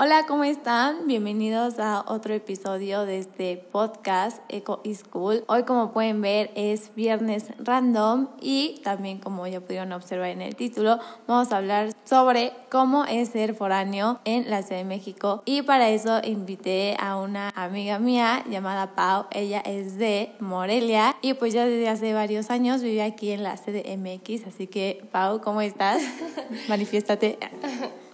Hola, 0.00 0.26
¿cómo 0.28 0.44
están? 0.44 1.08
Bienvenidos 1.08 1.80
a 1.80 2.04
otro 2.06 2.32
episodio 2.32 3.04
de 3.04 3.18
este 3.18 3.56
podcast 3.56 4.40
Eco 4.48 4.80
School. 4.94 5.42
Hoy, 5.48 5.64
como 5.64 5.90
pueden 5.90 6.20
ver, 6.20 6.52
es 6.54 6.94
viernes 6.94 7.46
random 7.58 8.28
y 8.40 8.80
también, 8.84 9.18
como 9.18 9.44
ya 9.48 9.60
pudieron 9.60 9.90
observar 9.90 10.28
en 10.28 10.40
el 10.40 10.54
título, 10.54 11.00
vamos 11.26 11.50
a 11.50 11.56
hablar 11.56 11.92
sobre 12.04 12.52
cómo 12.70 13.06
es 13.06 13.30
ser 13.30 13.56
foráneo 13.56 14.20
en 14.24 14.48
la 14.48 14.62
Ciudad 14.62 14.82
de 14.82 14.84
México. 14.86 15.42
Y 15.44 15.62
para 15.62 15.88
eso 15.88 16.20
invité 16.22 16.96
a 17.00 17.16
una 17.16 17.50
amiga 17.56 17.98
mía 17.98 18.44
llamada 18.48 18.94
Pau. 18.94 19.26
Ella 19.32 19.58
es 19.66 19.98
de 19.98 20.30
Morelia 20.38 21.16
y 21.22 21.34
pues 21.34 21.54
ya 21.54 21.66
desde 21.66 21.88
hace 21.88 22.14
varios 22.14 22.50
años 22.50 22.82
vive 22.82 23.02
aquí 23.02 23.32
en 23.32 23.42
la 23.42 23.56
CDMX. 23.56 24.46
Así 24.46 24.68
que, 24.68 25.08
Pau, 25.10 25.40
¿cómo 25.40 25.60
estás? 25.60 26.00
Manifiéstate. 26.68 27.36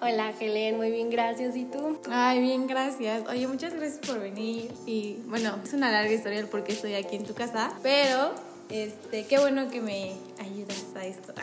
Hola, 0.07 0.34
Helen, 0.39 0.77
muy 0.77 0.91
bien, 0.91 1.09
gracias. 1.09 1.57
¿Y 1.57 1.64
tú? 1.64 1.98
Ay, 2.11 2.39
bien, 2.39 2.66
gracias. 2.66 3.27
Oye, 3.27 3.46
muchas 3.46 3.72
gracias 3.72 4.07
por 4.07 4.21
venir. 4.21 4.71
Y 4.85 5.17
bueno, 5.29 5.58
es 5.64 5.72
una 5.72 5.90
larga 5.90 6.12
historia 6.12 6.40
el 6.40 6.46
por 6.46 6.62
qué 6.62 6.72
estoy 6.72 6.93
aquí 6.93 7.17
en 7.17 7.25
tu 7.25 7.32
casa, 7.32 7.72
pero 7.82 8.35
este, 8.68 9.25
qué 9.25 9.39
bueno 9.39 9.71
que 9.71 9.81
me 9.81 10.12
ayudas 10.39 10.85
a 10.95 11.07
esto. 11.07 11.32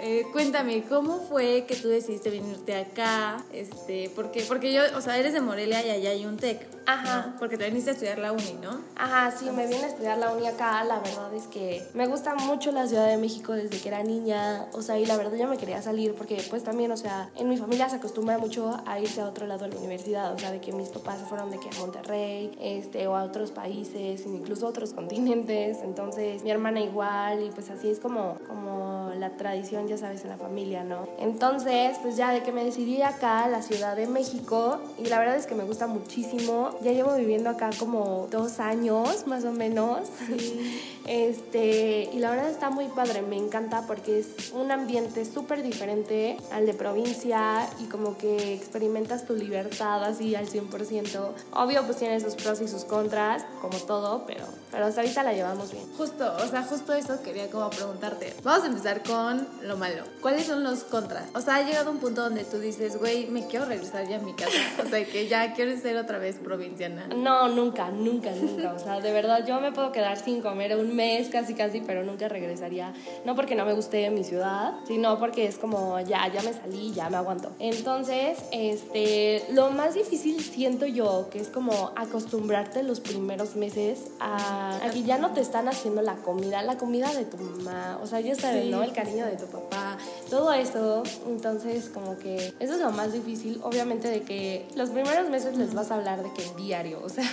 Eh, 0.00 0.26
cuéntame, 0.30 0.84
¿cómo 0.88 1.20
fue 1.20 1.64
que 1.66 1.74
tú 1.74 1.88
decidiste 1.88 2.30
venirte 2.30 2.76
acá? 2.76 3.42
Este, 3.52 4.10
porque, 4.14 4.44
porque 4.46 4.72
yo, 4.72 4.82
o 4.96 5.00
sea, 5.00 5.16
eres 5.18 5.32
de 5.32 5.40
Morelia 5.40 5.84
y 5.84 5.90
allá 5.90 6.10
hay 6.10 6.26
un 6.26 6.36
TEC. 6.36 6.66
Ajá. 6.86 7.34
Porque 7.38 7.58
te 7.58 7.66
viniste 7.66 7.90
a 7.90 7.92
estudiar 7.94 8.18
la 8.18 8.32
uni, 8.32 8.58
¿no? 8.62 8.80
Ajá, 8.94 9.36
sí, 9.36 9.50
me 9.50 9.66
vine 9.66 9.82
a 9.82 9.88
estudiar 9.88 10.18
la 10.18 10.32
uni 10.32 10.46
acá. 10.46 10.84
La 10.84 11.00
verdad 11.00 11.34
es 11.34 11.44
que 11.48 11.84
me 11.94 12.06
gusta 12.06 12.34
mucho 12.36 12.70
la 12.70 12.86
Ciudad 12.86 13.08
de 13.08 13.16
México 13.16 13.54
desde 13.54 13.80
que 13.80 13.88
era 13.88 14.02
niña. 14.04 14.66
O 14.72 14.82
sea, 14.82 14.98
y 14.98 15.06
la 15.06 15.16
verdad 15.16 15.36
yo 15.36 15.48
me 15.48 15.56
quería 15.56 15.82
salir 15.82 16.14
porque 16.14 16.40
pues 16.48 16.62
también, 16.62 16.92
o 16.92 16.96
sea, 16.96 17.30
en 17.34 17.48
mi 17.48 17.56
familia 17.56 17.88
se 17.88 17.96
acostumbra 17.96 18.38
mucho 18.38 18.80
a 18.86 19.00
irse 19.00 19.20
a 19.20 19.26
otro 19.26 19.46
lado 19.46 19.64
de 19.64 19.72
la 19.72 19.78
universidad. 19.78 20.32
O 20.32 20.38
sea, 20.38 20.52
de 20.52 20.60
que 20.60 20.72
mis 20.72 20.90
papás 20.90 21.18
se 21.18 21.26
fueron 21.26 21.50
de 21.50 21.58
que 21.58 21.68
a 21.68 21.80
Monterrey, 21.80 22.56
este, 22.60 23.08
o 23.08 23.16
a 23.16 23.24
otros 23.24 23.50
países, 23.50 24.24
incluso 24.24 24.66
a 24.66 24.70
otros 24.70 24.92
continentes. 24.92 25.78
Entonces, 25.82 26.44
mi 26.44 26.50
hermana 26.50 26.80
igual 26.80 27.42
y 27.42 27.50
pues 27.50 27.70
así 27.70 27.90
es 27.90 27.98
como, 27.98 28.38
como 28.46 28.95
la 29.20 29.30
tradición, 29.30 29.88
ya 29.88 29.98
sabes, 29.98 30.22
en 30.22 30.30
la 30.30 30.36
familia, 30.36 30.84
¿no? 30.84 31.08
Entonces, 31.18 31.98
pues 32.02 32.16
ya 32.16 32.30
de 32.32 32.42
que 32.42 32.52
me 32.52 32.64
decidí 32.64 33.02
acá, 33.02 33.44
a 33.44 33.48
la 33.48 33.62
Ciudad 33.62 33.96
de 33.96 34.06
México, 34.06 34.80
y 34.98 35.06
la 35.06 35.18
verdad 35.18 35.36
es 35.36 35.46
que 35.46 35.54
me 35.54 35.64
gusta 35.64 35.86
muchísimo. 35.86 36.70
Ya 36.82 36.92
llevo 36.92 37.14
viviendo 37.14 37.50
acá 37.50 37.70
como 37.78 38.28
dos 38.30 38.60
años, 38.60 39.26
más 39.26 39.44
o 39.44 39.52
menos. 39.52 40.08
Este, 41.06 42.10
y 42.12 42.18
la 42.18 42.30
verdad 42.30 42.50
está 42.50 42.68
muy 42.68 42.88
padre, 42.88 43.22
me 43.22 43.36
encanta 43.36 43.86
porque 43.86 44.18
es 44.18 44.50
un 44.52 44.72
ambiente 44.72 45.24
súper 45.24 45.62
diferente 45.62 46.36
al 46.50 46.66
de 46.66 46.74
provincia 46.74 47.68
y 47.78 47.84
como 47.84 48.18
que 48.18 48.54
experimentas 48.54 49.24
tu 49.24 49.36
libertad 49.36 50.02
así 50.02 50.34
al 50.34 50.48
100%. 50.48 51.28
Obvio, 51.52 51.84
pues 51.84 51.98
tiene 51.98 52.18
sus 52.20 52.34
pros 52.34 52.60
y 52.60 52.66
sus 52.66 52.84
contras, 52.84 53.44
como 53.62 53.78
todo, 53.78 54.24
pero, 54.26 54.44
pero 54.72 54.86
hasta 54.86 55.02
ahorita 55.02 55.22
la 55.22 55.32
llevamos 55.32 55.70
bien. 55.70 55.84
Justo, 55.96 56.34
o 56.42 56.48
sea, 56.48 56.64
justo 56.64 56.92
eso 56.92 57.22
quería 57.22 57.48
como 57.50 57.70
preguntarte. 57.70 58.34
Vamos 58.42 58.64
a 58.64 58.66
empezar 58.66 59.02
con 59.06 59.46
lo 59.62 59.76
malo. 59.76 60.04
¿Cuáles 60.20 60.46
son 60.46 60.64
los 60.64 60.84
contras? 60.84 61.24
O 61.34 61.40
sea, 61.40 61.56
ha 61.56 61.62
llegado 61.62 61.90
un 61.90 61.98
punto 61.98 62.22
donde 62.22 62.44
tú 62.44 62.58
dices, 62.58 62.98
güey, 62.98 63.26
me 63.26 63.46
quiero 63.46 63.66
regresar 63.66 64.08
ya 64.08 64.16
a 64.16 64.20
mi 64.20 64.34
casa. 64.34 64.56
O 64.84 64.88
sea, 64.88 65.04
que 65.04 65.28
ya 65.28 65.54
quiero 65.54 65.76
ser 65.76 65.96
otra 65.96 66.18
vez 66.18 66.36
provinciana. 66.36 67.08
No, 67.08 67.48
nunca, 67.48 67.90
nunca, 67.90 68.30
nunca. 68.32 68.72
O 68.72 68.78
sea, 68.78 69.00
de 69.00 69.12
verdad, 69.12 69.46
yo 69.46 69.60
me 69.60 69.72
puedo 69.72 69.92
quedar 69.92 70.18
sin 70.18 70.40
comer 70.40 70.76
un 70.76 70.94
mes 70.94 71.28
casi, 71.28 71.54
casi, 71.54 71.80
pero 71.80 72.02
nunca 72.04 72.28
regresaría. 72.28 72.92
No 73.24 73.34
porque 73.34 73.54
no 73.54 73.64
me 73.64 73.74
guste 73.74 74.08
mi 74.10 74.24
ciudad, 74.24 74.74
sino 74.86 75.18
porque 75.18 75.46
es 75.46 75.58
como, 75.58 76.00
ya, 76.00 76.26
ya 76.32 76.42
me 76.42 76.52
salí, 76.52 76.92
ya 76.92 77.08
me 77.08 77.16
aguanto. 77.16 77.52
Entonces, 77.58 78.38
este, 78.52 79.44
lo 79.52 79.70
más 79.70 79.94
difícil 79.94 80.40
siento 80.40 80.86
yo, 80.86 81.28
que 81.30 81.40
es 81.40 81.48
como 81.48 81.92
acostumbrarte 81.96 82.82
los 82.82 83.00
primeros 83.00 83.56
meses 83.56 84.06
a, 84.20 84.76
a 84.84 84.90
que 84.90 85.02
ya 85.02 85.18
no 85.18 85.32
te 85.32 85.40
están 85.40 85.68
haciendo 85.68 86.02
la 86.02 86.16
comida, 86.16 86.62
la 86.62 86.76
comida 86.76 87.12
de 87.12 87.24
tu 87.24 87.36
mamá, 87.36 87.98
o 88.02 88.06
sea, 88.06 88.20
ya 88.20 88.34
sabes, 88.34 88.64
Sí, 88.64 88.70
¿no? 88.70 88.82
El 88.82 88.92
cariño 88.96 89.26
de 89.26 89.36
tu 89.36 89.46
papá, 89.46 89.98
todo 90.30 90.52
eso. 90.52 91.02
Entonces, 91.28 91.90
como 91.92 92.18
que 92.18 92.54
eso 92.58 92.74
es 92.74 92.80
lo 92.80 92.90
más 92.90 93.12
difícil. 93.12 93.60
Obviamente, 93.62 94.08
de 94.08 94.22
que 94.22 94.66
los 94.74 94.90
primeros 94.90 95.28
meses 95.28 95.56
les 95.56 95.74
vas 95.74 95.90
a 95.90 95.96
hablar 95.96 96.22
de 96.22 96.32
que 96.32 96.42
diario, 96.56 97.00
o 97.04 97.08
sea, 97.08 97.24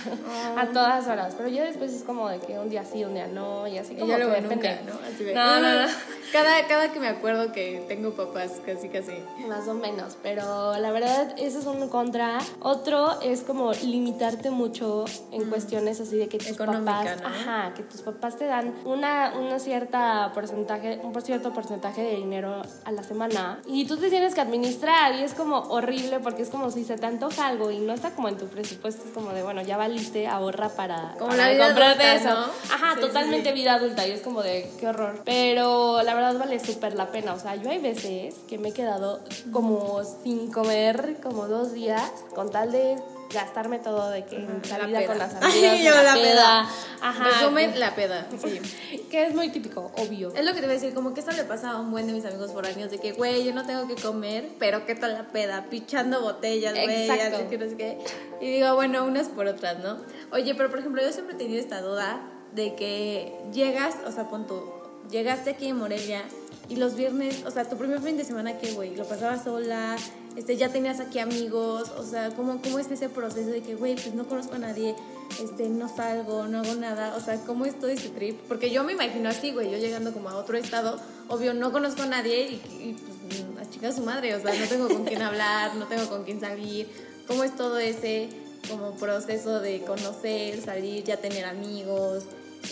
a 0.56 0.66
todas 0.66 1.06
horas. 1.08 1.34
Pero 1.36 1.48
ya 1.48 1.64
después 1.64 1.92
es 1.92 2.02
como 2.02 2.28
de 2.28 2.38
que 2.38 2.58
un 2.58 2.68
día 2.70 2.84
sí, 2.84 3.02
un 3.04 3.14
día 3.14 3.26
no, 3.26 3.66
y 3.66 3.78
así 3.78 3.94
Y 3.94 3.96
como 3.96 4.10
ya 4.10 4.18
que 4.18 4.24
luego 4.24 4.40
nunca, 4.48 4.80
¿no? 4.86 4.92
Así 5.08 5.24
de, 5.24 5.34
No, 5.34 5.60
no, 5.60 5.82
no. 5.82 5.88
Cada, 6.32 6.66
cada 6.66 6.92
que 6.92 7.00
me 7.00 7.08
acuerdo 7.08 7.52
que 7.52 7.84
tengo 7.88 8.10
papás, 8.12 8.60
casi, 8.66 8.88
casi. 8.88 9.12
Más 9.48 9.66
o 9.68 9.74
menos, 9.74 10.16
pero 10.22 10.76
la 10.78 10.90
verdad 10.90 11.34
ese 11.38 11.60
es 11.60 11.66
un 11.66 11.88
contra. 11.88 12.38
Otro 12.60 13.20
es 13.22 13.42
como 13.42 13.72
limitarte 13.72 14.50
mucho 14.50 15.04
en 15.30 15.48
cuestiones 15.48 16.00
así 16.00 16.16
de 16.16 16.28
que 16.28 16.38
tus 16.38 16.48
Económica, 16.48 16.92
papás, 16.92 17.22
¿no? 17.22 17.28
ajá, 17.28 17.74
que 17.74 17.82
tus 17.84 18.00
papás 18.02 18.36
te 18.36 18.46
dan 18.46 18.74
una, 18.84 19.32
una 19.38 19.58
cierta 19.58 20.32
porcentaje, 20.34 21.00
un 21.02 21.12
por 21.12 21.22
cierto 21.22 21.53
porcentaje 21.54 22.02
de 22.02 22.16
dinero 22.16 22.62
a 22.84 22.92
la 22.92 23.02
semana 23.02 23.60
y 23.66 23.86
tú 23.86 23.96
te 23.96 24.10
tienes 24.10 24.34
que 24.34 24.40
administrar 24.42 25.14
y 25.14 25.22
es 25.22 25.34
como 25.34 25.58
horrible 25.70 26.20
porque 26.20 26.42
es 26.42 26.50
como 26.50 26.70
si 26.70 26.84
se 26.84 26.96
te 26.98 27.06
antoja 27.06 27.46
algo 27.46 27.70
y 27.70 27.78
no 27.78 27.92
está 27.94 28.10
como 28.10 28.28
en 28.28 28.36
tu 28.36 28.46
presupuesto, 28.46 29.04
es 29.06 29.12
como 29.14 29.32
de 29.32 29.42
bueno, 29.42 29.62
ya 29.62 29.76
valiste, 29.76 30.26
ahorra 30.26 30.68
para, 30.70 31.14
Como 31.18 31.30
para 31.30 31.44
la 31.46 31.50
vida 31.52 31.66
comprarte 31.66 32.02
adulta, 32.04 32.30
eso. 32.30 32.40
¿no? 32.40 32.74
Ajá, 32.74 32.94
Sí, 32.94 33.00
sí, 33.00 33.06
totalmente 33.06 33.48
sí. 33.50 33.54
vida 33.54 33.74
adulta 33.74 34.06
y 34.06 34.10
es 34.10 34.20
como 34.20 34.42
de 34.42 34.70
qué 34.78 34.88
horror. 34.88 35.22
Pero 35.24 36.02
la 36.02 36.14
verdad 36.14 36.38
vale 36.38 36.58
súper 36.60 36.94
la 36.94 37.10
pena. 37.10 37.34
O 37.34 37.38
sea, 37.38 37.56
yo 37.56 37.70
hay 37.70 37.78
veces 37.78 38.34
que 38.48 38.58
me 38.58 38.68
he 38.70 38.72
quedado 38.72 39.20
como 39.52 40.02
sin 40.22 40.50
comer 40.52 41.16
como 41.22 41.46
dos 41.48 41.72
días 41.72 42.10
con 42.34 42.50
tal 42.50 42.72
de 42.72 42.98
gastarme 43.34 43.78
todo 43.80 44.08
de 44.10 44.24
que 44.24 44.36
en 44.36 44.60
La 44.62 44.68
salida 44.68 44.98
peda. 45.00 45.08
con 45.08 45.18
las 45.18 45.34
Ay, 45.42 45.64
amigas, 45.66 45.80
yo 45.94 45.98
en 46.00 46.04
la 46.06 46.14
peda. 46.14 46.60
Ajá. 47.02 47.24
Resumen, 47.24 47.72
que- 47.72 47.78
la 47.78 47.94
peda. 47.94 48.28
Sí. 48.42 48.60
Que 49.10 49.26
es 49.26 49.34
muy 49.34 49.50
típico, 49.50 49.92
obvio. 49.96 50.32
Es 50.34 50.44
lo 50.44 50.54
que 50.54 50.60
te 50.60 50.66
voy 50.66 50.76
a 50.76 50.78
decir, 50.78 50.92
como 50.94 51.14
que 51.14 51.20
esto 51.20 51.30
le 51.32 51.44
pasa 51.44 51.70
a 51.72 51.80
un 51.80 51.90
buen 51.92 52.06
de 52.06 52.12
mis 52.12 52.24
amigos 52.24 52.50
foráneos, 52.52 52.90
de 52.90 52.98
que, 52.98 53.12
güey, 53.12 53.44
yo 53.44 53.52
no 53.54 53.64
tengo 53.64 53.86
que 53.86 53.94
comer, 53.96 54.48
pero 54.58 54.86
¿qué 54.86 54.94
tal 54.96 55.12
la 55.14 55.28
peda? 55.28 55.66
Pichando 55.70 56.20
botellas, 56.22 56.72
güey, 56.74 57.08
así 57.10 57.44
que 57.48 57.58
no 57.58 57.68
sé 57.68 57.76
qué. 57.76 57.98
Y 58.40 58.50
digo, 58.54 58.74
bueno, 58.74 59.04
unas 59.04 59.28
por 59.28 59.46
otras, 59.46 59.78
¿no? 59.80 59.98
Oye, 60.32 60.54
pero 60.56 60.68
por 60.70 60.78
ejemplo, 60.80 61.00
yo 61.02 61.12
siempre 61.12 61.34
he 61.34 61.38
tenido 61.38 61.60
esta 61.60 61.80
duda 61.80 62.20
de 62.52 62.74
que 62.74 63.36
llegas, 63.52 63.94
o 64.06 64.10
sea, 64.12 64.28
pon 64.28 64.46
tú, 64.46 64.62
llegaste 65.10 65.50
aquí 65.50 65.68
en 65.68 65.76
Morelia 65.78 66.22
y 66.68 66.76
los 66.76 66.94
viernes, 66.96 67.44
o 67.46 67.50
sea, 67.50 67.64
tu 67.68 67.76
primer 67.76 68.00
fin 68.00 68.16
de 68.16 68.24
semana, 68.24 68.58
¿qué, 68.58 68.72
güey? 68.72 68.96
¿Lo 68.96 69.04
pasabas 69.04 69.44
sola? 69.44 69.96
Este, 70.36 70.56
ya 70.56 70.68
tenías 70.68 70.98
aquí 70.98 71.20
amigos, 71.20 71.92
o 71.96 72.02
sea, 72.02 72.30
¿cómo, 72.30 72.60
cómo 72.60 72.80
es 72.80 72.90
ese 72.90 73.08
proceso 73.08 73.50
de 73.50 73.62
que, 73.62 73.76
güey, 73.76 73.94
pues 73.94 74.14
no 74.14 74.26
conozco 74.26 74.56
a 74.56 74.58
nadie, 74.58 74.96
este, 75.40 75.68
no 75.68 75.88
salgo, 75.88 76.48
no 76.48 76.58
hago 76.58 76.74
nada, 76.74 77.14
o 77.16 77.20
sea, 77.20 77.36
¿cómo 77.44 77.66
es 77.66 77.78
todo 77.78 77.88
ese 77.88 78.08
trip? 78.08 78.40
Porque 78.48 78.70
yo 78.70 78.82
me 78.82 78.94
imagino 78.94 79.28
así, 79.28 79.52
güey, 79.52 79.70
yo 79.70 79.78
llegando 79.78 80.12
como 80.12 80.30
a 80.30 80.36
otro 80.36 80.56
estado, 80.56 80.98
obvio, 81.28 81.54
no 81.54 81.70
conozco 81.70 82.02
a 82.02 82.06
nadie 82.06 82.50
y, 82.50 82.96
pues 82.96 83.64
a 83.64 83.70
chica 83.70 83.92
su 83.92 84.02
madre, 84.02 84.34
o 84.34 84.40
sea, 84.40 84.52
no 84.58 84.66
tengo 84.66 84.88
con 84.88 85.04
quién 85.04 85.22
hablar, 85.22 85.76
no 85.76 85.86
tengo 85.86 86.08
con 86.08 86.24
quién 86.24 86.40
salir, 86.40 86.88
¿cómo 87.28 87.44
es 87.44 87.54
todo 87.54 87.78
ese 87.78 88.28
como 88.68 88.96
proceso 88.96 89.60
de 89.60 89.82
conocer, 89.82 90.60
salir, 90.60 91.04
ya 91.04 91.16
tener 91.16 91.44
amigos 91.44 92.24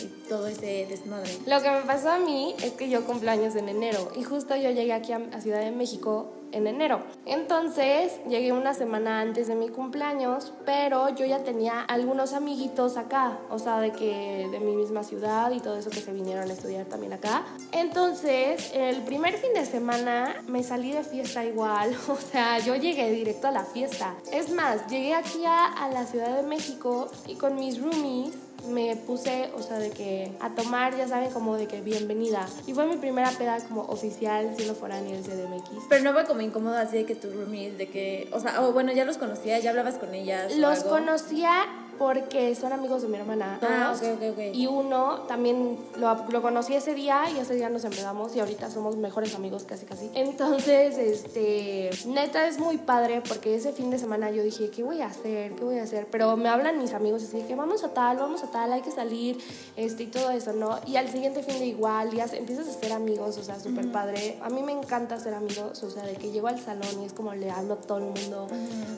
y 0.03 0.29
todo 0.29 0.49
ese 0.49 0.87
desmadre? 0.91 1.31
Lo 1.47 1.63
que 1.63 1.71
me 1.71 1.83
pasó 1.83 2.11
a 2.11 2.19
mí 2.19 2.57
es 2.61 2.73
que 2.73 2.91
yo 2.91 3.05
cumplo 3.05 3.31
años 3.31 3.55
en 3.55 3.69
enero 3.69 4.11
y 4.17 4.25
justo 4.25 4.57
yo 4.57 4.71
llegué 4.71 4.93
aquí 4.93 5.13
a 5.13 5.41
Ciudad 5.41 5.61
de 5.61 5.71
México 5.71 6.42
en 6.53 6.67
enero. 6.67 7.03
Entonces 7.27 8.21
llegué 8.29 8.53
una 8.53 8.75
semana 8.75 9.21
antes 9.21 9.49
de 9.49 9.55
mi 9.55 9.69
cumpleaños, 9.69 10.53
pero 10.65 11.09
yo 11.11 11.25
ya 11.25 11.43
tenía 11.43 11.81
algunos 11.81 12.33
amiguitos 12.33 12.97
acá, 12.97 13.39
o 13.51 13.59
sea, 13.59 13.81
de 13.81 13.93
que 13.93 14.49
de 14.51 14.61
mi 14.61 14.77
misma 14.77 15.03
ciudad 15.03 15.51
y 15.51 15.61
todo 15.61 15.77
eso 15.77 15.91
que 15.91 16.01
se 16.01 16.13
vinieron 16.13 16.49
a 16.49 16.53
estudiar 16.53 16.87
también 16.87 17.13
acá. 17.13 17.45
Entonces, 17.73 18.71
el 18.75 19.03
primer 19.03 19.35
fin 19.35 19.53
de 19.55 19.67
semana 19.67 20.43
me 20.47 20.63
salí 20.63 20.93
de 20.93 21.03
fiesta 21.03 21.45
igual, 21.45 21.97
o 22.09 22.17
sea, 22.17 22.59
yo 22.59 22.77
llegué 22.77 23.11
directo 23.11 23.49
a 23.49 23.53
la 23.53 23.65
fiesta. 23.65 24.15
Es 24.33 24.51
más, 24.51 24.87
llegué 24.89 25.15
aquí 25.15 25.45
a, 25.45 25.67
a 25.67 25.89
la 25.89 26.07
Ciudad 26.07 26.37
de 26.37 26.43
México 26.43 27.11
y 27.27 27.35
con 27.35 27.57
mis 27.57 27.81
roomies 27.81 28.35
me 28.69 28.97
puse, 28.97 29.51
o 29.57 29.63
sea, 29.63 29.79
de 29.79 29.91
que 29.91 30.33
a 30.41 30.51
tomar, 30.55 30.97
ya 30.97 31.09
saben, 31.09 31.31
como 31.31 31.57
de 31.57 31.67
que 31.67 31.81
bienvenida. 31.81 32.47
Y 32.67 32.75
fue 32.75 32.87
mi 32.87 32.97
primera 32.97 33.31
peda 33.31 33.59
como 33.69 33.83
oficial 33.83 34.53
siendo 34.57 34.75
foránea 34.75 35.15
del 35.15 35.25
CDMX. 35.25 35.71
Pero 35.89 36.05
no 36.05 36.13
fue 36.13 36.25
como 36.25 36.41
incómodo 36.41 36.77
así 36.77 36.99
de 36.99 37.05
que 37.07 37.15
tus 37.15 37.35
roomies, 37.35 37.77
de 37.79 37.89
que, 37.89 38.29
o 38.33 38.41
sea, 38.41 38.63
o 38.63 38.73
bueno, 38.73 38.93
ya 38.93 39.05
los 39.05 39.19
conocías, 39.19 39.63
ya 39.63 39.71
hablabas 39.71 39.97
con 39.97 40.15
ellas. 40.15 40.53
o 40.53 40.57
Los 40.59 40.79
algo? 40.81 40.91
conocía 40.91 41.51
porque 41.99 42.55
son 42.55 42.73
amigos 42.73 43.03
de 43.03 43.09
mi 43.09 43.17
hermana. 43.19 43.59
Ah, 43.63 43.93
todos. 43.95 44.03
ok, 44.13 44.19
ok, 44.23 44.33
ok. 44.33 44.55
Y 44.55 44.67
uno 44.67 45.21
también 45.29 45.79
lo, 45.97 46.15
lo 46.29 46.43
conocí 46.43 46.75
ese 46.75 46.95
día 46.95 47.25
y 47.35 47.39
ese 47.39 47.55
día 47.55 47.69
nos 47.71 47.85
empezamos 47.85 48.35
y 48.37 48.41
ahorita 48.41 48.71
somos 48.71 48.97
mejores 48.97 49.35
amigos 49.35 49.65
casi 49.65 49.87
casi. 49.87 50.11
Entonces, 50.15 50.97
este, 50.99 51.91
neta 52.07 52.47
es 52.47 52.59
muy 52.59 52.79
padre 52.79 53.23
porque 53.27 53.55
ese 53.55 53.73
fin 53.73 53.91
de 53.91 53.99
semana 53.99 54.31
yo 54.31 54.43
dije, 54.43 54.71
¿qué 54.71 54.83
voy 54.83 55.01
a 55.01 55.07
hacer? 55.07 55.55
¿Qué 55.55 55.65
voy 55.65 55.79
a 55.79 55.85
hacer? 55.85 56.07
Pero 56.11 56.37
me 56.37 56.49
hablan 56.49 56.79
mis 56.79 56.93
amigos 56.95 57.23
así 57.23 57.43
que 57.43 57.55
vamos 57.55 57.85
a 57.85 57.89
tal, 57.89 58.17
vamos 58.19 58.43
a 58.43 58.51
tal, 58.51 58.73
hay 58.73 58.83
que 58.83 58.91
salir, 58.91 59.39
este, 59.77 60.05
y 60.05 60.07
todo 60.07 60.31
eso, 60.31 60.53
¿no? 60.53 60.79
Y 60.87 60.97
al 60.97 61.09
siguiente 61.09 61.43
fin 61.43 61.59
de 61.59 61.67
igual, 61.67 62.13
y 62.15 62.21
hace- 62.21 62.39
empiezas 62.39 62.69
a 62.69 62.73
ser 62.73 62.93
amigos, 62.93 63.37
o 63.39 63.43
sea, 63.45 63.59
súper 63.61 63.91
padre. 63.93 64.39
A 64.43 64.49
mí 64.51 64.63
me 64.63 64.73
encanta 64.73 65.19
ser 65.19 65.35
amigos, 65.35 65.83
o 65.83 65.91
sea, 65.91 66.03
de 66.05 66.15
que 66.17 66.31
llego 66.31 66.49
al 66.49 66.61
salón 66.61 67.03
y 67.03 67.05
es 67.07 67.13
como 67.13 67.35
le 67.35 67.51
hablo 67.51 67.75
a 67.75 67.77
todo 67.77 67.99
el 67.99 68.05
mundo. 68.05 68.47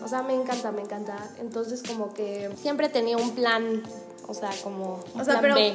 O 0.05 0.09
sea, 0.09 0.23
me 0.23 0.35
encanta, 0.35 0.73
me 0.73 0.83
encanta. 0.83 1.17
Entonces, 1.41 1.83
como 1.83 2.13
que 2.15 2.51
siempre 2.61 2.84
tenía 2.89 3.17
un 3.17 3.35
plan, 3.35 3.83
o 4.27 4.35
sea, 4.35 4.51
como 4.63 5.05
un 5.15 5.21
O 5.21 5.25
sea, 5.25 5.41
plan 5.41 5.43
pero 5.43 5.55
B. 5.57 5.75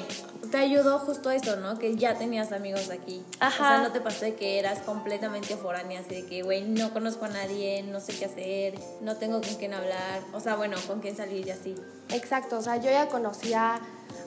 te 0.51 0.57
ayudó 0.57 0.99
justo 0.99 1.29
eso, 1.31 1.55
¿no? 1.57 1.77
Que 1.77 1.95
ya 1.95 2.17
tenías 2.17 2.51
amigos 2.51 2.89
aquí. 2.89 3.23
Ajá. 3.39 3.63
O 3.63 3.67
sea, 3.67 3.83
no 3.83 3.91
te 3.91 4.01
pasó 4.01 4.25
de 4.25 4.35
que 4.35 4.59
eras 4.59 4.79
completamente 4.79 5.55
foránea, 5.57 5.99
así 5.99 6.15
de 6.21 6.25
que, 6.25 6.41
güey, 6.41 6.63
no 6.63 6.91
conozco 6.91 7.25
a 7.25 7.29
nadie, 7.29 7.83
no 7.83 7.99
sé 7.99 8.13
qué 8.17 8.25
hacer, 8.25 8.79
no 9.01 9.17
tengo 9.17 9.41
con 9.41 9.55
quién 9.55 9.73
hablar. 9.73 10.21
O 10.33 10.39
sea, 10.39 10.55
bueno, 10.55 10.77
con 10.87 10.99
quién 10.99 11.15
salir 11.15 11.45
y 11.47 11.51
así. 11.51 11.75
Exacto, 12.09 12.57
o 12.57 12.61
sea, 12.61 12.77
yo 12.77 12.89
ya 12.89 13.07
conocía 13.07 13.79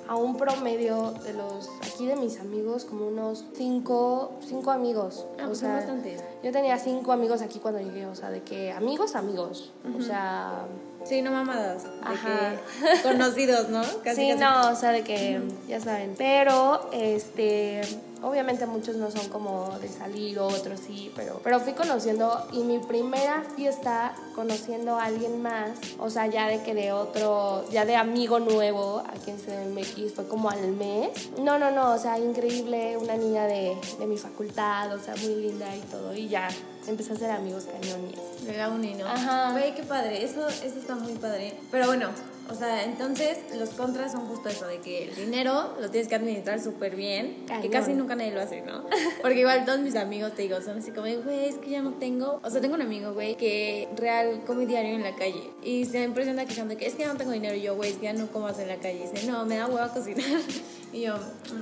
a 0.08 0.16
un 0.16 0.36
promedio 0.36 1.12
de 1.24 1.32
los 1.32 1.68
aquí 1.80 2.06
de 2.06 2.16
mis 2.16 2.38
amigos, 2.40 2.84
como 2.84 3.06
unos 3.06 3.44
cinco, 3.56 4.32
cinco 4.46 4.70
amigos. 4.70 5.26
Ah, 5.38 5.44
o 5.44 5.46
pues 5.48 5.58
sea, 5.58 5.74
bastantes. 5.74 6.22
yo 6.42 6.52
tenía 6.52 6.78
cinco 6.78 7.12
amigos 7.12 7.40
aquí 7.42 7.58
cuando 7.58 7.80
llegué, 7.80 8.06
o 8.06 8.14
sea, 8.14 8.30
de 8.30 8.42
que 8.42 8.72
amigos, 8.72 9.14
amigos. 9.14 9.72
O 9.98 10.02
sea, 10.02 10.66
Sí, 11.04 11.22
no 11.22 11.32
mamadas. 11.32 11.84
De 11.84 11.90
Ajá. 12.02 12.52
que 12.80 13.02
conocidos, 13.02 13.68
¿no? 13.68 13.82
Casi, 14.04 14.22
sí, 14.22 14.28
casi. 14.30 14.40
no, 14.40 14.70
o 14.70 14.76
sea, 14.76 14.90
de 14.90 15.02
que 15.02 15.40
ya 15.68 15.80
saben. 15.80 16.14
Pero, 16.16 16.88
este, 16.92 17.80
obviamente 18.22 18.66
muchos 18.66 18.96
no 18.96 19.10
son 19.10 19.28
como 19.28 19.78
de 19.80 19.88
salir, 19.88 20.38
otros 20.38 20.80
sí, 20.86 21.12
pero, 21.14 21.40
pero 21.42 21.60
fui 21.60 21.72
conociendo 21.72 22.46
y 22.52 22.60
mi 22.60 22.78
primera 22.78 23.44
fiesta 23.56 24.14
conociendo 24.34 24.96
a 24.96 25.04
alguien 25.04 25.42
más, 25.42 25.70
o 25.98 26.10
sea, 26.10 26.26
ya 26.26 26.48
de 26.48 26.62
que 26.62 26.74
de 26.74 26.92
otro, 26.92 27.64
ya 27.70 27.84
de 27.84 27.96
amigo 27.96 28.38
nuevo 28.40 29.02
aquí 29.08 29.30
en 29.30 29.38
CDMX 29.38 30.14
fue 30.14 30.28
como 30.28 30.50
al 30.50 30.72
mes. 30.72 31.30
No, 31.38 31.58
no, 31.58 31.70
no, 31.70 31.92
o 31.92 31.98
sea, 31.98 32.18
increíble, 32.18 32.96
una 32.96 33.16
niña 33.16 33.46
de, 33.46 33.76
de 33.98 34.06
mi 34.06 34.16
facultad, 34.16 34.94
o 34.94 34.98
sea, 34.98 35.14
muy 35.16 35.34
linda 35.34 35.74
y 35.76 35.80
todo, 35.80 36.14
y 36.14 36.28
ya 36.28 36.48
empecé 36.86 37.12
a 37.12 37.16
ser 37.16 37.30
amigos 37.30 37.64
cañones. 37.64 38.46
De 38.46 38.56
la 38.56 38.68
uni, 38.68 38.94
¿no? 38.94 39.06
Ajá. 39.06 39.52
Güey, 39.52 39.74
qué 39.74 39.82
padre. 39.82 40.24
Eso, 40.24 40.46
eso 40.48 40.78
está 40.78 40.94
muy 40.94 41.12
padre. 41.14 41.58
Pero 41.70 41.86
bueno, 41.86 42.08
o 42.52 42.54
sea, 42.54 42.84
entonces 42.84 43.38
los 43.56 43.70
contras 43.70 44.12
son 44.12 44.26
justo 44.26 44.50
eso, 44.50 44.66
de 44.66 44.78
que 44.78 45.04
el 45.04 45.14
dinero 45.14 45.74
lo 45.80 45.90
tienes 45.90 46.08
que 46.08 46.14
administrar 46.14 46.60
súper 46.60 46.94
bien, 46.96 47.44
que 47.46 47.46
Cañón. 47.46 47.70
casi 47.70 47.94
nunca 47.94 48.14
nadie 48.14 48.32
lo 48.32 48.42
hace, 48.42 48.60
¿no? 48.60 48.84
Porque 49.22 49.40
igual 49.40 49.64
todos 49.64 49.80
mis 49.80 49.96
amigos, 49.96 50.34
te 50.34 50.42
digo, 50.42 50.60
son 50.60 50.78
así 50.78 50.90
como, 50.90 51.06
güey, 51.06 51.46
es 51.48 51.56
que 51.56 51.70
ya 51.70 51.80
no 51.80 51.94
tengo... 51.94 52.40
O 52.44 52.50
sea, 52.50 52.60
tengo 52.60 52.74
un 52.74 52.82
amigo, 52.82 53.14
güey, 53.14 53.36
que 53.36 53.88
real 53.96 54.42
come 54.46 54.66
diario 54.66 54.94
en 54.94 55.02
la 55.02 55.16
calle. 55.16 55.50
Y 55.62 55.86
se 55.86 56.02
impresiona 56.02 56.44
quejando 56.44 56.76
que 56.76 56.86
es 56.86 56.94
que 56.94 57.04
ya 57.04 57.12
no 57.12 57.16
tengo 57.16 57.32
dinero. 57.32 57.54
Y 57.54 57.62
yo, 57.62 57.74
güey, 57.74 57.92
es 57.92 57.96
que 57.96 58.04
ya 58.04 58.12
no 58.12 58.26
comas 58.26 58.58
en 58.58 58.68
la 58.68 58.76
calle. 58.76 59.04
Y 59.04 59.08
dice, 59.08 59.26
no, 59.26 59.46
me 59.46 59.56
da 59.56 59.66
hueva 59.66 59.92
cocinar. 59.92 60.26
Y 60.92 61.02
yo, 61.02 61.14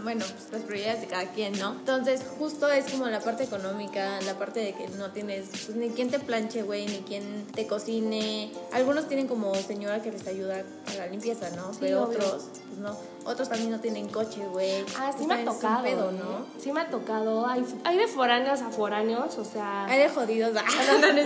bueno, 0.02 0.24
pues 0.28 0.52
las 0.52 0.62
prioridades 0.62 1.02
de 1.02 1.06
cada 1.06 1.30
quien, 1.30 1.56
¿no? 1.58 1.72
Entonces, 1.72 2.20
justo 2.38 2.68
es 2.68 2.90
como 2.90 3.06
la 3.06 3.20
parte 3.20 3.44
económica, 3.44 4.20
la 4.22 4.36
parte 4.38 4.58
de 4.60 4.72
que 4.74 4.88
no 4.88 5.12
tienes 5.12 5.48
pues, 5.66 5.76
ni 5.76 5.90
quien 5.90 6.10
te 6.10 6.18
planche, 6.18 6.62
güey, 6.62 6.86
ni 6.86 6.98
quien 6.98 7.46
te 7.54 7.66
cocine. 7.68 8.50
Algunos 8.72 9.06
tienen 9.06 9.28
como 9.28 9.54
señora 9.54 10.02
que 10.02 10.10
les 10.10 10.26
ayuda 10.26 10.64
a 10.88 10.94
la 10.94 11.06
limpieza, 11.06 11.48
¿no? 11.50 11.72
Sí, 11.72 11.78
Pero 11.82 12.04
obvio. 12.04 12.18
otros, 12.18 12.46
no. 12.80 12.96
Otros 13.24 13.48
también 13.48 13.70
no 13.70 13.78
tienen 13.80 14.08
coche, 14.08 14.46
güey. 14.50 14.84
Ah, 14.98 15.12
sí 15.16 15.26
me 15.26 15.34
ha 15.34 15.44
tocado, 15.44 15.82
pedo, 15.82 16.10
¿eh? 16.10 16.14
¿no? 16.18 16.46
Sí 16.60 16.72
me 16.72 16.80
ha 16.80 16.90
tocado. 16.90 17.46
Hay, 17.46 17.64
hay 17.84 17.98
de 17.98 18.06
foráneos 18.06 18.62
a 18.62 18.70
foráneos, 18.70 19.36
o 19.38 19.44
sea... 19.44 19.84
Hay 19.84 19.98
de 19.98 20.08
jodidos. 20.08 20.56
ah, 20.56 20.64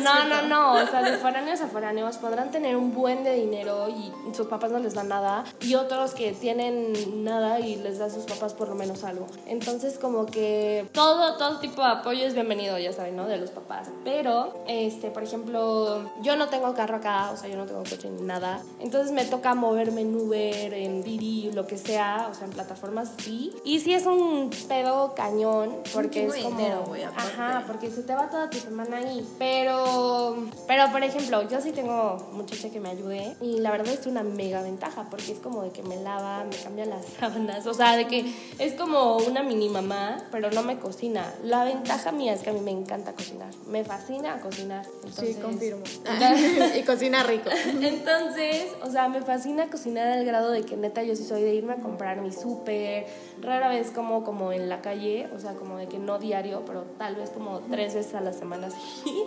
No, 0.02 0.24
no, 0.24 0.42
no, 0.42 0.48
no, 0.48 0.84
o 0.84 0.86
sea, 0.86 1.02
de 1.02 1.16
foráneos 1.18 1.60
a 1.60 1.68
foráneos 1.68 2.16
podrán 2.16 2.50
tener 2.50 2.76
un 2.76 2.92
buen 2.94 3.22
de 3.24 3.34
dinero 3.34 3.88
y 3.88 4.12
sus 4.34 4.48
papás 4.48 4.70
no 4.72 4.78
les 4.80 4.94
dan 4.94 5.08
nada 5.08 5.44
y 5.60 5.74
otros 5.76 6.14
que 6.14 6.32
tienen 6.32 7.24
nada 7.24 7.60
y 7.60 7.76
les 7.76 7.98
da 7.98 8.06
a 8.06 8.10
sus 8.10 8.24
papás 8.24 8.54
por 8.54 8.68
lo 8.68 8.74
menos 8.74 9.04
algo. 9.04 9.26
Entonces 9.46 9.98
como 9.98 10.26
que 10.26 10.86
todo, 10.92 11.36
todo 11.36 11.60
tipo 11.60 11.80
de 11.82 11.88
apoyo 11.88 12.26
es 12.26 12.34
bienvenido, 12.34 12.78
ya 12.78 12.92
saben, 12.92 13.16
¿no? 13.16 13.26
De 13.26 13.36
los 13.36 13.50
papás. 13.50 13.88
Pero, 14.04 14.52
este, 14.66 15.10
por 15.10 15.22
ejemplo, 15.22 16.10
yo 16.22 16.36
no 16.36 16.48
tengo 16.48 16.74
carro 16.74 16.96
acá, 16.96 17.30
o 17.30 17.36
sea, 17.36 17.48
yo 17.48 17.56
no 17.56 17.66
tengo 17.66 17.80
coche 17.80 18.10
ni 18.10 18.22
nada. 18.22 18.60
Entonces 18.80 19.12
me 19.12 19.24
toca 19.24 19.54
moverme 19.54 20.00
en 20.02 20.14
Uber, 20.16 20.74
en 20.74 21.02
Didi, 21.02 21.43
lo 21.52 21.66
que 21.66 21.78
sea, 21.78 22.28
o 22.30 22.34
sea, 22.34 22.46
en 22.46 22.52
plataformas 22.52 23.10
así. 23.18 23.54
Y 23.64 23.80
sí 23.80 23.94
es 23.94 24.06
un 24.06 24.50
pedo 24.68 25.14
cañón 25.14 25.76
porque 25.92 26.26
es 26.26 26.34
como... 26.34 26.56
dinero, 26.56 26.84
güey, 26.86 27.02
aparte. 27.04 27.32
Ajá, 27.32 27.64
porque 27.66 27.90
se 27.90 28.02
te 28.02 28.14
va 28.14 28.28
toda 28.28 28.50
tu 28.50 28.58
semana 28.58 28.98
ahí. 28.98 29.26
Pero, 29.38 30.36
pero 30.66 30.90
por 30.90 31.02
ejemplo, 31.02 31.48
yo 31.48 31.60
sí 31.60 31.72
tengo 31.72 32.16
muchacha 32.32 32.70
que 32.70 32.80
me 32.80 32.90
ayude 32.90 33.36
y 33.40 33.60
la 33.60 33.70
verdad 33.70 33.92
es 33.92 34.06
una 34.06 34.22
mega 34.22 34.62
ventaja 34.62 35.06
porque 35.10 35.32
es 35.32 35.38
como 35.38 35.62
de 35.62 35.70
que 35.70 35.82
me 35.82 35.96
lava, 35.96 36.44
me 36.44 36.56
cambia 36.56 36.86
las 36.86 37.04
sábanas, 37.20 37.66
o 37.66 37.74
sea, 37.74 37.96
de 37.96 38.06
que 38.06 38.32
es 38.58 38.74
como 38.74 39.16
una 39.18 39.42
mini 39.42 39.68
mamá, 39.68 40.18
pero 40.30 40.50
no 40.50 40.62
me 40.62 40.78
cocina. 40.78 41.32
La 41.42 41.64
ventaja 41.64 42.12
mía 42.12 42.32
es 42.32 42.42
que 42.42 42.50
a 42.50 42.52
mí 42.52 42.60
me 42.60 42.70
encanta 42.70 43.12
cocinar, 43.12 43.50
me 43.68 43.84
fascina 43.84 44.40
cocinar. 44.40 44.86
Entonces, 45.04 45.34
Sí, 45.36 45.40
confirmo. 45.40 45.82
y 46.78 46.82
cocina 46.82 47.22
rico. 47.22 47.50
entonces, 47.80 48.66
o 48.82 48.90
sea, 48.90 49.08
me 49.08 49.22
fascina 49.22 49.66
cocinar 49.70 50.08
al 50.08 50.24
grado 50.24 50.50
de 50.50 50.62
que 50.62 50.76
neta 50.76 51.02
yo 51.02 51.16
sí 51.16 51.23
soy 51.24 51.42
de 51.42 51.54
irme 51.54 51.74
a 51.74 51.76
comprar 51.76 52.20
mi 52.20 52.32
súper, 52.32 53.06
rara 53.40 53.68
vez 53.68 53.90
como, 53.90 54.24
como 54.24 54.52
en 54.52 54.68
la 54.68 54.80
calle, 54.80 55.28
o 55.34 55.38
sea, 55.38 55.54
como 55.54 55.76
de 55.76 55.88
que 55.88 55.98
no 55.98 56.18
diario, 56.18 56.62
pero 56.66 56.82
tal 56.98 57.16
vez 57.16 57.30
como 57.30 57.60
tres 57.70 57.94
veces 57.94 58.14
a 58.14 58.20
la 58.20 58.32
semana 58.32 58.68
sí, 59.04 59.24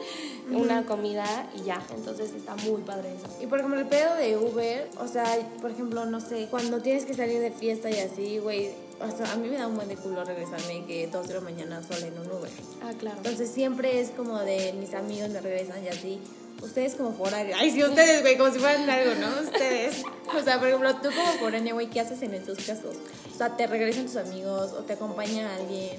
una 0.51 0.85
comida 0.85 1.25
y 1.55 1.63
ya. 1.63 1.81
Entonces 1.95 2.33
está 2.33 2.55
muy 2.55 2.81
padre 2.81 3.13
eso. 3.15 3.27
Y 3.41 3.47
por 3.47 3.59
ejemplo, 3.59 3.79
el 3.79 3.87
pedo 3.87 4.15
de 4.15 4.37
Uber, 4.37 4.89
o 4.99 5.07
sea, 5.07 5.25
por 5.61 5.71
ejemplo, 5.71 6.05
no 6.05 6.21
sé, 6.21 6.47
cuando 6.49 6.81
tienes 6.81 7.05
que 7.05 7.13
salir 7.13 7.39
de 7.39 7.51
fiesta 7.51 7.89
y 7.89 7.99
así, 7.99 8.39
güey, 8.39 8.71
o 8.99 9.15
sea, 9.15 9.31
a 9.31 9.35
mí 9.35 9.47
me 9.47 9.57
da 9.57 9.67
un 9.67 9.75
buen 9.75 9.87
de 9.87 9.95
culo 9.95 10.23
regresarme 10.23 10.85
que 10.85 11.07
dos 11.07 11.27
de 11.27 11.35
la 11.35 11.41
mañana 11.41 11.83
sola 11.83 12.07
en 12.07 12.17
un 12.17 12.27
Uber. 12.27 12.49
Ah, 12.81 12.93
claro. 12.97 13.17
Entonces 13.17 13.49
siempre 13.49 13.99
es 13.99 14.09
como 14.09 14.39
de 14.39 14.73
mis 14.73 14.93
amigos 14.93 15.29
me 15.29 15.39
regresan 15.39 15.83
y 15.83 15.87
así. 15.87 16.19
Ustedes 16.61 16.95
como 16.95 17.13
foráneos. 17.13 17.57
Ay, 17.59 17.71
sí, 17.71 17.83
ustedes, 17.83 18.21
güey, 18.21 18.37
como 18.37 18.51
si 18.51 18.59
fueran 18.59 18.89
algo, 18.89 19.13
¿no? 19.15 19.41
Ustedes. 19.41 20.03
O 20.35 20.43
sea, 20.43 20.57
por 20.59 20.67
ejemplo, 20.67 20.95
tú 20.95 21.09
como 21.09 21.31
foráneo, 21.39 21.75
güey, 21.75 21.89
¿qué 21.89 21.99
haces 21.99 22.21
en 22.21 22.33
estos 22.33 22.57
casos? 22.59 22.95
O 23.33 23.37
sea, 23.37 23.55
¿te 23.55 23.67
regresan 23.67 24.05
tus 24.05 24.15
amigos 24.17 24.73
o 24.73 24.83
te 24.83 24.93
acompaña 24.93 25.55
alguien? 25.55 25.97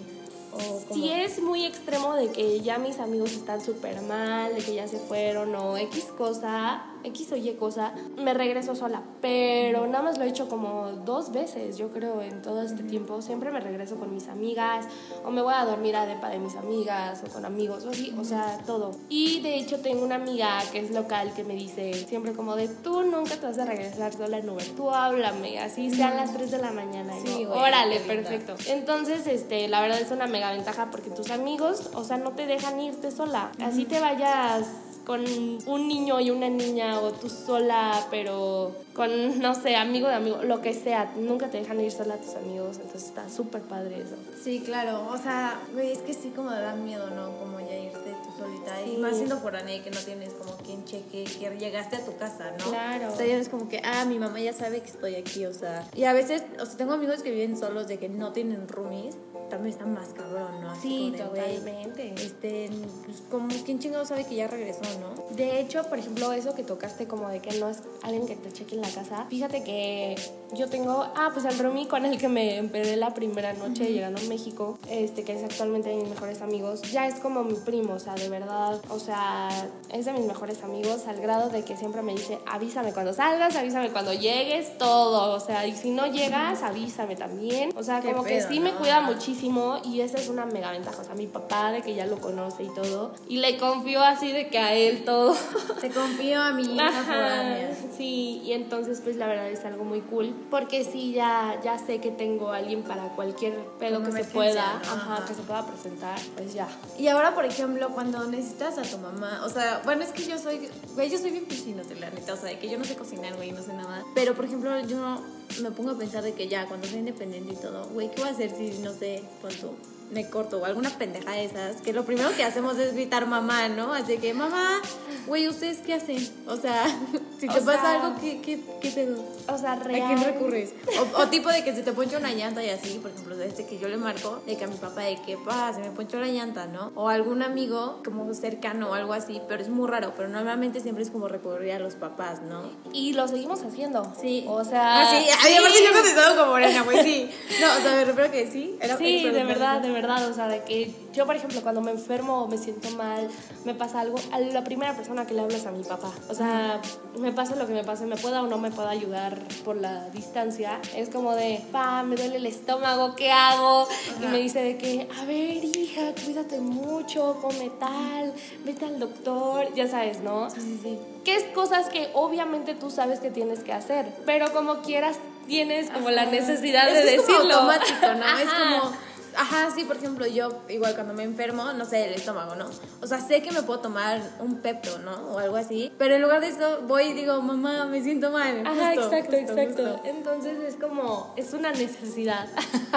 O 0.53 0.81
como... 0.87 0.95
Si 0.95 1.11
es 1.11 1.41
muy 1.41 1.65
extremo 1.65 2.15
de 2.15 2.31
que 2.33 2.61
ya 2.61 2.79
mis 2.79 2.99
amigos 2.99 3.33
están 3.33 3.65
súper 3.65 4.01
mal, 4.03 4.55
de 4.55 4.61
que 4.61 4.75
ya 4.75 4.89
se 4.89 4.99
fueron 4.99 5.55
o 5.55 5.77
X 5.77 6.07
cosa, 6.17 6.83
X 7.05 7.33
o 7.33 7.37
Y 7.37 7.55
cosa, 7.55 7.93
me 8.17 8.35
regreso 8.35 8.75
sola. 8.75 9.03
Pero 9.21 9.87
nada 9.87 10.03
más 10.03 10.19
lo 10.19 10.25
he 10.25 10.29
hecho 10.29 10.49
como 10.49 10.93
dos 11.05 11.33
veces, 11.33 11.77
yo 11.77 11.89
creo, 11.91 12.23
en 12.23 12.43
todo 12.43 12.63
este 12.63 12.83
tiempo. 12.83 13.21
Siempre 13.23 13.51
me 13.51 13.61
regreso 13.61 13.97
con 13.97 14.13
mis 14.13 14.29
amigas 14.29 14.87
o 15.25 15.31
me 15.31 15.43
voy 15.43 15.55
a 15.55 15.65
dormir 15.65 15.97
a 15.97 16.07
depa 16.07 16.29
de 16.29 16.39
mis 16.39 16.57
amigas 16.57 17.23
o 17.27 17.33
con 17.33 17.45
amigos 17.45 17.85
o 17.85 17.91
así, 17.91 18.15
o 18.19 18.25
sea, 18.25 18.59
todo. 18.67 18.93
Y 19.09 19.41
de 19.41 19.57
hecho 19.57 19.81
tengo 19.81 20.05
una 20.05 20.17
amiga 20.17 20.59
que 20.73 20.81
es 20.81 20.91
local 20.91 21.33
que 21.35 21.45
me 21.45 21.55
dice 21.55 21.93
siempre 21.95 22.33
como 22.33 22.57
de 22.57 22.69
tú 22.69 23.03
nunca 23.03 23.37
te 23.37 23.47
vas 23.47 23.59
a 23.59 23.65
regresar 23.65 24.13
sola 24.13 24.39
en 24.39 24.49
Uber, 24.49 24.65
tú 24.77 24.91
háblame, 24.91 25.59
así 25.59 25.91
sean 25.91 26.17
las 26.17 26.33
3 26.33 26.51
de 26.51 26.59
la 26.59 26.71
mañana. 26.71 27.13
Y 27.19 27.27
Sí, 27.27 27.43
yo, 27.43 27.49
güey, 27.49 27.61
órale, 27.61 28.01
perfecto. 28.01 28.55
Entonces, 28.69 29.27
este, 29.27 29.69
la 29.69 29.81
verdad 29.81 30.01
es 30.01 30.11
una 30.11 30.27
mega 30.27 30.51
ventaja 30.53 30.91
porque 30.91 31.11
tus 31.11 31.31
amigos, 31.31 31.91
o 31.95 32.05
sea, 32.05 32.17
no 32.17 32.33
te 32.33 32.47
dejan 32.47 32.81
irte 32.81 33.11
sola. 33.11 33.51
Así 33.61 33.85
te 33.85 34.01
vayas 34.01 34.67
con 35.09 35.25
un 35.65 35.89
niño 35.89 36.21
y 36.21 36.31
una 36.31 36.51
niña 36.51 37.01
o 37.01 37.13
tú 37.13 37.31
sola, 37.31 38.07
pero 38.11 38.77
con, 38.93 39.41
no 39.41 39.55
sé, 39.55 39.75
amigo 39.75 40.07
de 40.07 40.15
amigo, 40.15 40.43
lo 40.43 40.61
que 40.61 40.75
sea. 40.75 41.11
Nunca 41.17 41.49
te 41.49 41.57
dejan 41.57 41.81
ir 41.81 41.91
sola 41.91 42.19
tus 42.19 42.35
amigos, 42.35 42.77
entonces 42.77 43.05
está 43.05 43.27
súper 43.31 43.63
padre 43.63 44.03
eso. 44.03 44.17
Sí, 44.45 44.61
claro. 44.61 45.09
O 45.11 45.17
sea, 45.17 45.59
güey, 45.73 45.93
es 45.93 46.01
que 46.01 46.13
sí 46.13 46.31
como 46.37 46.51
da 46.51 46.75
miedo, 46.75 47.09
¿no? 47.09 47.39
Como 47.39 47.59
ya 47.59 47.75
irte 47.75 48.15
tú 48.23 48.39
solita. 48.39 48.77
Sí. 48.85 48.97
Y 48.97 48.99
más 48.99 49.17
siendo 49.17 49.39
foránea 49.39 49.77
y 49.77 49.81
que 49.81 49.91
no 49.91 50.01
tienes 50.01 50.35
como 50.35 50.59
quien 50.59 50.85
cheque 50.85 51.25
que 51.25 51.57
llegaste 51.59 51.97
a 51.97 52.05
tu 52.05 52.15
casa, 52.19 52.51
¿no? 52.59 52.67
Claro. 52.67 53.11
O 53.11 53.17
sea, 53.17 53.25
ya 53.25 53.39
es 53.39 53.49
como 53.49 53.67
que, 53.67 53.81
ah, 53.83 54.05
mi 54.05 54.19
mamá 54.19 54.41
ya 54.41 54.53
sabe 54.53 54.83
que 54.83 54.91
estoy 54.91 55.15
aquí, 55.15 55.47
o 55.47 55.55
sea. 55.55 55.89
Y 55.95 56.05
a 56.05 56.13
veces, 56.13 56.43
o 56.61 56.67
sea, 56.67 56.77
tengo 56.77 56.93
amigos 56.93 57.23
que 57.23 57.31
viven 57.31 57.57
solos 57.57 57.89
de 57.89 57.99
que 57.99 58.11
no 58.11 58.33
tienen 58.33 58.69
roomies. 58.69 59.17
También 59.49 59.73
está 59.73 59.87
más 59.87 60.09
cabrón, 60.09 60.61
¿no? 60.61 60.71
Así 60.71 60.89
Sí, 60.89 61.15
totalmente. 61.17 62.15
Este, 62.17 62.71
pues 63.05 63.23
como 63.31 63.49
quién 63.65 63.79
chingado 63.79 64.05
sabe 64.05 64.25
que 64.25 64.35
ya 64.35 64.47
regresó, 64.47 64.83
¿no? 65.01 65.37
De 65.37 65.61
hecho, 65.61 65.83
por 65.85 65.99
ejemplo, 65.99 66.33
eso 66.33 66.55
que 66.55 66.63
tocaste 66.63 67.07
como 67.07 67.29
de 67.29 67.41
que 67.41 67.59
no 67.59 67.69
es 67.69 67.83
alguien 68.03 68.27
que 68.27 68.37
te 68.37 68.53
cheque 68.53 68.75
en 68.75 68.83
la 68.83 68.91
casa. 68.91 69.27
Fíjate 69.29 69.63
que 69.63 70.17
yo 70.53 70.69
tengo, 70.69 71.07
ah, 71.15 71.31
pues 71.33 71.45
el 71.45 71.59
roomie 71.59 71.89
con 71.89 72.05
el 72.05 72.19
que 72.19 72.29
me 72.29 72.57
empedé 72.57 72.97
la 72.97 73.15
primera 73.15 73.53
noche 73.53 73.93
llegando 73.93 74.21
a 74.21 74.25
México, 74.25 74.79
este 74.89 75.25
que 75.25 75.35
es 75.35 75.45
actualmente 75.45 75.91
de 75.91 75.97
mis 75.97 76.09
mejores 76.09 76.41
amigos, 76.43 76.83
ya 76.91 77.07
es 77.07 77.17
como 77.17 77.45
mi 77.45 77.55
primo, 77.55 77.95
o 77.95 77.99
sea, 77.99 78.15
de 78.15 78.29
verdad, 78.29 78.81
o 78.89 78.99
sea, 78.99 79.49
es 79.93 80.05
de 80.05 80.13
mis 80.13 80.25
mejores 80.25 80.63
amigos 80.63 81.07
al 81.07 81.21
grado 81.21 81.49
de 81.51 81.63
que 81.65 81.77
siempre 81.77 82.03
me 82.03 82.13
dice, 82.13 82.39
avísame 82.47 82.93
cuando 82.93 83.13
salgas, 83.13 83.57
avísame 83.57 83.91
cuando 83.91 84.13
llegues, 84.13 84.77
todo, 84.79 85.35
o 85.35 85.41
sea, 85.41 85.67
y 85.67 85.75
si 85.75 85.91
no 85.91 86.07
llegas, 86.07 86.63
avísame 86.63 87.17
también. 87.17 87.71
O 87.77 87.83
sea, 87.83 88.01
Qué 88.01 88.13
como 88.13 88.25
que 88.25 88.41
sí 88.41 88.61
me 88.61 88.73
cuida 88.73 89.01
muchísimo 89.01 89.38
y 89.85 90.01
esa 90.01 90.19
es 90.19 90.29
una 90.29 90.47
mega 90.47 90.73
ventaja, 90.73 91.01
o 91.01 91.05
sea, 91.05 91.15
mi 91.15 91.27
papá 91.27 91.73
de 91.73 91.83
que 91.83 91.95
ya 91.95 92.07
lo 92.07 92.19
conoce 92.19 92.65
y 92.65 92.75
todo, 92.75 93.13
y 93.29 93.39
le 93.39 93.57
confío 93.57 94.03
así 94.03 94.33
de 94.33 94.49
que 94.49 94.59
a 94.59 94.75
él 94.75 95.05
todo. 95.05 95.35
Te 95.81 95.91
confío 95.91 96.41
a 96.43 96.53
mi 96.53 96.75
hija 96.75 97.69
sí, 97.97 98.41
y 98.45 98.53
entonces 98.53 99.01
pues 99.03 99.17
la 99.17 99.27
verdad 99.27 99.51
es 99.51 99.65
algo 99.65 99.85
muy 99.85 100.01
cool, 100.01 100.35
porque 100.51 100.85
sí, 100.85 101.13
ya, 101.13 101.61
ya 101.63 101.79
sé 101.79 102.01
que 102.01 102.11
tengo 102.11 102.51
a 102.51 102.59
alguien 102.59 102.83
para 102.83 103.09
cualquier 103.15 103.55
pedo 103.79 104.01
Como 104.01 104.15
que 104.15 104.25
se 104.25 104.31
pueda, 104.31 104.77
Ajá. 104.77 105.25
que 105.27 105.35
se 105.35 105.43
pueda 105.43 105.67
presentar, 105.67 106.19
pues 106.37 106.55
ya. 106.55 106.69
Y 106.99 107.09
ahora, 107.09 107.35
por 107.35 107.45
ejemplo, 107.45 107.89
cuando 107.91 108.25
necesitas 108.25 108.79
a 108.79 108.83
tu 108.83 108.99
mamá, 108.99 109.43
o 109.45 109.49
sea, 109.49 109.83
bueno, 109.85 110.03
es 110.03 110.13
que 110.13 110.25
yo 110.25 110.39
soy, 110.39 110.69
güey, 110.95 111.11
yo 111.11 111.19
soy 111.19 111.31
bien 111.31 111.47
piscinote, 111.47 111.95
la 111.97 112.11
neta, 112.11 112.35
o 112.35 112.37
sea, 112.37 112.51
de 112.51 112.59
que 112.59 112.69
yo 112.69 112.79
no 112.79 112.85
sé 112.85 112.97
cocinar, 112.97 113.37
güey, 113.37 113.53
no 113.53 113.63
sé 113.63 113.73
nada. 113.73 114.05
Pero, 114.15 114.35
por 114.35 114.45
ejemplo, 114.45 114.79
yo 114.81 115.21
me 115.63 115.71
pongo 115.71 115.91
a 115.93 115.99
pensar 115.99 116.23
de 116.23 116.35
que 116.35 116.49
ya, 116.49 116.67
cuando 116.67 116.87
soy 116.87 116.99
independiente 116.99 117.55
y 117.55 117.57
todo, 117.57 117.89
güey, 117.89 118.11
¿qué 118.11 118.21
voy 118.21 118.31
a 118.31 118.33
hacer 118.33 118.51
si, 118.51 118.79
no 118.79 118.93
sé, 118.93 119.23
cuánto 119.41 119.77
me 120.11 120.29
corto 120.29 120.59
o 120.59 120.65
alguna 120.65 120.91
pendeja 120.91 121.33
de 121.33 121.45
esas? 121.45 121.81
Que 121.83 121.93
lo 121.93 122.05
primero 122.05 122.31
que 122.37 122.45
hacemos 122.45 122.79
es 122.79 122.95
gritar 122.95 123.27
mamá, 123.27 123.69
¿no? 123.69 123.93
Así 123.93 124.19
que, 124.19 124.35
mamá, 124.35 124.81
güey, 125.27 125.49
¿ustedes 125.49 125.79
qué 125.79 125.95
hacen? 125.95 126.27
O 126.47 126.57
sea, 126.57 126.85
si 127.39 127.47
te 127.49 127.59
O 127.61 127.65
pasa 127.65 127.81
sea, 127.81 127.95
algo, 128.03 128.21
¿qué, 128.21 128.41
qué, 128.41 128.61
qué 128.81 128.91
pedo? 128.91 129.25
O 129.49 129.59
sea, 129.59 129.73
¿A 129.73 129.77
real. 129.77 130.15
quién 130.15 130.25
recurres? 130.25 130.71
O, 131.17 131.23
o 131.23 131.29
tipo 131.29 131.49
de 131.51 131.65
que 131.65 131.75
se 131.75 131.83
te 131.83 131.93
poncha 131.93 132.19
una 132.19 132.33
llanta 132.33 132.63
y 132.65 132.71
así, 132.71 132.99
por 133.01 133.11
ejemplo, 133.11 133.41
este 133.43 133.67
que 133.67 133.79
yo 133.79 133.89
le 133.89 133.97
marco, 133.97 134.43
de 134.47 134.57
que 134.57 134.65
a 134.65 134.69
mi 134.69 134.77
papá, 134.77 135.03
de 135.03 135.21
que, 135.23 135.37
pa, 135.37 135.73
se 135.73 135.81
me 135.81 135.91
ponchó 135.91 136.19
la 136.19 136.29
llanta, 136.29 136.67
¿no? 136.67 136.93
O 136.95 137.09
algún 137.09 137.43
amigo 137.43 138.01
como 138.05 138.33
cercano 138.35 138.91
o 138.91 138.95
algo 138.95 139.13
así, 139.13 139.41
pero 139.49 139.63
es 139.63 139.69
muy 139.69 139.89
raro, 139.89 140.13
pero 140.17 140.29
normalmente 140.29 140.81
siempre 140.81 141.05
es 141.05 141.11
como 141.11 141.29
recurrir 141.29 141.73
a 141.73 141.79
los 141.79 141.95
papás, 141.95 142.43
¿no? 142.43 142.71
Y 142.93 143.13
lo 143.13 143.29
seguimos 143.29 143.63
haciendo. 143.63 144.13
Sí. 144.21 144.45
O 144.49 144.65
sea. 144.65 145.03
Ah, 145.03 145.11
sí, 145.11 145.27
ay, 145.45 145.55
aparte 145.57 145.79
yo 145.83 145.91
he 145.91 145.93
contestado 145.93 146.37
como 146.37 146.53
morena, 146.53 146.83
güey, 146.83 147.03
sí. 147.03 147.31
No, 147.61 147.67
o 147.77 147.81
sea, 147.83 147.93
me 147.97 148.05
refiero 148.05 148.31
que 148.31 148.51
sí. 148.51 148.77
Era 148.81 148.97
Sí, 148.97 149.25
de 149.25 149.45
verdad, 149.45 149.81
de 149.81 149.91
verdad. 149.91 149.98
O 150.07 150.35
sea, 150.35 150.49
de 150.49 150.63
que 150.63 150.95
yo, 151.13 151.27
por 151.27 151.37
ejemplo, 151.37 151.61
cuando 151.63 151.81
me 151.81 151.91
enfermo 151.91 152.45
o 152.45 152.49
me 152.49 152.57
siento 152.59 152.91
mal, 152.91 153.29
me 153.65 153.75
pasa 153.75 154.01
algo, 154.01 154.19
a 154.33 154.39
la 154.41 154.63
primera 154.65 154.95
persona 154.95 155.27
que 155.27 155.35
le 155.35 155.41
hablo 155.41 155.57
es 155.57 155.67
a 155.67 155.71
mi 155.73 155.83
papá. 155.83 156.13
O 156.29 156.35
sea, 156.35 156.81
me 157.19 157.33
pasa 157.33 157.57
lo 157.57 157.67
que 157.67 157.73
me 157.73 157.85
pase, 157.85 158.07
me 158.07 158.17
pueda 158.17 158.43
o 158.43 158.47
no 158.47 158.59
me 158.59 158.71
pueda 158.71 158.91
ayudar 158.91 159.39
por 159.65 159.77
la 159.77 160.09
distancia. 160.11 160.81
Es 160.97 161.09
como 161.09 161.35
de, 161.35 161.63
pa, 161.73 162.03
me 162.03 162.17
duele 162.17 162.37
el 162.37 162.47
estómago, 162.47 163.15
¿qué 163.17 163.31
hago? 163.33 163.89
Y 164.23 164.27
me 164.27 164.39
dice 164.39 164.63
de 164.63 164.79
que, 164.79 165.09
a 165.21 165.25
ver, 165.25 165.65
hija, 165.65 166.13
cuídate 166.25 166.61
mucho, 166.61 167.39
come 167.41 167.71
tal, 167.81 168.33
vete 168.65 168.85
al 168.85 168.99
doctor, 168.99 169.73
ya 169.75 169.89
sabes, 169.89 170.21
¿no? 170.21 170.49
Sí, 170.51 170.61
sí, 170.61 170.81
sí. 170.83 170.99
que 171.25 171.37
es 171.37 171.45
cosas 171.55 171.89
que 171.89 172.11
obviamente 172.15 172.75
tú 172.75 172.91
sabes 172.91 173.21
que 173.21 173.31
tienes 173.31 173.65
que 173.65 173.73
hacer, 173.73 174.07
pero 174.25 174.53
como 174.53 174.83
quieras 174.83 175.17
tienes 175.47 175.91
como 175.91 176.11
la 176.11 176.27
necesidad 176.27 176.87
de 176.87 177.15
es 177.15 177.23
como 177.23 177.33
decirlo. 177.39 177.55
automático, 177.55 178.07
¿no? 178.07 178.39
Es 178.39 178.47
Ajá. 178.49 178.81
como, 178.81 178.93
ajá, 179.37 179.71
sí, 179.75 179.85
por 179.85 179.97
ejemplo, 179.97 180.27
yo 180.27 180.63
igual 180.69 180.95
cuando 180.95 181.15
me 181.15 181.23
enfermo, 181.23 181.73
no 181.73 181.85
sé, 181.85 182.07
el 182.07 182.15
estómago, 182.15 182.55
¿no? 182.55 182.67
O 183.01 183.07
sea, 183.07 183.21
sé 183.21 183.43
que 183.43 183.53
me 183.53 183.63
puedo 183.63 183.81
tomar 183.81 184.21
un 184.41 184.59
Pepto, 184.59 184.99
¿no? 184.99 185.13
O 185.33 185.39
algo 185.39 185.57
así, 185.57 185.93
pero 185.99 186.15
en 186.15 186.23
lugar 186.23 186.41
de 186.41 186.49
eso 186.49 186.81
voy 186.87 187.05
y 187.05 187.13
digo, 187.15 187.41
mamá, 187.41 187.87
me 187.87 188.03
siento 188.03 188.31
mal. 188.31 188.67
Ajá, 188.67 188.95
Justo, 188.95 189.13
exacto, 189.13 189.37
justo, 189.37 189.53
exacto. 189.53 189.83
justo. 189.83 190.09
Entonces 190.09 190.59
es 190.61 190.77
como, 190.77 191.33
es 191.37 191.53
una 191.53 191.73
necesidad 191.73 192.49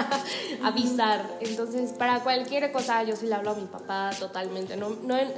avisar. 0.62 1.24
Entonces, 1.40 1.92
para 1.92 2.20
cualquier 2.20 2.72
cosa, 2.72 3.02
yo 3.02 3.16
sí 3.16 3.26
le 3.26 3.34
hablo 3.34 3.52
a 3.52 3.54
mi 3.54 3.66
papá 3.66 4.10
totalmente. 4.18 4.76
No, 4.76 4.90
no, 5.02 5.16
él, 5.16 5.32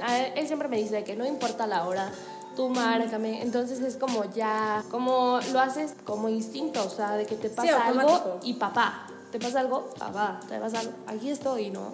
siempre 0.47 0.67
me 0.67 0.77
dice 0.77 1.03
que 1.03 1.15
no 1.15 1.25
importa 1.25 1.67
la 1.67 1.87
hora, 1.87 2.11
tú 2.55 2.69
márcame. 2.69 3.41
Entonces 3.41 3.81
es 3.81 3.97
como 3.97 4.25
ya, 4.33 4.83
como 4.91 5.39
lo 5.51 5.59
haces 5.59 5.95
como 6.05 6.29
instinto, 6.29 6.83
o 6.85 6.89
sea, 6.89 7.13
de 7.13 7.25
que 7.25 7.35
te 7.35 7.49
pasa 7.49 7.85
algo 7.87 8.39
y 8.43 8.53
papá. 8.55 9.07
¿Te 9.35 9.41
pasa 9.45 9.59
algo? 9.59 9.89
Papá, 9.99 10.39
te 10.47 10.57
pasa 10.59 10.79
algo. 10.79 10.93
Aquí 11.07 11.29
estoy, 11.29 11.69
¿no? 11.69 11.93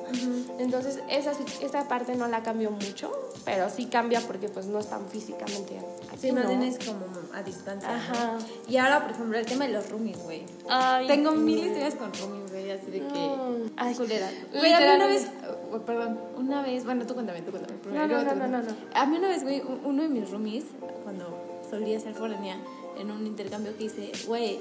Entonces, 0.60 1.00
esa, 1.10 1.32
esa 1.60 1.88
parte 1.88 2.14
no 2.16 2.28
la 2.28 2.44
cambio 2.44 2.70
mucho, 2.70 3.12
pero 3.46 3.68
sí 3.68 3.88
cambia 3.88 4.22
porque 4.22 4.48
pues 4.48 4.68
no 4.68 4.78
es 4.78 4.86
tan 4.88 5.08
físicamente 5.08 5.80
así, 6.14 6.28
Sí, 6.28 6.32
no 6.32 6.44
¿no? 6.44 6.50
tienes 6.50 6.78
como 6.78 7.00
a 7.34 7.42
distancia. 7.42 7.90
¿no? 7.90 7.96
Ajá. 7.96 8.38
Y 8.68 8.78
ahora, 8.78 9.02
por 9.02 9.10
ejemplo, 9.14 9.40
el 9.40 9.46
tema 9.48 9.66
de 9.66 9.74
los 9.74 9.90
roomies, 9.90 10.22
güey. 10.22 10.44
Ay, 10.70 11.08
Tengo 11.08 11.32
mil 11.32 11.58
historias 11.66 11.96
con 11.96 12.14
roomies, 12.14 12.52
güey, 12.52 12.70
así 12.70 12.92
de 12.92 13.00
que. 13.00 13.06
Mm, 13.08 13.72
ay, 13.76 13.96
culera. 13.96 14.30
Güey, 14.54 14.74
a 14.74 14.80
mí 14.80 14.86
una 14.98 15.08
vez. 15.08 15.28
oh, 15.74 15.80
perdón, 15.80 16.20
una 16.38 16.62
vez. 16.62 16.86
Bueno, 16.86 17.08
tú 17.08 17.16
cuéntame, 17.16 17.42
tú 17.42 17.50
cuéntame. 17.50 17.80
primero, 17.80 18.08
No, 18.24 18.36
no, 18.36 18.48
no, 18.48 18.62
no, 18.62 18.76
A 18.94 19.06
mí 19.08 19.18
una 19.18 19.30
vez, 19.30 19.42
güey, 19.42 19.62
un- 19.62 19.82
uno 19.84 20.04
de 20.04 20.10
mis 20.10 20.30
roomies, 20.30 20.66
cuando 21.04 21.26
solía 21.72 22.00
ser 22.00 22.14
foránea, 22.14 22.58
en 23.00 23.10
un 23.10 23.26
intercambio 23.26 23.76
que 23.78 23.86
hice, 23.86 24.12
güey, 24.28 24.60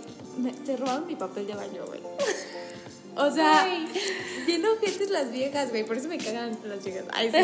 se 0.65 0.77
robaron 0.79 1.07
mi 1.07 1.17
papel 1.17 1.47
de 1.47 1.55
baño, 1.55 1.85
güey. 1.87 2.01
O 3.17 3.31
sea, 3.31 3.67
bien 4.47 4.65
ojetes 4.65 5.11
las 5.11 5.31
viejas, 5.31 5.71
güey, 5.71 5.85
por 5.85 5.97
eso 5.97 6.09
me 6.09 6.19
cagan 6.19 6.57
las 6.65 6.83
chicas. 6.85 7.05
Ay, 7.13 7.31
sí. 7.31 7.39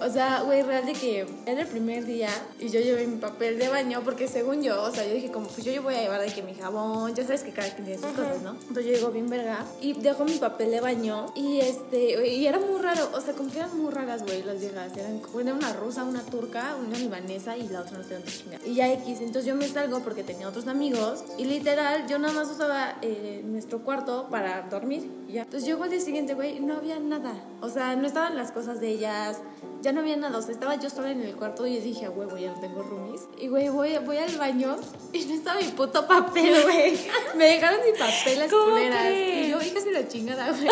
O 0.00 0.10
sea, 0.10 0.42
güey, 0.42 0.62
real 0.62 0.86
de 0.86 0.92
que 0.92 1.26
era 1.46 1.62
el 1.62 1.66
primer 1.66 2.04
día 2.04 2.30
y 2.60 2.68
yo 2.68 2.80
llevé 2.80 3.06
mi 3.06 3.16
papel 3.16 3.58
de 3.58 3.68
baño 3.68 4.02
porque 4.04 4.28
según 4.28 4.62
yo, 4.62 4.82
o 4.82 4.90
sea, 4.90 5.06
yo 5.06 5.14
dije 5.14 5.30
como, 5.30 5.48
pues 5.48 5.64
yo, 5.64 5.72
yo 5.72 5.82
voy 5.82 5.94
a 5.94 6.02
llevar 6.02 6.20
de 6.20 6.32
que 6.32 6.42
mi 6.42 6.54
jabón, 6.54 7.14
ya 7.14 7.24
sabes 7.24 7.42
que 7.42 7.52
cada 7.52 7.68
quien 7.74 7.86
tiene 7.86 8.00
sus 8.00 8.12
cosas, 8.12 8.42
¿no? 8.42 8.52
Entonces 8.52 8.86
yo 8.86 8.92
llego 8.92 9.10
bien 9.10 9.28
verga 9.28 9.64
y 9.80 9.94
dejo 9.94 10.24
mi 10.24 10.38
papel 10.38 10.70
de 10.70 10.80
baño 10.80 11.26
y 11.34 11.60
este, 11.60 12.28
y 12.28 12.46
era 12.46 12.58
muy 12.58 12.80
raro, 12.80 13.10
o 13.14 13.20
sea, 13.20 13.34
como 13.34 13.50
que 13.50 13.58
eran 13.58 13.76
muy 13.76 13.92
raras, 13.92 14.22
güey, 14.22 14.42
las 14.42 14.60
viejas. 14.60 14.96
Eran 14.96 15.20
era 15.40 15.54
una 15.54 15.72
rusa, 15.72 16.04
una 16.04 16.22
turca, 16.22 16.76
una 16.76 16.98
libanesa 16.98 17.56
y 17.56 17.68
la 17.68 17.80
otra 17.80 17.98
no 17.98 18.04
sé 18.04 18.14
dónde 18.14 18.30
chinga. 18.30 18.58
Y 18.64 18.74
ya 18.74 18.92
X, 18.92 19.20
entonces 19.20 19.46
yo 19.46 19.54
me 19.54 19.68
salgo 19.68 20.00
porque 20.00 20.24
tenía 20.24 20.48
otros 20.48 20.66
amigos 20.66 21.24
y 21.36 21.44
literal 21.44 22.06
yo 22.08 22.18
nada 22.18 22.34
más 22.34 22.48
usaba 22.48 22.96
eh, 23.02 23.42
nuestro 23.44 23.80
cuarto 23.80 24.28
para 24.30 24.62
dormir 24.62 25.07
ya. 25.28 25.42
Entonces 25.42 25.66
llego 25.66 25.84
al 25.84 25.90
día 25.90 26.00
siguiente, 26.00 26.34
güey, 26.34 26.60
no 26.60 26.76
había 26.76 26.98
nada. 26.98 27.32
O 27.60 27.68
sea, 27.68 27.96
no 27.96 28.06
estaban 28.06 28.36
las 28.36 28.52
cosas 28.52 28.80
de 28.80 28.88
ellas, 28.88 29.38
ya 29.82 29.92
no 29.92 30.00
había 30.00 30.16
nada. 30.16 30.38
O 30.38 30.42
sea, 30.42 30.52
estaba 30.52 30.76
yo 30.76 30.90
sola 30.90 31.10
en 31.10 31.22
el 31.22 31.36
cuarto 31.36 31.66
y 31.66 31.78
dije, 31.78 32.06
a 32.06 32.10
huevo, 32.10 32.36
ya 32.36 32.52
no 32.52 32.60
tengo 32.60 32.82
roomies. 32.82 33.22
Y 33.38 33.48
güey, 33.48 33.68
voy, 33.68 33.96
voy 33.98 34.16
al 34.18 34.36
baño 34.36 34.76
y 35.12 35.24
no 35.24 35.34
estaba 35.34 35.60
mi 35.60 35.68
puto 35.68 36.06
papel, 36.06 36.62
güey. 36.64 36.98
Me 37.36 37.44
dejaron 37.44 37.80
sin 37.84 37.94
papel 37.94 38.38
las 38.38 38.50
¿Cómo 38.50 38.72
culeras. 38.72 39.12
Y 39.12 39.50
yo, 39.50 39.62
hija, 39.62 39.80
se 39.80 39.92
la 39.92 40.08
chingada, 40.08 40.50
güey. 40.50 40.68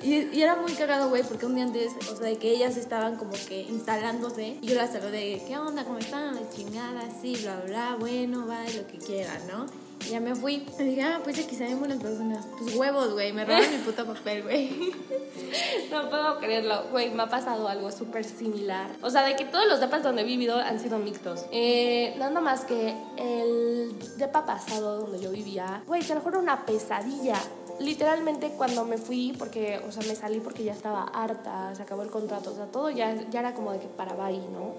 Y, 0.00 0.36
y 0.36 0.42
era 0.42 0.54
muy 0.54 0.72
cagado, 0.74 1.08
güey, 1.08 1.24
porque 1.24 1.44
un 1.44 1.56
día 1.56 1.64
antes, 1.64 1.92
o 2.10 2.16
sea, 2.16 2.26
de 2.26 2.38
que 2.38 2.50
ellas 2.50 2.76
estaban 2.76 3.16
como 3.16 3.32
que 3.32 3.62
instalándose, 3.62 4.56
y 4.62 4.66
yo 4.68 4.76
las 4.76 4.92
saludé, 4.92 5.42
¿qué 5.46 5.58
onda? 5.58 5.84
¿Cómo 5.84 5.98
están? 5.98 6.36
La 6.36 6.48
chingada, 6.50 7.02
sí, 7.20 7.36
bla, 7.42 7.60
bla, 7.66 7.96
bueno, 7.98 8.46
va, 8.46 8.62
lo 8.62 8.86
que 8.86 8.98
quieran, 8.98 9.40
¿no? 9.48 9.66
Ya 10.10 10.20
me 10.20 10.34
fui. 10.34 10.66
Y 10.78 10.82
dije, 10.82 11.02
ah, 11.02 11.20
pues 11.22 11.38
aquí 11.38 11.54
sabemos 11.54 11.88
las 11.88 11.98
personas. 11.98 12.46
Pues 12.58 12.74
huevos, 12.74 13.12
güey, 13.12 13.32
me 13.32 13.44
robaron 13.44 13.70
mi 13.70 13.78
puto 13.78 14.06
papel, 14.06 14.42
güey. 14.42 14.92
No 15.90 16.10
puedo 16.10 16.38
creerlo, 16.38 16.84
güey, 16.90 17.10
me 17.10 17.22
ha 17.22 17.28
pasado 17.28 17.68
algo 17.68 17.90
súper 17.90 18.24
similar. 18.24 18.90
O 19.02 19.08
sea, 19.08 19.22
de 19.24 19.36
que 19.36 19.44
todos 19.46 19.66
los 19.66 19.80
depas 19.80 20.02
donde 20.02 20.22
he 20.22 20.24
vivido 20.24 20.58
han 20.58 20.78
sido 20.78 20.98
mixtos. 20.98 21.46
Eh, 21.52 22.14
nada 22.18 22.40
más 22.40 22.64
que 22.64 22.94
el 23.16 23.96
depa 24.18 24.44
pasado 24.44 25.00
donde 25.00 25.20
yo 25.20 25.30
vivía, 25.30 25.82
güey, 25.86 26.02
te 26.02 26.14
lo 26.14 26.20
juro, 26.20 26.40
una 26.40 26.66
pesadilla. 26.66 27.36
Literalmente 27.80 28.50
cuando 28.56 28.84
me 28.84 28.98
fui, 28.98 29.34
porque, 29.38 29.80
o 29.86 29.92
sea, 29.92 30.02
me 30.06 30.16
salí 30.16 30.40
porque 30.40 30.64
ya 30.64 30.72
estaba 30.72 31.04
harta, 31.04 31.72
se 31.74 31.82
acabó 31.82 32.02
el 32.02 32.10
contrato, 32.10 32.50
o 32.50 32.54
sea, 32.54 32.66
todo 32.66 32.90
ya, 32.90 33.14
ya 33.30 33.40
era 33.40 33.54
como 33.54 33.72
de 33.72 33.78
que 33.78 33.86
paraba 33.86 34.26
ahí, 34.26 34.44
¿no? 34.52 34.74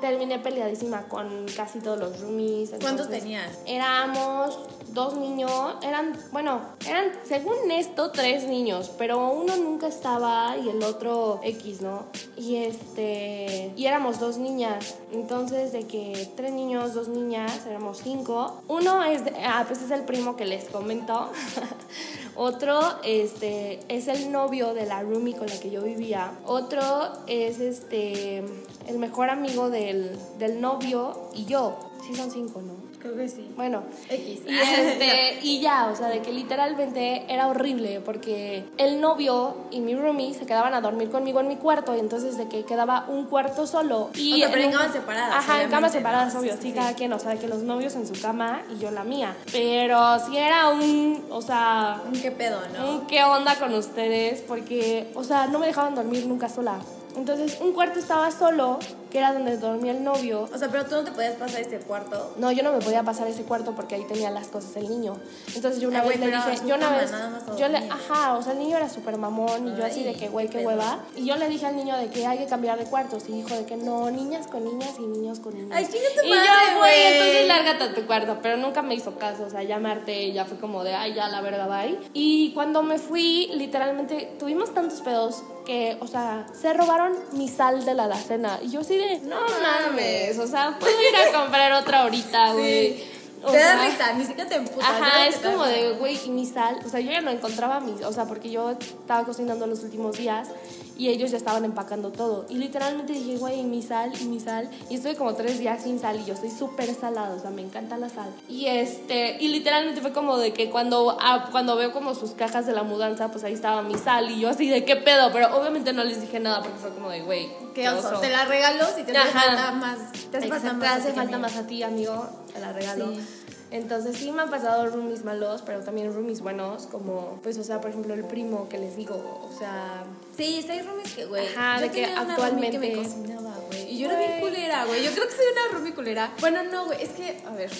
Terminé 0.00 0.40
peleadísima 0.40 1.04
con 1.04 1.46
casi 1.56 1.78
todos 1.78 1.98
los 1.98 2.20
roomies. 2.20 2.72
¿Cuántos 2.80 3.08
tenías? 3.08 3.60
Éramos 3.66 4.43
dos 4.88 5.16
niños, 5.16 5.50
eran, 5.82 6.16
bueno, 6.32 6.60
eran 6.86 7.06
según 7.24 7.70
esto 7.70 8.10
tres 8.10 8.44
niños, 8.44 8.90
pero 8.96 9.32
uno 9.32 9.56
nunca 9.56 9.88
estaba 9.88 10.56
y 10.56 10.68
el 10.68 10.82
otro 10.82 11.40
X, 11.42 11.80
¿no? 11.80 12.04
Y 12.36 12.56
este, 12.56 13.72
y 13.76 13.86
éramos 13.86 14.20
dos 14.20 14.38
niñas, 14.38 14.96
entonces 15.12 15.72
de 15.72 15.86
que 15.86 16.30
tres 16.36 16.52
niños, 16.52 16.94
dos 16.94 17.08
niñas, 17.08 17.66
éramos 17.66 18.00
cinco. 18.02 18.62
Uno 18.68 19.02
es, 19.04 19.22
ah, 19.44 19.64
pues 19.66 19.82
es 19.82 19.90
el 19.90 20.02
primo 20.02 20.36
que 20.36 20.44
les 20.44 20.64
comentó. 20.66 21.30
Otro 22.36 22.80
este, 23.04 23.80
es 23.88 24.08
el 24.08 24.32
novio 24.32 24.74
de 24.74 24.86
la 24.86 25.02
roomie 25.02 25.36
con 25.36 25.46
la 25.46 25.58
que 25.58 25.70
yo 25.70 25.82
vivía. 25.82 26.32
Otro 26.44 26.82
es 27.26 27.60
este 27.60 28.42
el 28.88 28.98
mejor 28.98 29.30
amigo 29.30 29.70
del, 29.70 30.18
del 30.38 30.60
novio 30.60 31.30
y 31.32 31.44
yo. 31.44 31.93
Sí 32.06 32.14
son 32.14 32.30
cinco, 32.30 32.60
¿no? 32.62 32.74
Creo 33.00 33.16
que 33.16 33.28
sí. 33.28 33.48
Bueno, 33.56 33.82
X. 34.08 34.40
y, 34.46 34.58
este, 34.58 35.38
y 35.42 35.60
ya, 35.60 35.88
o 35.92 35.96
sea, 35.96 36.08
de 36.08 36.20
que 36.22 36.32
literalmente 36.32 37.24
era 37.28 37.48
horrible 37.48 38.00
porque 38.00 38.64
el 38.78 39.00
novio 39.00 39.56
y 39.70 39.80
mi 39.80 39.94
roomie 39.94 40.32
se 40.34 40.46
quedaban 40.46 40.72
a 40.74 40.80
dormir 40.80 41.10
conmigo 41.10 41.40
en 41.40 41.48
mi 41.48 41.56
cuarto 41.56 41.94
y 41.94 41.98
entonces 42.00 42.36
de 42.38 42.48
que 42.48 42.64
quedaba 42.64 43.04
un 43.08 43.26
cuarto 43.26 43.66
solo. 43.66 44.10
Y 44.14 44.34
O 44.34 44.36
sea, 44.36 44.50
pero 44.50 44.62
en 44.62 44.68
un- 44.68 44.74
camas 44.74 44.92
separadas, 44.92 45.34
Ajá, 45.36 45.62
en 45.62 45.70
camas 45.70 45.92
separadas, 45.92 46.34
obvio, 46.34 46.54
Sí, 46.54 46.58
sí, 46.62 46.72
cada 46.72 46.94
quien, 46.94 47.12
o 47.12 47.18
sea, 47.18 47.32
de 47.32 47.38
que 47.38 47.48
los 47.48 47.58
novios 47.62 47.94
en 47.94 48.06
su 48.06 48.20
cama 48.20 48.62
y 48.74 48.78
yo 48.78 48.90
la 48.90 49.04
mía. 49.04 49.36
Pero 49.52 50.18
sí 50.26 50.36
era 50.36 50.68
un, 50.70 51.24
o 51.30 51.42
sea, 51.42 52.00
¿Qué 52.22 52.30
pedo, 52.30 52.60
no? 52.78 52.90
un 52.90 53.06
qué 53.06 53.22
onda 53.24 53.56
con 53.58 53.74
ustedes 53.74 54.40
porque, 54.42 55.10
o 55.14 55.24
sea, 55.24 55.46
no 55.46 55.58
me 55.58 55.66
dejaban 55.66 55.94
dormir 55.94 56.26
nunca 56.26 56.48
sola. 56.48 56.78
Entonces, 57.16 57.58
un 57.60 57.72
cuarto 57.72 57.98
estaba 58.00 58.30
solo, 58.30 58.78
que 59.14 59.20
era 59.20 59.32
donde 59.32 59.56
dormía 59.58 59.92
el 59.92 60.02
novio. 60.02 60.48
O 60.52 60.58
sea, 60.58 60.66
pero 60.72 60.86
tú 60.86 60.96
no 60.96 61.04
te 61.04 61.12
podías 61.12 61.36
pasar 61.36 61.60
ese 61.60 61.78
cuarto. 61.78 62.34
No, 62.36 62.50
yo 62.50 62.64
no 62.64 62.72
me 62.72 62.80
podía 62.80 63.04
pasar 63.04 63.28
ese 63.28 63.44
cuarto 63.44 63.72
porque 63.76 63.94
ahí 63.94 64.04
tenía 64.08 64.28
las 64.28 64.48
cosas 64.48 64.74
el 64.74 64.88
niño. 64.88 65.16
Entonces 65.54 65.80
yo 65.80 65.88
una 65.88 66.00
Ay, 66.00 66.08
vez 66.08 66.18
le 66.18 66.26
dije, 66.26 66.66
yo 66.66 66.74
una 66.74 66.86
cama, 66.86 66.98
vez, 66.98 67.12
yo 67.56 67.68
le, 67.68 67.78
ajá, 67.78 68.36
o 68.36 68.42
sea, 68.42 68.54
el 68.54 68.58
niño 68.58 68.76
era 68.76 68.88
súper 68.88 69.16
mamón 69.16 69.68
y 69.68 69.78
yo 69.78 69.86
así 69.86 70.02
de 70.02 70.14
que, 70.14 70.28
güey, 70.30 70.48
qué 70.48 70.66
hueva. 70.66 70.98
Y 71.14 71.26
yo 71.26 71.36
le 71.36 71.48
dije 71.48 71.64
al 71.64 71.76
niño 71.76 71.96
de 71.96 72.08
que 72.08 72.26
hay 72.26 72.38
que 72.38 72.46
cambiar 72.46 72.76
de 72.76 72.86
cuartos 72.86 73.28
y 73.28 73.34
dijo 73.34 73.54
de 73.54 73.64
que 73.64 73.76
no, 73.76 74.10
niñas 74.10 74.48
con 74.48 74.64
niñas 74.64 74.94
y 74.98 75.02
niños 75.02 75.38
con 75.38 75.54
niños. 75.54 75.70
Ay, 75.72 75.86
tu 75.86 76.26
y 76.26 76.30
madre, 76.30 76.48
yo, 76.72 76.78
güey, 76.80 77.02
entonces 77.12 77.46
lárgate 77.46 77.84
a 77.84 77.94
tu 77.94 78.06
cuarto, 78.08 78.38
pero 78.42 78.56
nunca 78.56 78.82
me 78.82 78.96
hizo 78.96 79.16
caso, 79.16 79.44
o 79.44 79.50
sea, 79.50 79.62
ya 79.62 79.78
me 79.78 79.92
harté 79.92 80.24
y 80.24 80.32
ya 80.32 80.44
fue 80.44 80.58
como 80.58 80.82
de, 80.82 80.92
ay, 80.92 81.14
ya 81.14 81.28
la 81.28 81.40
verga, 81.40 81.68
bye. 81.68 82.00
Y 82.14 82.52
cuando 82.52 82.82
me 82.82 82.98
fui, 82.98 83.48
literalmente, 83.54 84.34
tuvimos 84.40 84.74
tantos 84.74 85.02
pedos 85.02 85.44
que, 85.64 85.96
o 86.00 86.06
sea, 86.06 86.46
se 86.52 86.72
robaron 86.74 87.12
mi 87.32 87.48
sal 87.48 87.84
de 87.84 87.94
la 87.94 88.04
alacena. 88.04 88.58
Y 88.62 88.70
yo 88.70 88.80
así 88.80 88.96
de, 89.08 89.20
no 89.26 89.40
mames, 89.62 90.38
o 90.38 90.46
sea, 90.46 90.76
puedo 90.78 91.00
ir 91.00 91.16
a 91.16 91.38
comprar 91.40 91.72
otra 91.72 92.02
ahorita, 92.02 92.52
güey. 92.52 92.96
Sí. 92.96 93.10
O 93.46 93.52
Te 93.52 93.58
da 93.58 93.84
risa, 93.84 94.12
ni 94.14 94.24
siquiera 94.24 94.48
te 94.48 94.56
emputas. 94.56 94.88
Ajá, 94.88 95.26
es 95.26 95.36
como 95.36 95.64
de, 95.64 95.92
güey, 95.92 96.18
mi 96.30 96.46
sal, 96.46 96.78
o 96.84 96.88
sea, 96.88 97.00
yo 97.00 97.10
ya 97.10 97.20
no 97.20 97.30
encontraba 97.30 97.78
mi, 97.80 97.92
o 98.02 98.12
sea, 98.12 98.24
porque 98.24 98.50
yo 98.50 98.70
estaba 98.70 99.24
cocinando 99.24 99.66
los 99.66 99.82
últimos 99.82 100.16
días 100.16 100.48
y 100.96 101.08
ellos 101.08 101.30
ya 101.30 101.36
estaban 101.36 101.64
empacando 101.64 102.10
todo. 102.10 102.46
Y 102.48 102.54
literalmente 102.54 103.12
dije, 103.12 103.36
güey, 103.36 103.62
mi 103.62 103.82
sal, 103.82 104.12
y 104.20 104.24
mi 104.24 104.40
sal, 104.40 104.68
y 104.88 104.96
estuve 104.96 105.16
como 105.16 105.34
tres 105.34 105.58
días 105.58 105.82
sin 105.82 105.98
sal 105.98 106.20
y 106.20 106.24
yo 106.24 106.36
soy 106.36 106.50
súper 106.50 106.94
salada, 106.94 107.34
o 107.34 107.40
sea, 107.40 107.50
me 107.50 107.62
encanta 107.62 107.96
la 107.98 108.08
sal. 108.08 108.30
Y 108.48 108.66
este, 108.66 109.36
y 109.40 109.48
literalmente 109.48 110.00
fue 110.00 110.12
como 110.12 110.38
de 110.38 110.52
que 110.52 110.70
cuando, 110.70 111.16
ah, 111.20 111.48
cuando 111.50 111.76
veo 111.76 111.92
como 111.92 112.14
sus 112.14 112.32
cajas 112.32 112.66
de 112.66 112.72
la 112.72 112.82
mudanza, 112.82 113.30
pues 113.30 113.44
ahí 113.44 113.52
estaba 113.52 113.82
mi 113.82 113.96
sal 113.96 114.30
y 114.30 114.40
yo 114.40 114.48
así 114.50 114.68
de, 114.68 114.84
¿qué 114.84 114.96
pedo? 114.96 115.30
Pero 115.32 115.56
obviamente 115.56 115.92
no 115.92 116.04
les 116.04 116.20
dije 116.20 116.40
nada 116.40 116.62
porque 116.62 116.78
fue 116.78 116.90
como 116.90 117.10
de, 117.10 117.22
güey, 117.22 117.64
Qué 117.74 117.88
oso. 117.88 118.20
Te 118.20 118.30
la 118.30 118.44
regalo 118.44 118.86
si 118.94 119.02
te 119.02 119.16
hace 119.16 119.32
falta 119.32 119.72
más. 119.72 119.98
Te 120.30 120.36
hace 120.38 121.12
falta 121.12 121.38
más 121.38 121.56
a 121.56 121.66
ti, 121.66 121.82
amigo, 121.82 122.28
te 122.52 122.60
la 122.60 122.72
regalo. 122.72 123.12
Sí. 123.14 123.43
Entonces 123.74 124.16
sí 124.16 124.30
me 124.30 124.42
han 124.42 124.50
pasado 124.50 124.86
roomies 124.88 125.24
malos, 125.24 125.62
pero 125.66 125.80
también 125.80 126.14
roomies 126.14 126.40
buenos, 126.40 126.86
como, 126.86 127.40
pues, 127.42 127.58
o 127.58 127.64
sea, 127.64 127.80
por 127.80 127.90
ejemplo, 127.90 128.14
el 128.14 128.22
primo 128.24 128.68
que 128.68 128.78
les 128.78 128.94
digo, 128.96 129.16
o 129.16 129.50
sea, 129.58 130.04
Sí, 130.36 130.62
seis 130.64 130.86
roomies 130.86 131.12
que, 131.12 131.24
güey. 131.26 131.44
Ajá, 131.48 131.76
yo 131.80 131.86
de 131.86 131.90
que 131.90 132.04
una 132.04 132.20
actualmente- 132.32 132.70
que 132.70 132.78
me 132.78 133.02
cocinaba, 133.02 133.56
güey. 133.66 133.92
Y 133.92 133.98
yo 133.98 134.06
era 134.08 134.18
bien 134.18 134.40
culera, 134.40 134.84
güey. 134.84 135.04
Yo 135.04 135.10
creo 135.10 135.26
que 135.26 135.32
soy 135.34 135.44
una 135.52 135.76
roomie 135.76 135.92
culera. 135.92 136.32
Bueno, 136.40 136.62
no, 136.62 136.86
güey. 136.86 137.02
Es 137.02 137.10
que, 137.10 137.42
a 137.46 137.50
ver. 137.50 137.70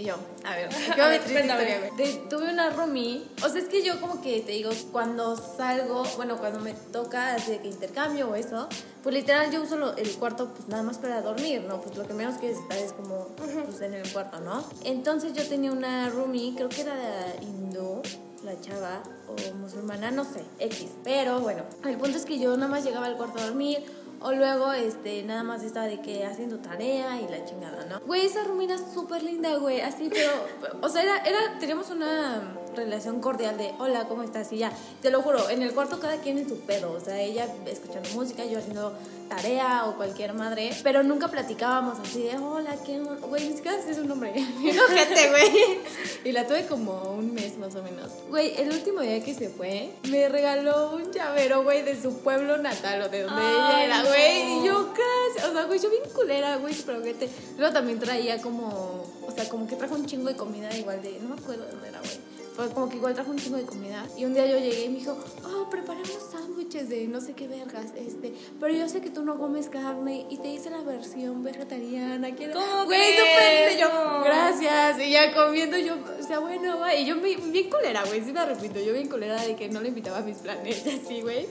Y 0.00 0.04
yo, 0.04 0.14
a 0.44 0.54
ver, 0.56 0.70
A 1.00 1.08
ver, 1.08 1.20
historia. 1.20 1.90
De- 1.96 2.22
Tuve 2.30 2.50
una 2.52 2.70
roomie. 2.70 3.22
O 3.44 3.48
sea, 3.50 3.60
es 3.60 3.68
que 3.68 3.82
yo 3.82 4.00
como 4.00 4.22
que 4.22 4.40
te 4.40 4.52
digo, 4.52 4.70
cuando 4.92 5.36
salgo, 5.36 6.04
bueno, 6.16 6.38
cuando 6.38 6.58
me 6.60 6.72
toca 6.72 7.34
así 7.34 7.50
de 7.52 7.58
que 7.60 7.68
intercambio 7.68 8.30
o 8.30 8.34
eso, 8.34 8.66
pues 9.02 9.14
literal 9.14 9.50
yo 9.50 9.62
uso 9.62 9.76
lo- 9.76 9.94
el 9.96 10.10
cuarto 10.16 10.48
pues 10.54 10.68
nada 10.68 10.82
más 10.82 10.96
para 10.96 11.20
dormir, 11.20 11.62
¿no? 11.68 11.82
Pues 11.82 11.96
lo 11.98 12.06
que 12.06 12.14
menos 12.14 12.38
quieres 12.38 12.58
estar 12.58 12.78
es 12.78 12.92
como 12.94 13.26
pues, 13.36 13.80
en 13.82 13.92
el 13.92 14.10
cuarto, 14.10 14.40
¿no? 14.40 14.64
Entonces 14.84 15.34
yo 15.34 15.46
tenía 15.46 15.70
una 15.70 16.08
roomie, 16.08 16.54
creo 16.54 16.70
que 16.70 16.80
era 16.80 16.94
hindú, 17.42 18.00
la 18.42 18.58
chava, 18.62 19.02
o 19.28 19.54
musulmana, 19.56 20.10
no 20.10 20.24
sé, 20.24 20.42
X. 20.60 20.88
Pero 21.04 21.40
bueno, 21.40 21.62
el 21.84 21.98
punto 21.98 22.16
es 22.16 22.24
que 22.24 22.38
yo 22.38 22.56
nada 22.56 22.68
más 22.70 22.84
llegaba 22.84 23.04
al 23.04 23.16
cuarto 23.18 23.38
a 23.38 23.44
dormir. 23.44 23.84
O 24.20 24.32
luego, 24.32 24.72
este, 24.72 25.22
nada 25.22 25.42
más 25.42 25.62
estaba 25.62 25.86
de 25.86 26.00
que 26.00 26.24
haciendo 26.26 26.58
tarea 26.58 27.20
y 27.20 27.28
la 27.28 27.44
chingada, 27.44 27.86
¿no? 27.86 28.00
Güey, 28.00 28.26
esa 28.26 28.44
rumina 28.44 28.74
es 28.74 28.82
súper 28.92 29.22
linda, 29.22 29.56
güey, 29.56 29.80
así, 29.80 30.10
pero, 30.10 30.30
o 30.82 30.88
sea, 30.90 31.02
era, 31.02 31.16
era, 31.18 31.58
teníamos 31.58 31.90
una 31.90 32.42
relación 32.74 33.20
cordial 33.20 33.56
de, 33.56 33.72
hola, 33.78 34.06
¿cómo 34.08 34.22
estás? 34.22 34.52
Y 34.52 34.58
ya, 34.58 34.72
te 35.02 35.10
lo 35.10 35.22
juro, 35.22 35.48
en 35.50 35.62
el 35.62 35.72
cuarto 35.72 35.98
cada 36.00 36.18
quien 36.20 36.38
en 36.38 36.48
su 36.48 36.60
pedo, 36.60 36.92
o 36.92 37.00
sea, 37.00 37.20
ella 37.20 37.46
escuchando 37.66 38.08
música, 38.10 38.44
yo 38.44 38.58
haciendo 38.58 38.92
tarea 39.28 39.84
o 39.86 39.96
cualquier 39.96 40.34
madre, 40.34 40.72
pero 40.82 41.02
nunca 41.04 41.28
platicábamos 41.28 41.98
así 42.00 42.22
de, 42.22 42.36
hola, 42.38 42.76
¿qué? 42.84 43.00
on-?" 43.00 43.20
Güey, 43.20 43.48
ni 43.48 43.56
siquiera 43.56 43.80
sé 43.80 43.94
su 43.94 44.04
nombre, 44.04 44.30
ojete, 44.90 45.30
güey. 45.30 45.78
Y 46.24 46.32
la 46.32 46.46
tuve 46.46 46.66
como 46.66 47.12
un 47.12 47.32
mes 47.34 47.56
más 47.58 47.74
o 47.76 47.82
menos. 47.82 48.10
Güey, 48.28 48.60
el 48.60 48.70
último 48.70 49.00
día 49.00 49.22
que 49.22 49.34
se 49.34 49.48
fue, 49.48 49.90
me 50.08 50.28
regaló 50.28 50.94
un 50.96 51.12
llavero, 51.12 51.62
güey, 51.62 51.82
de 51.82 52.00
su 52.00 52.18
pueblo 52.18 52.58
natal 52.58 53.02
o 53.02 53.08
de 53.08 53.22
donde 53.22 53.40
ella 53.40 53.76
Ay, 53.76 53.84
era, 53.84 54.02
no. 54.02 54.08
güey. 54.08 54.58
Y 54.58 54.66
yo 54.66 54.92
casi, 54.92 55.48
o 55.48 55.52
sea, 55.52 55.64
güey, 55.64 55.78
yo 55.78 55.90
bien 55.90 56.02
culera, 56.12 56.56
güey, 56.56 56.74
súper 56.74 56.96
ojete. 56.96 57.28
Luego 57.56 57.72
también 57.72 57.98
traía 58.00 58.42
como, 58.42 59.04
o 59.26 59.32
sea, 59.34 59.48
como 59.48 59.66
que 59.66 59.76
trajo 59.76 59.94
un 59.94 60.06
chingo 60.06 60.28
de 60.28 60.36
comida 60.36 60.76
igual 60.76 61.00
de, 61.02 61.18
no 61.20 61.34
me 61.34 61.40
acuerdo 61.40 61.64
de 61.64 61.70
dónde 61.70 61.88
era, 61.88 62.00
güey. 62.00 62.29
Fue 62.56 62.68
como 62.70 62.88
que 62.88 62.96
igual 62.96 63.14
trajo 63.14 63.30
un 63.30 63.38
chingo 63.38 63.56
de 63.56 63.64
comida. 63.64 64.06
Y 64.18 64.24
un 64.24 64.34
día 64.34 64.44
yo 64.46 64.58
llegué 64.58 64.84
y 64.84 64.88
me 64.90 64.98
dijo, 64.98 65.16
oh, 65.44 65.70
preparé 65.70 66.00
unos 66.00 66.22
sándwiches 66.30 66.88
de 66.88 67.06
no 67.06 67.20
sé 67.20 67.32
qué 67.32 67.46
vergas, 67.48 67.86
este. 67.96 68.34
Pero 68.58 68.74
yo 68.74 68.88
sé 68.88 69.00
que 69.00 69.08
tú 69.10 69.22
no 69.22 69.38
comes 69.38 69.68
carne 69.68 70.26
y 70.28 70.36
te 70.38 70.48
hice 70.48 70.68
la 70.70 70.80
versión 70.82 71.42
vegetariana. 71.42 72.34
¿quieres?" 72.34 72.54
¿Cómo 72.56 72.84
Güey, 72.84 73.12
súper 73.12 73.78
yo, 73.78 74.22
gracias. 74.24 75.00
Y 75.00 75.10
ya 75.12 75.34
comiendo 75.34 75.78
yo, 75.78 75.94
o 76.20 76.26
sea, 76.26 76.40
bueno, 76.40 76.78
va. 76.78 76.94
Y 76.94 77.06
yo 77.06 77.16
me- 77.16 77.36
bien 77.36 77.70
culera, 77.70 78.04
güey, 78.04 78.22
sí 78.22 78.32
me 78.32 78.40
arrepiento. 78.40 78.80
Yo 78.80 78.92
bien 78.92 79.08
culera 79.08 79.40
de 79.42 79.56
que 79.56 79.68
no 79.68 79.80
le 79.80 79.88
invitaba 79.88 80.18
a 80.18 80.22
mis 80.22 80.38
planes 80.38 80.82
así, 81.04 81.22
güey. 81.22 81.46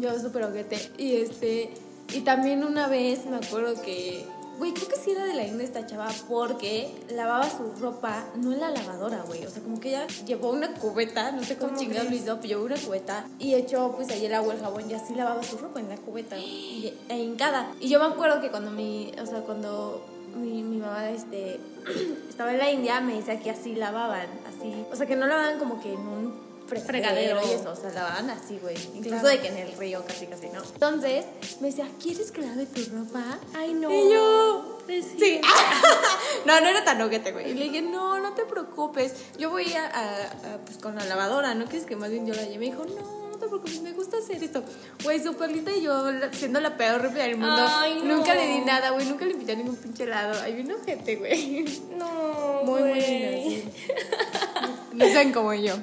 Yo 0.00 0.18
súper 0.20 0.44
ojete. 0.44 0.78
Y 0.98 1.16
este. 1.16 1.70
Y 2.14 2.20
también 2.20 2.62
una 2.64 2.88
vez 2.88 3.26
me 3.26 3.36
acuerdo 3.36 3.80
que. 3.82 4.24
Güey, 4.58 4.74
creo 4.74 4.88
que 4.88 4.96
sí 4.96 5.12
era 5.12 5.24
de 5.24 5.34
la 5.34 5.46
India 5.46 5.64
esta 5.64 5.86
chava 5.86 6.08
porque 6.28 6.92
lavaba 7.10 7.48
su 7.48 7.72
ropa, 7.80 8.24
no 8.36 8.52
en 8.52 8.60
la 8.60 8.70
lavadora, 8.70 9.22
güey. 9.22 9.46
O 9.46 9.50
sea, 9.50 9.62
como 9.62 9.78
que 9.78 9.90
ella 9.90 10.06
llevó 10.26 10.50
una 10.50 10.74
cubeta, 10.74 11.30
no 11.30 11.44
sé 11.44 11.56
cómo 11.56 11.68
¿Cómo 11.68 11.80
chingado 11.80 12.08
crees? 12.08 12.22
hizo, 12.22 12.36
pero 12.36 12.48
llevó 12.48 12.64
una 12.64 12.76
cubeta 12.76 13.24
y 13.38 13.54
echó 13.54 13.92
pues 13.94 14.10
ahí 14.10 14.26
el 14.26 14.34
agua, 14.34 14.54
el 14.54 14.60
jabón 14.60 14.90
y 14.90 14.94
así 14.94 15.14
lavaba 15.14 15.42
su 15.44 15.58
ropa 15.58 15.78
en 15.78 15.88
la 15.88 15.96
cubeta 15.96 16.36
y, 16.36 16.92
e 17.08 17.18
hincada. 17.18 17.72
Y 17.78 17.88
yo 17.88 18.00
me 18.00 18.06
acuerdo 18.06 18.40
que 18.40 18.50
cuando 18.50 18.72
mi, 18.72 19.12
o 19.22 19.26
sea, 19.26 19.42
cuando 19.42 20.04
mi, 20.36 20.62
mi 20.64 20.78
mamá 20.78 21.08
este, 21.10 21.60
estaba 22.28 22.50
en 22.50 22.58
la 22.58 22.70
India, 22.70 23.00
me 23.00 23.14
decía 23.14 23.38
que 23.38 23.50
así 23.50 23.76
lavaban, 23.76 24.26
así. 24.48 24.84
O 24.90 24.96
sea, 24.96 25.06
que 25.06 25.14
no 25.14 25.28
lavaban 25.28 25.60
como 25.60 25.80
que 25.80 25.92
en 25.92 26.00
un 26.00 26.47
fregadero 26.68 27.40
Fregadero. 27.40 27.40
y 27.46 27.50
eso, 27.60 27.72
o 27.72 27.76
sea, 27.76 27.90
lavaban 27.90 28.30
así, 28.30 28.58
güey. 28.62 28.76
Incluso 28.94 29.20
Claro. 29.20 29.28
de 29.28 29.40
que 29.40 29.48
en 29.48 29.56
el 29.58 29.72
río 29.78 30.04
casi, 30.06 30.26
casi, 30.26 30.48
¿no? 30.48 30.62
Entonces, 30.62 31.24
me 31.60 31.68
decía, 31.68 31.88
¿quieres 32.02 32.30
que 32.30 32.42
lave 32.42 32.66
tu 32.66 32.82
ropa? 32.94 33.38
Ay, 33.56 33.74
no. 33.74 33.90
Y 33.90 34.12
yo, 34.12 34.78
Sí. 34.88 35.02
sí. 35.18 35.40
no, 36.46 36.60
no 36.60 36.66
era 36.68 36.84
tan 36.84 37.00
ojete, 37.02 37.32
güey. 37.32 37.50
Y 37.50 37.54
le 37.54 37.64
dije, 37.66 37.82
no, 37.82 38.18
no 38.20 38.32
te 38.34 38.44
preocupes. 38.44 39.14
Yo 39.38 39.50
voy 39.50 39.72
a, 39.74 39.84
a- 39.86 40.54
a, 40.54 40.58
pues 40.64 40.78
con 40.78 40.94
la 40.96 41.04
lavadora, 41.04 41.54
¿no 41.54 41.64
quieres 41.66 41.86
que 41.86 41.96
más 41.96 42.10
bien 42.10 42.26
yo 42.26 42.34
la 42.34 42.42
lleve? 42.42 42.58
Me 42.58 42.64
dijo, 42.66 42.84
no, 42.84 43.28
no 43.30 43.36
te 43.38 43.46
preocupes, 43.48 43.80
me 43.82 43.92
gusta 43.92 44.16
hacer 44.18 44.42
esto. 44.42 44.64
Güey, 45.04 45.22
súper 45.22 45.50
linda 45.50 45.70
y 45.72 45.82
yo 45.82 46.04
siendo 46.32 46.58
la 46.60 46.76
peor 46.76 47.02
rifle 47.02 47.22
del 47.22 47.36
mundo. 47.36 47.66
Ay, 47.68 48.00
no. 48.02 48.16
Nunca 48.16 48.34
le 48.34 48.46
di 48.48 48.60
nada, 48.60 48.90
güey. 48.90 49.06
Nunca 49.06 49.24
le 49.26 49.32
invité 49.32 49.52
a 49.52 49.56
ningún 49.56 49.76
pinche 49.76 50.04
helado. 50.04 50.40
Ay, 50.42 50.54
bien 50.54 50.72
ojete, 50.72 51.16
güey. 51.16 51.64
No, 51.96 52.62
Muy, 52.64 52.80
muy 52.80 52.90
güey. 52.90 53.00
linda, 53.10 53.50
sí. 53.50 53.68
No 54.94 55.04
sean 55.04 55.32
como 55.32 55.52
yo. 55.54 55.74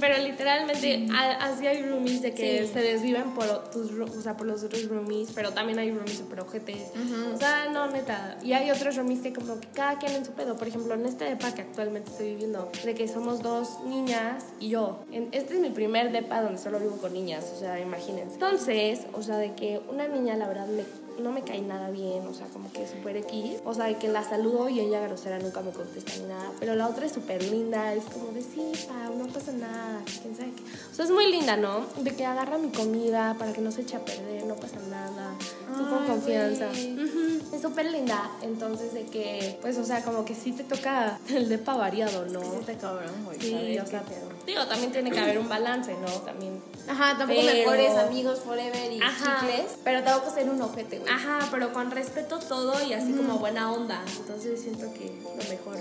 Pero 0.00 0.18
literalmente 0.22 1.06
así 1.40 1.66
hay 1.66 1.82
roomies 1.82 2.22
de 2.22 2.32
que 2.34 2.66
Sí. 2.66 2.72
se 2.72 2.80
desviven 2.80 3.34
por 3.34 3.70
tus 3.70 3.90
o 3.92 4.20
sea, 4.22 4.36
por 4.36 4.46
los 4.46 4.62
otros 4.64 4.88
roomies, 4.88 5.30
pero 5.34 5.52
también 5.52 5.78
hay 5.78 5.90
roomies 5.90 6.18
super 6.18 6.40
ojetes. 6.40 6.90
O 7.34 7.36
sea, 7.38 7.68
no, 7.72 7.88
neta. 7.90 8.36
Y 8.42 8.52
hay 8.52 8.70
otros 8.70 8.96
roomies 8.96 9.20
que 9.20 9.32
como 9.32 9.58
que 9.60 9.68
cada 9.68 9.98
quien 9.98 10.12
en 10.12 10.24
su 10.24 10.32
pedo. 10.32 10.56
Por 10.56 10.68
ejemplo, 10.68 10.94
en 10.94 11.06
este 11.06 11.24
depa 11.24 11.52
que 11.54 11.62
actualmente 11.62 12.10
estoy 12.10 12.30
viviendo, 12.32 12.70
de 12.84 12.94
que 12.94 13.08
somos 13.08 13.42
dos 13.42 13.80
niñas 13.86 14.44
y 14.60 14.68
yo. 14.70 15.04
En- 15.12 15.28
este 15.32 15.54
es 15.54 15.60
mi 15.60 15.70
primer 15.70 16.12
depa 16.12 16.42
donde 16.42 16.58
solo 16.58 16.78
vivo 16.78 16.96
con 16.98 17.12
niñas, 17.12 17.52
o 17.54 17.58
sea, 17.58 17.78
imagínense. 17.80 18.34
Entonces, 18.34 19.00
o 19.12 19.22
sea, 19.22 19.36
de 19.38 19.54
que 19.54 19.80
una 19.90 20.08
niña 20.08 20.36
la 20.36 20.48
verdad 20.48 20.66
me 20.66 20.84
no 21.22 21.32
me 21.32 21.42
cae 21.42 21.62
nada 21.62 21.90
bien, 21.90 22.26
o 22.26 22.34
sea, 22.34 22.46
como 22.48 22.70
que 22.72 22.86
súper 22.86 23.16
X. 23.18 23.60
O 23.64 23.74
sea, 23.74 23.86
de 23.86 23.96
que 23.96 24.08
la 24.08 24.22
saludo 24.22 24.68
y 24.68 24.80
ella 24.80 25.00
grosera 25.00 25.38
nunca 25.38 25.60
me 25.60 25.70
contesta 25.70 26.12
ni 26.20 26.24
nada. 26.28 26.52
Pero 26.60 26.74
la 26.74 26.88
otra 26.88 27.06
es 27.06 27.12
súper 27.12 27.42
linda, 27.42 27.94
es 27.94 28.04
como 28.04 28.32
de 28.32 28.42
sí, 28.42 28.72
Pau, 28.88 29.16
no 29.16 29.26
pasa 29.28 29.52
nada, 29.52 30.02
quién 30.22 30.36
sabe 30.36 30.52
qué. 30.52 30.62
O 30.90 30.94
sea, 30.94 31.04
es 31.04 31.10
muy 31.10 31.30
linda, 31.30 31.56
¿no? 31.56 31.86
De 32.02 32.14
que 32.14 32.26
agarra 32.26 32.58
mi 32.58 32.70
comida 32.70 33.36
para 33.38 33.52
que 33.52 33.60
no 33.60 33.70
se 33.70 33.82
eche 33.82 33.96
a 33.96 34.04
perder, 34.04 34.44
no 34.44 34.56
pasa 34.56 34.78
nada. 34.90 35.31
Tú 35.76 35.88
con 35.88 36.06
confianza. 36.06 36.66
Es 36.70 37.60
súper 37.62 37.86
linda, 37.90 38.30
entonces 38.42 38.92
de 38.94 39.04
que, 39.04 39.58
pues, 39.60 39.76
o 39.78 39.84
sea, 39.84 40.02
como 40.02 40.24
que 40.24 40.34
sí 40.34 40.52
te 40.52 40.64
toca 40.64 41.18
el 41.28 41.48
depa 41.48 41.74
variado, 41.76 42.26
¿no? 42.26 42.40
Sí, 42.40 42.48
está 42.60 42.74
cabrón, 42.78 43.24
güey. 43.24 43.40
Sí, 43.40 43.78
o 43.78 43.86
sea, 43.86 44.02
digo, 44.46 44.66
también 44.66 44.92
tiene 44.92 45.10
que 45.10 45.18
haber 45.20 45.38
un 45.38 45.48
balance, 45.48 45.94
¿no? 45.94 46.10
También. 46.22 46.60
Ajá, 46.88 47.16
tampoco 47.18 47.40
Pero- 47.40 47.58
mejores 47.58 47.96
amigos 47.96 48.40
forever 48.40 48.92
y 48.92 49.00
Ajá. 49.00 49.40
chicles, 49.40 49.72
pero 49.84 50.02
tampoco 50.02 50.34
ser 50.34 50.48
un 50.50 50.60
ojete, 50.62 50.98
güey. 50.98 51.12
Ajá, 51.12 51.48
pero 51.50 51.72
con 51.72 51.90
respeto 51.90 52.38
todo 52.38 52.74
y 52.86 52.92
así 52.92 53.12
como 53.12 53.38
buena 53.38 53.70
onda. 53.72 54.02
Entonces 54.18 54.60
siento 54.60 54.92
que 54.94 55.12
lo 55.24 55.48
mejor. 55.48 55.76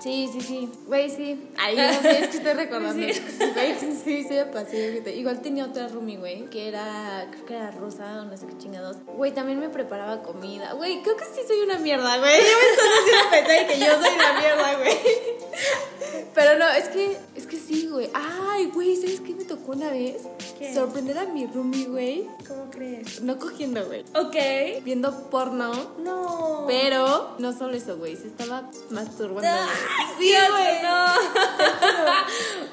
Sí, 0.00 0.28
sí, 0.32 0.40
sí. 0.40 0.70
Güey, 0.86 1.10
sí. 1.10 1.48
Ay, 1.58 1.76
no 1.76 2.02
sé, 2.02 2.10
es 2.24 2.28
que 2.28 2.36
estoy 2.38 2.52
recordando. 2.52 2.98
Güey, 3.54 3.74
sí, 3.78 3.98
sí, 4.04 4.22
sí, 4.24 4.34
me 4.34 4.44
pasé. 4.46 5.02
Igual 5.16 5.40
tenía 5.42 5.64
otra 5.64 5.88
roomie, 5.88 6.16
güey, 6.18 6.46
que 6.50 6.68
era, 6.68 7.26
creo 7.30 7.46
que 7.46 7.54
era 7.54 7.70
rosa 7.72 8.20
o 8.22 8.24
no 8.24 8.36
sé 8.36 8.46
qué 8.46 8.56
chingados. 8.58 8.96
Güey, 9.06 9.32
también 9.32 9.58
me 9.58 9.68
preparaba 9.68 10.22
comida. 10.22 10.72
Güey, 10.74 11.02
creo 11.02 11.16
que 11.16 11.24
sí 11.24 11.40
soy 11.46 11.60
una 11.62 11.78
mierda, 11.78 12.18
güey. 12.18 12.38
Ya 12.48 12.56
me 12.56 12.70
estás 12.70 12.86
haciendo 13.00 13.30
pensar 13.30 13.66
que 13.66 13.78
yo 13.78 14.02
soy 14.02 14.14
una 14.14 14.40
mierda, 14.40 14.76
güey. 14.78 14.98
Pero 16.34 16.58
no, 16.58 16.68
es 16.70 16.88
que, 16.88 17.16
es 17.34 17.46
que 17.46 17.56
sí, 17.56 17.88
güey. 17.88 18.08
Ay, 18.14 18.70
güey, 18.72 18.96
¿sabes 18.96 19.20
qué 19.20 19.34
me 19.34 19.44
tocó 19.44 19.72
una 19.72 19.90
vez? 19.90 20.22
¿Qué? 20.58 20.72
Sorprender 20.72 21.18
a 21.18 21.24
mi 21.26 21.46
roomie, 21.46 21.86
güey. 21.86 22.28
¿Cómo 22.46 22.70
crees? 22.70 23.20
No 23.22 23.38
cogiendo, 23.38 23.84
güey. 23.86 24.04
Ok. 24.14 24.82
Viendo 24.84 25.28
porno. 25.30 25.72
No. 25.98 26.64
Pero 26.68 27.34
no 27.38 27.52
solo 27.52 27.74
eso, 27.76 27.96
güey. 27.96 28.16
Se 28.16 28.28
estaba 28.28 28.70
masturbando. 28.90 29.40
güey. 29.40 29.68
Sí, 30.18 30.34
güey. 30.50 30.82
No. 30.82 31.04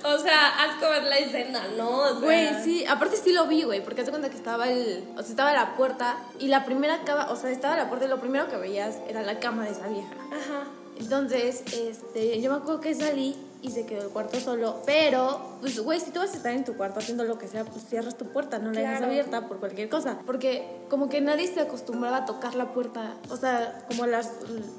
o 0.15 0.19
sea, 0.19 0.63
haz 0.63 0.75
como 0.79 0.91
ver 0.91 1.03
la 1.03 1.17
escena, 1.19 1.67
¿no? 1.77 1.89
O 1.89 2.09
sea, 2.09 2.19
Güey, 2.19 2.63
sí, 2.63 2.85
aparte 2.85 3.17
sí 3.17 3.33
lo 3.33 3.47
vi, 3.47 3.63
güey, 3.63 3.83
porque 3.83 4.01
hace 4.01 4.11
cuenta 4.11 4.29
que 4.29 4.37
estaba 4.37 4.69
el, 4.69 5.07
o 5.15 5.21
sea, 5.21 5.29
estaba 5.29 5.53
la 5.53 5.75
puerta 5.75 6.17
y 6.39 6.47
la 6.47 6.65
primera 6.65 7.03
cama, 7.03 7.27
o 7.31 7.35
sea, 7.35 7.49
estaba 7.51 7.75
la 7.75 7.87
puerta 7.87 8.05
y 8.05 8.09
lo 8.09 8.19
primero 8.19 8.47
que 8.47 8.57
veías 8.57 8.97
era 9.07 9.21
la 9.21 9.39
cama 9.39 9.63
de 9.65 9.71
esa 9.71 9.87
vieja. 9.87 10.13
Ajá. 10.31 10.67
Entonces, 10.97 11.63
este, 11.73 12.41
yo 12.41 12.51
me 12.51 12.57
acuerdo 12.57 12.81
que 12.81 12.95
salí 12.95 13.35
y 13.65 13.71
se 13.71 13.85
quedó 13.85 14.03
el 14.03 14.09
cuarto 14.09 14.39
solo, 14.39 14.81
pero, 14.85 15.57
pues, 15.59 15.79
güey, 15.79 15.99
si 15.99 16.11
tú 16.11 16.19
vas 16.19 16.33
a 16.33 16.37
estar 16.37 16.51
en 16.51 16.63
tu 16.63 16.75
cuarto 16.75 16.99
haciendo 16.99 17.23
lo 17.23 17.39
que 17.39 17.47
sea, 17.47 17.65
pues 17.65 17.83
cierras 17.89 18.15
tu 18.15 18.25
puerta, 18.25 18.59
no 18.59 18.71
la 18.71 18.81
dejas 18.81 19.01
abierta 19.01 19.47
por 19.47 19.59
cualquier 19.59 19.89
cosa, 19.89 20.19
porque 20.25 20.67
como 20.89 21.09
que 21.09 21.19
nadie 21.21 21.51
se 21.51 21.61
acostumbraba 21.61 22.17
a 22.17 22.25
tocar 22.25 22.53
la 22.53 22.73
puerta, 22.73 23.15
o 23.29 23.37
sea, 23.37 23.85
como 23.87 24.05
las, 24.05 24.31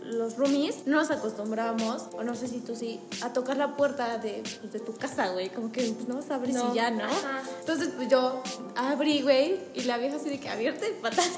los 0.02 0.36
roomies, 0.36 0.86
no 0.86 0.98
nos 0.98 1.10
acostumbrábamos, 1.10 2.06
o 2.12 2.22
no 2.22 2.34
sé 2.36 2.46
si 2.46 2.60
tú 2.60 2.76
sí, 2.76 3.00
a 3.22 3.32
tocar 3.32 3.56
la 3.56 3.76
puerta 3.76 4.18
de, 4.18 4.42
pues, 4.60 4.72
de 4.72 4.80
tu 4.80 4.94
casa, 4.94 5.28
güey, 5.30 5.50
como 5.50 5.72
que, 5.72 5.82
pues, 5.82 6.06
no 6.06 6.20
abres 6.32 6.54
No. 6.54 6.72
y 6.72 6.76
ya, 6.76 6.90
¿no? 6.90 7.04
Ajá. 7.04 7.42
Entonces, 7.60 7.90
pues, 7.96 8.08
yo 8.08 8.42
abrí, 8.76 9.22
güey, 9.22 9.58
y 9.74 9.82
la 9.82 9.98
vieja 9.98 10.16
así 10.16 10.28
de 10.28 10.38
que 10.38 10.48
abierta 10.48 10.84
de 10.84 10.92
patas. 10.92 11.32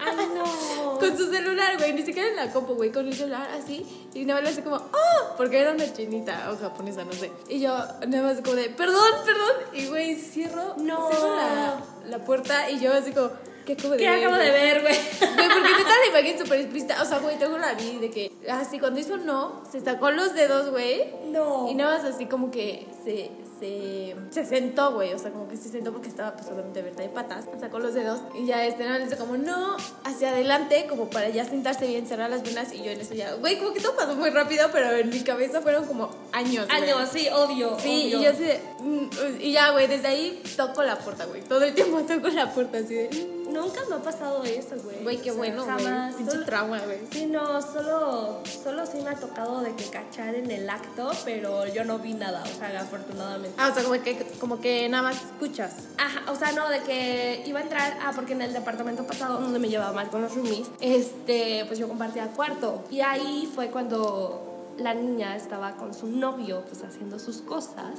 Ay, 0.00 0.26
no. 0.34 0.98
Con 0.98 1.16
su 1.16 1.30
celular, 1.30 1.76
güey, 1.78 1.92
ni 1.92 2.02
siquiera 2.02 2.28
en 2.28 2.36
la 2.36 2.52
compu, 2.52 2.74
güey, 2.74 2.90
con 2.92 3.06
el 3.06 3.14
celular 3.14 3.48
así. 3.52 3.84
Y 4.14 4.24
nada 4.24 4.40
más 4.40 4.44
le 4.48 4.52
hace 4.54 4.62
como, 4.64 4.76
¡oh! 4.76 5.36
Porque 5.36 5.60
era 5.60 5.72
una 5.72 5.92
chinita 5.92 6.50
o 6.52 6.56
japonesa, 6.56 7.04
no 7.04 7.12
sé. 7.12 7.30
Y 7.48 7.60
yo 7.60 7.76
nada 8.06 8.22
más 8.22 8.40
como 8.42 8.54
de, 8.56 8.70
perdón, 8.70 9.12
perdón. 9.24 9.54
Y 9.74 9.86
güey, 9.86 10.16
cierro, 10.16 10.74
No. 10.78 11.08
cierro 11.10 11.36
la, 11.36 11.82
la 12.08 12.18
puerta 12.24 12.70
y 12.70 12.80
yo 12.80 12.92
así 12.94 13.12
como, 13.12 13.30
¿qué 13.66 13.72
acabo 13.74 13.90
de 13.90 13.98
¿Qué 13.98 14.08
ver? 14.10 14.18
acabo 14.24 14.36
de 14.36 14.50
güey?" 14.50 14.62
ver, 14.62 14.80
güey? 14.82 14.94
Güey, 14.94 15.48
porque 15.48 15.70
neta 15.76 15.90
la 16.12 16.18
imagen 16.18 16.38
súper 16.38 16.60
explícita. 16.60 17.02
O 17.02 17.04
sea, 17.04 17.18
güey, 17.18 17.38
tengo 17.38 17.58
la 17.58 17.74
vi 17.74 17.98
de 17.98 18.10
que 18.10 18.32
así 18.50 18.78
cuando 18.78 19.00
hizo 19.00 19.16
no, 19.18 19.62
se 19.70 19.80
sacó 19.80 20.10
los 20.10 20.34
dedos, 20.34 20.70
güey. 20.70 21.12
No. 21.26 21.68
Y 21.70 21.74
nada 21.74 21.98
más 21.98 22.04
así 22.04 22.26
como 22.26 22.50
que 22.50 22.86
se, 23.04 23.30
se, 23.58 24.14
se 24.30 24.44
sentó, 24.44 24.92
güey. 24.92 25.12
O 25.12 25.18
sea, 25.18 25.30
como 25.30 25.48
que 25.48 25.56
se 25.56 25.68
sentó 25.68 25.92
porque 25.92 26.08
estaba 26.08 26.34
pues 26.34 26.48
obviamente 26.48 26.80
abierta 26.80 27.02
de 27.02 27.08
patas. 27.08 27.46
Sacó 27.60 27.78
los 27.78 27.94
dedos 27.94 28.20
y 28.34 28.46
ya 28.46 28.64
este 28.66 28.84
le 28.86 29.16
como 29.16 29.36
no 29.36 29.76
hacia 30.04 30.30
adelante, 30.30 30.86
como 30.88 31.08
para 31.10 31.28
ya 31.28 31.44
sentarse 31.44 31.86
bien, 31.86 32.06
cerrar 32.06 32.30
las 32.30 32.42
venas. 32.42 32.72
Y 32.72 32.82
yo 32.82 32.90
en 32.90 33.00
eso 33.00 33.14
ya, 33.14 33.34
güey, 33.34 33.58
como 33.58 33.72
que 33.72 33.80
todo 33.80 33.96
pasó 33.96 34.14
muy 34.14 34.30
rápido, 34.30 34.68
pero 34.72 34.90
en 34.92 35.10
mi 35.10 35.20
cabeza 35.20 35.60
fueron 35.60 35.84
como 35.86 36.10
años. 36.32 36.66
Años, 36.70 37.08
sí, 37.12 37.28
obvio. 37.28 37.78
Sí, 37.78 38.14
obvio. 38.14 38.20
y 38.20 38.24
yo 38.24 38.30
así 38.30 38.44
de, 38.44 38.60
mm, 38.80 39.40
y 39.40 39.52
ya, 39.52 39.70
güey, 39.72 39.86
desde 39.86 40.08
ahí 40.08 40.42
toco 40.56 40.82
la 40.82 40.98
puerta, 40.98 41.24
güey. 41.26 41.42
Todo 41.42 41.64
el 41.64 41.74
tiempo 41.74 42.00
toco 42.08 42.28
la 42.28 42.52
puerta 42.52 42.78
así 42.78 42.94
de, 42.94 43.35
Nunca 43.50 43.80
me 43.88 43.96
ha 43.96 43.98
pasado 43.98 44.42
eso, 44.44 44.76
güey. 44.82 45.02
güey, 45.02 45.16
qué 45.18 45.30
O 45.30 45.34
sea, 45.34 45.38
bueno, 45.38 45.64
güey. 45.64 45.76
Jamás. 45.84 46.14
Pinche 46.14 46.38
trauma, 46.38 46.80
güey. 46.80 46.98
Sí, 47.10 47.26
no, 47.26 47.60
solo, 47.62 48.42
solo 48.64 48.86
sí 48.86 48.98
me 49.02 49.10
ha 49.10 49.14
tocado 49.14 49.60
de 49.60 49.74
que 49.74 49.84
cachar 49.84 50.34
en 50.34 50.50
el 50.50 50.68
acto, 50.68 51.10
pero 51.24 51.66
yo 51.66 51.84
no 51.84 51.98
vi 51.98 52.14
nada, 52.14 52.42
o 52.42 52.58
sea, 52.58 52.80
afortunadamente. 52.80 53.54
Ah, 53.58 53.68
o 53.70 53.74
sea, 53.74 53.82
como 53.82 54.02
que, 54.02 54.26
como 54.40 54.60
que 54.60 54.88
nada 54.88 55.02
más 55.02 55.16
escuchas. 55.16 55.74
Ajá, 55.98 56.30
o 56.30 56.36
sea, 56.36 56.52
no, 56.52 56.68
de 56.68 56.80
que 56.82 57.42
iba 57.46 57.60
a 57.60 57.62
entrar, 57.62 57.98
ah, 58.02 58.12
porque 58.14 58.32
en 58.32 58.42
el 58.42 58.52
departamento 58.52 59.06
pasado, 59.06 59.40
donde 59.40 59.58
me 59.58 59.68
llevaba 59.68 59.92
mal 59.92 60.10
con 60.10 60.22
los 60.22 60.34
roomies, 60.34 60.68
este, 60.80 61.64
pues 61.66 61.78
yo 61.78 61.88
compartía 61.88 62.28
cuarto. 62.28 62.84
Y 62.90 63.00
ahí 63.00 63.50
fue 63.54 63.70
cuando 63.70 64.55
la 64.78 64.94
niña 64.94 65.36
estaba 65.36 65.76
con 65.76 65.94
su 65.94 66.06
novio, 66.06 66.64
pues 66.68 66.82
haciendo 66.82 67.18
sus 67.18 67.38
cosas. 67.38 67.98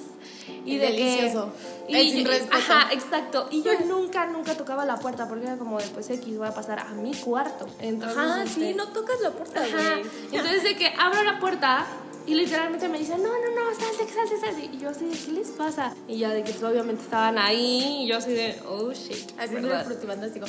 Y 0.65 0.77
de 0.77 0.87
delicioso. 0.87 1.51
Que, 1.87 2.03
sin 2.03 2.25
yo-. 2.25 2.31
Ajá, 2.51 2.93
exacto. 2.93 3.47
Y 3.51 3.63
yo 3.63 3.71
nunca, 3.85 4.27
nunca 4.27 4.55
tocaba 4.55 4.85
la 4.85 4.97
puerta 4.97 5.27
porque 5.27 5.45
era 5.45 5.57
como 5.57 5.79
de, 5.79 5.87
pues 5.87 6.09
X, 6.09 6.37
voy 6.37 6.47
a 6.47 6.53
pasar 6.53 6.79
a 6.79 6.89
mi 6.89 7.13
cuarto. 7.15 7.67
Entonces, 7.79 8.17
Ajá, 8.17 8.43
este, 8.43 8.71
sí, 8.71 8.73
no 8.73 8.87
tocas 8.89 9.19
la 9.21 9.31
puerta, 9.31 9.61
Ajá. 9.61 9.99
Entonces 10.31 10.63
de 10.63 10.75
que 10.75 10.93
abro 10.97 11.23
la 11.23 11.39
puerta 11.39 11.85
y 12.27 12.35
literalmente 12.35 12.89
me 12.89 12.99
dicen, 12.99 13.23
no, 13.23 13.29
no, 13.29 13.55
no, 13.55 13.73
salte, 13.73 14.05
salte, 14.13 14.37
salte. 14.37 14.69
Y 14.75 14.79
yo 14.79 14.89
así 14.89 15.05
de, 15.05 15.17
¿qué 15.17 15.31
les 15.31 15.47
pasa? 15.51 15.95
Y 16.09 16.17
ya 16.17 16.31
de 16.31 16.43
que 16.43 16.51
pues, 16.51 16.61
obviamente 16.61 17.01
estaban 17.01 17.37
ahí 17.37 18.03
y 18.03 18.07
yo 18.07 18.17
así 18.17 18.33
de, 18.33 18.59
oh 18.67 18.91
shit. 18.91 19.31
Haciendo 19.39 19.73
el 19.73 19.85
frutifantástico. 19.85 20.45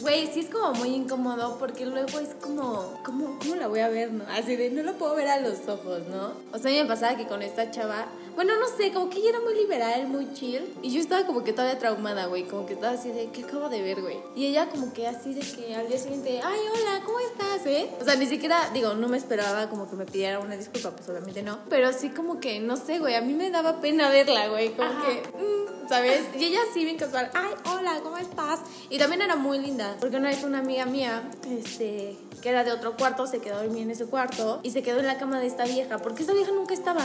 Güey, 0.00 0.26
sí 0.26 0.40
es 0.40 0.50
como 0.50 0.74
muy 0.74 0.88
incómodo 0.88 1.58
porque 1.60 1.86
luego 1.86 2.18
es 2.18 2.30
como, 2.40 3.00
¿cómo, 3.04 3.38
¿cómo 3.38 3.54
la 3.54 3.68
voy 3.68 3.78
a 3.78 3.88
ver, 3.88 4.12
no? 4.12 4.24
Así 4.28 4.56
de, 4.56 4.70
no 4.70 4.82
lo 4.82 4.94
puedo 4.94 5.14
ver 5.14 5.28
a 5.28 5.38
los 5.38 5.68
ojos, 5.68 6.00
¿no? 6.10 6.32
O 6.52 6.58
sea, 6.58 6.72
a 6.72 6.74
mí 6.74 6.82
me 6.82 6.86
pasaba 6.86 7.16
que 7.16 7.28
con 7.28 7.40
esta 7.40 7.70
chava, 7.70 8.06
bueno, 8.34 8.54
no 8.58 8.66
sé, 8.76 8.92
como 8.92 9.10
que 9.10 9.18
ella 9.18 9.30
era 9.30 9.40
muy 9.40 9.54
liberal, 9.54 10.06
muy 10.08 10.32
chill. 10.32 10.62
Y 10.82 10.90
yo 10.90 11.00
estaba 11.00 11.26
como 11.26 11.44
que 11.44 11.52
todavía 11.52 11.78
traumada, 11.78 12.26
güey, 12.26 12.44
como 12.44 12.66
que 12.66 12.74
estaba 12.74 12.94
así 12.94 13.10
de, 13.10 13.30
¿qué 13.30 13.44
acabo 13.44 13.68
de 13.68 13.82
ver, 13.82 14.00
güey? 14.00 14.18
Y 14.34 14.46
ella 14.46 14.68
como 14.68 14.92
que 14.92 15.06
así 15.06 15.34
de 15.34 15.40
que 15.40 15.74
al 15.74 15.88
día 15.88 15.98
siguiente, 15.98 16.40
ay, 16.42 16.60
hola, 16.74 17.02
¿cómo 17.04 17.18
estás, 17.20 17.66
eh? 17.66 17.90
O 18.00 18.04
sea, 18.04 18.14
ni 18.16 18.26
siquiera, 18.26 18.70
digo, 18.72 18.94
no 18.94 19.08
me 19.08 19.16
esperaba 19.16 19.68
como 19.68 19.88
que 19.88 19.96
me 19.96 20.06
pidiera 20.06 20.38
una 20.38 20.56
disculpa, 20.56 20.90
pues 20.90 21.08
obviamente 21.08 21.42
no. 21.42 21.58
Pero 21.68 21.92
sí 21.92 22.10
como 22.10 22.40
que, 22.40 22.58
no 22.60 22.76
sé, 22.76 22.98
güey, 22.98 23.14
a 23.14 23.20
mí 23.20 23.34
me 23.34 23.50
daba 23.50 23.80
pena 23.80 24.08
verla, 24.08 24.48
güey, 24.48 24.72
como 24.72 24.88
Ajá. 24.88 25.06
que... 25.06 25.28
mm, 25.38 25.88
¿Sabes? 25.88 26.22
Y 26.38 26.44
ella 26.44 26.60
sí 26.72 26.84
bien 26.84 26.96
casual, 26.96 27.30
ay, 27.34 27.52
hola, 27.70 28.00
¿cómo 28.02 28.16
estás? 28.16 28.60
Y 28.88 28.98
también 28.98 29.20
era 29.20 29.36
muy 29.36 29.58
linda, 29.58 29.96
porque 30.00 30.16
una 30.16 30.28
vez 30.30 30.42
una 30.44 30.60
amiga 30.60 30.86
mía, 30.86 31.28
este, 31.50 32.16
que 32.40 32.48
era 32.48 32.64
de 32.64 32.72
otro 32.72 32.96
cuarto, 32.96 33.26
se 33.26 33.40
quedó 33.40 33.56
a 33.56 33.62
dormir 33.62 33.82
en 33.82 33.90
ese 33.90 34.06
cuarto 34.06 34.60
y 34.62 34.70
se 34.70 34.82
quedó 34.82 35.00
en 35.00 35.06
la 35.06 35.18
cama 35.18 35.40
de 35.40 35.48
esta 35.48 35.64
vieja, 35.64 35.98
porque 35.98 36.22
esta 36.22 36.32
vieja 36.32 36.52
nunca 36.52 36.72
estaba. 36.72 37.04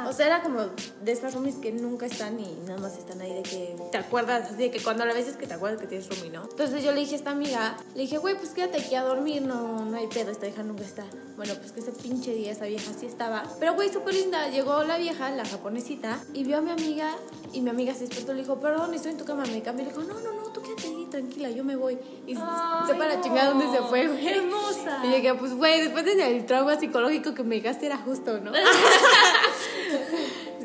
Ajá. 0.00 0.08
O 0.08 0.12
sea, 0.12 0.26
era 0.26 0.42
como 0.42 0.60
de 0.60 1.12
estas 1.12 1.34
roomies 1.34 1.56
que 1.56 1.72
nunca 1.72 2.06
están 2.06 2.38
y 2.40 2.56
nada 2.66 2.78
más 2.80 2.96
están 2.98 3.20
ahí 3.20 3.32
de 3.34 3.42
que 3.42 3.76
te 3.92 3.98
acuerdas, 3.98 4.44
así 4.50 4.54
de 4.62 4.70
que 4.70 4.82
cuando 4.82 5.02
a 5.04 5.06
la 5.06 5.14
vez 5.14 5.28
es 5.28 5.36
que 5.36 5.46
te 5.46 5.54
acuerdas 5.54 5.80
que 5.80 5.86
tienes 5.86 6.08
roomie, 6.08 6.30
¿no? 6.30 6.42
Entonces 6.50 6.82
yo 6.82 6.92
le 6.92 7.00
dije 7.00 7.14
a 7.14 7.18
esta 7.18 7.30
amiga, 7.30 7.76
le 7.94 8.02
dije, 8.02 8.18
güey, 8.18 8.36
pues 8.36 8.50
quédate 8.50 8.78
aquí 8.78 8.94
a 8.94 9.02
dormir, 9.02 9.42
no, 9.42 9.84
no 9.84 9.96
hay 9.96 10.06
pedo, 10.08 10.30
esta 10.30 10.46
vieja 10.46 10.62
nunca 10.62 10.84
está. 10.84 11.04
Bueno, 11.36 11.54
pues 11.60 11.72
que 11.72 11.80
ese 11.80 11.92
pinche 11.92 12.32
día 12.34 12.50
esa 12.52 12.66
vieja 12.66 12.90
sí 12.98 13.06
estaba. 13.06 13.44
Pero, 13.60 13.74
güey, 13.74 13.92
súper 13.92 14.14
linda, 14.14 14.48
llegó 14.48 14.82
la 14.84 14.96
vieja, 14.98 15.30
la 15.30 15.44
japonesita, 15.44 16.18
y 16.34 16.44
vio 16.44 16.58
a 16.58 16.60
mi 16.60 16.70
amiga 16.70 17.14
y 17.52 17.60
mi 17.60 17.70
amiga 17.70 17.94
se 17.94 18.00
despertó 18.06 18.32
y 18.32 18.36
le 18.36 18.40
dijo, 18.42 18.58
perdón, 18.58 18.92
estoy 18.94 19.12
en 19.12 19.18
tu 19.18 19.24
cama, 19.24 19.44
me 19.46 19.62
cambio. 19.62 19.84
Y 19.84 19.88
le 19.88 19.92
dijo, 19.94 20.02
no, 20.04 20.20
no, 20.20 20.32
no, 20.32 20.42
tú 20.52 20.60
quédate 20.62 20.88
ahí, 20.88 21.06
tranquila, 21.10 21.48
yo 21.50 21.64
me 21.64 21.76
voy. 21.76 21.98
Y 22.26 22.34
se- 22.34 22.40
Ay, 22.42 22.98
la 22.98 23.16
no. 23.16 23.22
chingada 23.22 23.50
dónde 23.50 23.70
se 23.70 23.82
fue, 23.84 24.06
güey. 24.08 24.26
Hermosa. 24.28 25.00
Y 25.04 25.08
llegué, 25.10 25.34
pues, 25.34 25.54
güey, 25.54 25.80
después 25.80 26.04
del 26.04 26.44
trauma 26.46 26.78
psicológico 26.78 27.34
que 27.34 27.42
me 27.44 27.56
dejaste 27.60 27.86
era 27.86 27.98
justo, 27.98 28.38
¿no? 28.40 28.52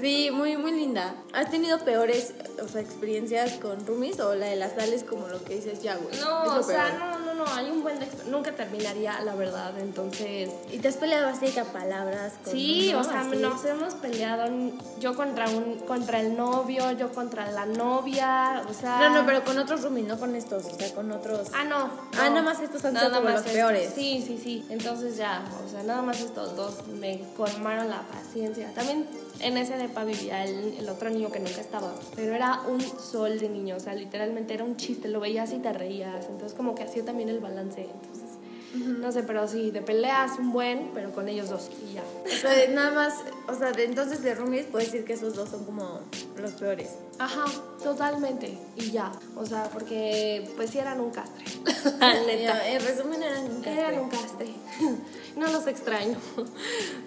Sí, 0.04 0.32
muy, 0.32 0.58
muy 0.58 0.74
linda. 0.74 1.16
¿Has 1.32 1.50
tenido 1.50 1.80
peores, 1.80 2.34
o 2.62 2.68
sea, 2.68 2.82
experiencias 2.82 3.54
con 3.54 3.88
roomies 3.88 4.20
o 4.20 4.36
la 4.36 4.48
de 4.48 4.58
las 4.58 4.74
sales 4.74 5.06
como 5.06 5.30
lo 5.30 5.42
que 5.42 5.56
dices 5.56 5.82
ya, 5.82 5.96
güey? 5.96 6.20
No, 6.20 6.58
o 6.58 6.62
sea, 6.62 6.92
no, 7.00 7.20
no, 7.34 7.46
no, 7.46 7.52
hay 7.54 7.70
un 7.70 7.82
buen... 7.84 8.00
de 8.00 8.08
Nunca 8.30 8.52
terminaría, 8.54 9.20
la 9.22 9.36
verdad, 9.36 9.78
entonces... 9.80 10.50
¿Y 10.72 10.80
te 10.80 10.88
has 10.88 10.98
peleado 10.98 11.28
así 11.28 11.48
que 11.48 11.60
a 11.60 11.66
palabras? 11.66 12.34
Con 12.44 12.54
Sí, 12.54 12.90
uno, 12.92 13.00
o 13.00 13.04
sea, 13.04 13.22
así? 13.22 13.38
nos 13.38 13.66
hemos 13.66 13.94
peleado 13.96 14.46
yo 15.00 15.16
contra 15.16 15.50
un 15.50 15.80
contra 15.88 16.20
el 16.20 16.36
novio, 16.38 16.92
yo 16.92 17.12
contra 17.12 17.52
la 17.52 17.66
novia, 17.66 18.64
o 18.70 18.74
sea... 18.74 19.00
No, 19.00 19.22
no, 19.22 19.26
pero 19.26 19.44
con 19.44 19.58
otros 19.60 19.82
roomies, 19.84 20.08
no 20.08 20.20
con 20.20 20.36
estos, 20.36 20.66
o 20.66 20.76
sea, 20.76 20.94
con 20.94 21.12
otros... 21.12 21.50
Ah, 21.54 21.64
no. 21.64 21.90
Ah, 22.18 22.26
no. 22.26 22.30
nada 22.30 22.42
más 22.42 22.60
estos 22.62 22.84
han 22.86 22.96
sido 22.98 23.12
como 23.12 23.30
los 23.30 23.40
estos. 23.40 23.52
peores. 23.54 23.92
Sí, 23.96 24.24
sí, 24.26 24.40
sí. 24.42 24.66
Entonces 24.70 25.18
ya, 25.18 25.44
o 25.66 25.70
sea, 25.70 25.84
nada 25.84 26.02
más 26.02 26.20
estos 26.22 26.56
dos 26.56 26.88
me 26.88 27.22
colmaron 27.36 27.90
la 27.90 28.02
paciencia. 28.04 28.72
También 28.74 29.08
en 29.40 29.58
ese 29.58 29.78
depa 29.78 30.04
vivía 30.04 30.44
el, 30.46 30.76
el 30.78 30.90
otro 30.90 31.10
niño 31.10 31.32
que 31.32 31.40
nunca 31.40 31.60
estaba, 31.62 31.92
pero 32.16 32.34
era 32.34 32.62
un 32.68 32.80
sol 32.82 33.40
de 33.40 33.50
niño, 33.50 33.76
o 33.76 33.80
sea, 33.80 33.94
literalmente 33.94 34.54
era 34.54 34.64
un 34.64 34.78
chiste, 34.78 35.08
lo 35.08 35.20
veías 35.20 35.52
y 35.52 35.60
te 35.60 35.74
reías. 35.74 36.26
Entonces 36.30 36.54
como 36.56 36.76
que 36.76 36.84
hacía 36.84 37.04
también 37.04 37.23
el 37.30 37.40
balance. 37.40 37.82
Entonces, 37.82 38.38
No 38.76 39.12
sé, 39.12 39.24
pero 39.24 39.48
sí, 39.48 39.72
de 39.72 39.82
peleas 39.82 40.40
un 40.40 40.52
buen, 40.52 40.92
pero 40.94 41.12
con 41.12 41.30
ellos 41.30 41.50
dos 41.50 41.70
y 41.88 41.94
ya. 41.94 42.04
O 42.26 42.30
sea, 42.30 42.68
nada 42.70 42.92
más, 42.92 43.14
o 43.48 43.54
sea, 43.54 43.72
de, 43.72 43.86
entonces 43.86 44.24
de 44.24 44.34
roomies 44.34 44.66
puedes 44.66 44.92
decir 44.92 45.06
que 45.06 45.14
esos 45.14 45.36
dos 45.36 45.50
son 45.50 45.64
como 45.66 46.00
los 46.42 46.52
peores. 46.54 46.90
Ajá, 47.20 47.46
totalmente. 47.84 48.58
Y 48.76 48.92
ya. 48.92 49.12
O 49.36 49.46
sea, 49.46 49.64
porque 49.72 50.52
pues 50.56 50.70
sí 50.70 50.80
eran 50.80 51.00
un 51.00 51.12
castre. 51.12 51.46
Neta. 52.28 52.68
En 52.68 52.82
resumen 52.82 53.22
eran 53.22 53.46
un 53.46 53.62
castre. 53.62 53.80
Eran 53.80 54.00
un 54.00 54.10
castre. 54.10 54.54
No 55.36 55.48
los 55.48 55.66
extraño. 55.66 56.16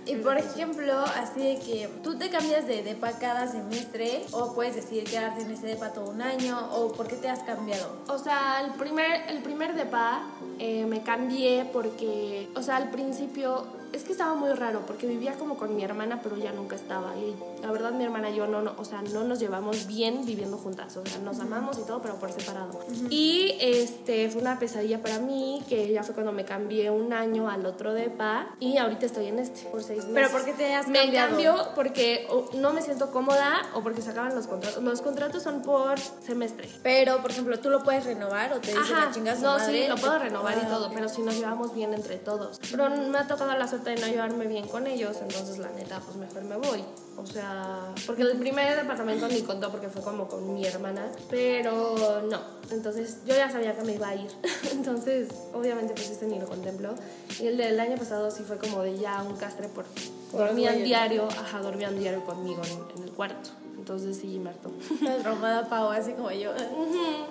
Y 0.04 0.16
por 0.16 0.36
ejemplo, 0.36 0.98
así 0.98 1.40
de 1.40 1.60
que 1.60 1.88
tú 2.02 2.18
te 2.18 2.28
cambias 2.28 2.66
de 2.66 2.82
depa 2.82 3.12
cada 3.12 3.46
semestre 3.46 4.26
o 4.32 4.52
puedes 4.52 4.74
decidir 4.74 5.04
quedarte 5.04 5.42
en 5.42 5.52
ese 5.52 5.68
depa 5.68 5.92
todo 5.92 6.10
un 6.10 6.20
año 6.20 6.58
o 6.72 6.92
por 6.92 7.06
qué 7.06 7.14
te 7.14 7.28
has 7.28 7.44
cambiado. 7.44 7.88
O 8.08 8.18
sea, 8.18 8.62
el 8.64 8.72
primer, 8.72 9.30
el 9.30 9.42
primer 9.42 9.74
depa 9.74 10.22
eh, 10.58 10.86
me 10.86 11.02
cambié 11.02 11.70
porque, 11.72 12.48
o 12.56 12.62
sea, 12.62 12.76
al 12.76 12.90
principio 12.90 13.64
es 13.96 14.04
que 14.04 14.12
estaba 14.12 14.34
muy 14.34 14.50
raro 14.52 14.82
porque 14.86 15.06
vivía 15.06 15.34
como 15.34 15.56
con 15.56 15.74
mi 15.74 15.82
hermana, 15.82 16.20
pero 16.22 16.36
ya 16.36 16.52
nunca 16.52 16.76
estaba. 16.76 17.16
Y 17.16 17.34
la 17.62 17.70
verdad, 17.72 17.92
mi 17.92 18.04
hermana 18.04 18.30
y 18.30 18.36
yo 18.36 18.46
no, 18.46 18.62
no, 18.62 18.74
o 18.76 18.84
sea, 18.84 19.02
no 19.02 19.24
nos 19.24 19.40
llevamos 19.40 19.86
bien 19.86 20.24
viviendo 20.24 20.56
juntas. 20.58 20.96
O 20.96 21.04
sea, 21.04 21.18
nos 21.18 21.40
amamos 21.40 21.78
y 21.78 21.82
todo, 21.82 22.00
pero 22.02 22.16
por 22.16 22.30
separado. 22.32 22.78
Y 23.10 23.56
este 23.60 24.28
fue 24.30 24.40
una 24.42 24.58
pesadilla 24.58 25.02
para 25.02 25.18
mí, 25.18 25.62
que 25.68 25.90
ya 25.92 26.02
fue 26.02 26.14
cuando 26.14 26.32
me 26.32 26.44
cambié 26.44 26.90
un 26.90 27.12
año 27.12 27.48
al 27.48 27.64
otro 27.66 27.92
depa. 27.92 28.46
Y 28.60 28.76
ahorita 28.78 29.06
estoy 29.06 29.26
en 29.26 29.38
este 29.38 29.68
por 29.70 29.82
seis 29.82 30.06
meses. 30.06 30.12
¿Pero 30.14 30.30
por 30.30 30.44
qué 30.44 30.52
te 30.52 30.74
has 30.74 30.88
Me 30.88 31.00
cambiado? 31.00 31.28
cambio 31.28 31.68
porque 31.74 32.28
no 32.54 32.72
me 32.72 32.82
siento 32.82 33.10
cómoda 33.10 33.62
o 33.74 33.82
porque 33.82 34.02
se 34.02 34.10
acaban 34.10 34.34
los 34.34 34.46
contratos. 34.46 34.82
Los 34.82 35.00
contratos 35.00 35.42
son 35.42 35.62
por 35.62 35.98
semestre. 35.98 36.68
Pero, 36.82 37.18
por 37.22 37.30
ejemplo, 37.30 37.58
tú 37.58 37.70
lo 37.70 37.82
puedes 37.82 38.04
renovar 38.04 38.52
o 38.52 38.60
te 38.60 38.68
dicen 38.68 38.82
Ajá, 38.82 39.08
a 39.08 39.12
chingas 39.12 39.40
no, 39.40 39.58
sí, 39.58 39.86
lo 39.88 39.96
puedo 39.96 40.18
renovar 40.18 40.58
y 40.62 40.66
todo, 40.66 40.90
pero 40.92 41.08
si 41.08 41.22
nos 41.22 41.34
llevamos 41.36 41.74
bien 41.74 41.94
entre 41.94 42.16
todos. 42.18 42.60
Pero 42.70 42.88
me 42.90 43.18
ha 43.18 43.26
tocado 43.26 43.56
la 43.56 43.66
suerte 43.66 43.85
de 43.90 43.96
no 44.00 44.06
llevarme 44.06 44.46
bien 44.46 44.66
con 44.68 44.86
ellos, 44.86 45.16
entonces 45.20 45.58
la 45.58 45.70
neta, 45.70 46.00
pues 46.00 46.16
mejor 46.16 46.44
me 46.44 46.56
voy. 46.56 46.84
O 47.16 47.24
sea, 47.26 47.94
porque 48.06 48.22
el 48.22 48.36
primer 48.38 48.76
departamento 48.76 49.26
ni 49.28 49.40
contó 49.42 49.70
porque 49.70 49.88
fue 49.88 50.02
como 50.02 50.28
con 50.28 50.52
mi 50.54 50.64
hermana, 50.66 51.10
pero 51.30 52.22
no. 52.28 52.40
Entonces 52.70 53.18
yo 53.24 53.34
ya 53.34 53.50
sabía 53.50 53.76
que 53.76 53.82
me 53.84 53.94
iba 53.94 54.08
a 54.08 54.14
ir. 54.14 54.30
Entonces, 54.72 55.28
obviamente, 55.54 55.94
pues 55.94 56.10
este 56.10 56.26
ni 56.26 56.38
lo 56.38 56.46
contempló. 56.46 56.94
Y 57.40 57.46
el 57.46 57.56
del 57.56 57.80
año 57.80 57.96
pasado 57.96 58.30
sí 58.30 58.42
fue 58.42 58.58
como 58.58 58.82
de 58.82 58.98
ya 58.98 59.22
un 59.22 59.36
castre 59.36 59.68
por. 59.68 59.84
Por 60.30 60.40
Dormían 60.40 60.74
güeyes. 60.74 60.88
diario, 60.88 61.28
ajá, 61.28 61.60
dormían 61.60 61.98
diario 61.98 62.24
conmigo 62.24 62.60
en, 62.64 62.98
en 62.98 63.04
el 63.04 63.14
cuarto. 63.14 63.50
Entonces 63.86 64.16
sí. 64.16 64.42
Estás 64.44 65.18
traumada, 65.22 65.68
Pau, 65.68 65.90
así 65.90 66.10
como 66.10 66.32
yo. 66.32 66.50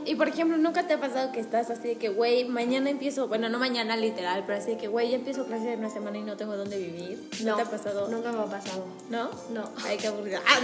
Y 0.05 0.15
por 0.15 0.29
ejemplo, 0.29 0.55
¿nunca 0.55 0.87
te 0.87 0.93
ha 0.93 0.99
pasado 1.01 1.33
que 1.33 1.41
estás 1.41 1.69
así 1.69 1.89
de 1.89 1.95
que, 1.97 2.07
güey, 2.07 2.45
mañana 2.45 2.89
empiezo, 2.89 3.27
bueno, 3.27 3.49
no 3.49 3.59
mañana 3.59 3.97
literal, 3.97 4.45
pero 4.47 4.59
así 4.59 4.71
de 4.71 4.77
que, 4.77 4.87
güey, 4.87 5.09
ya 5.09 5.17
empiezo 5.17 5.45
clase 5.45 5.73
en 5.73 5.79
una 5.79 5.89
semana 5.89 6.17
y 6.17 6.21
no 6.21 6.37
tengo 6.37 6.55
dónde 6.55 6.77
vivir? 6.77 7.29
¿No, 7.43 7.57
te 7.57 7.61
ha 7.63 7.65
pasado? 7.65 8.07
Nunca 8.07 8.31
me 8.31 8.39
ha 8.39 8.45
pasado. 8.45 8.85
¿No? 9.09 9.29
No. 9.53 9.69
Ay, 9.85 9.97
qué 9.97 10.07
aburrida. 10.07 10.39
Ah, 10.47 10.59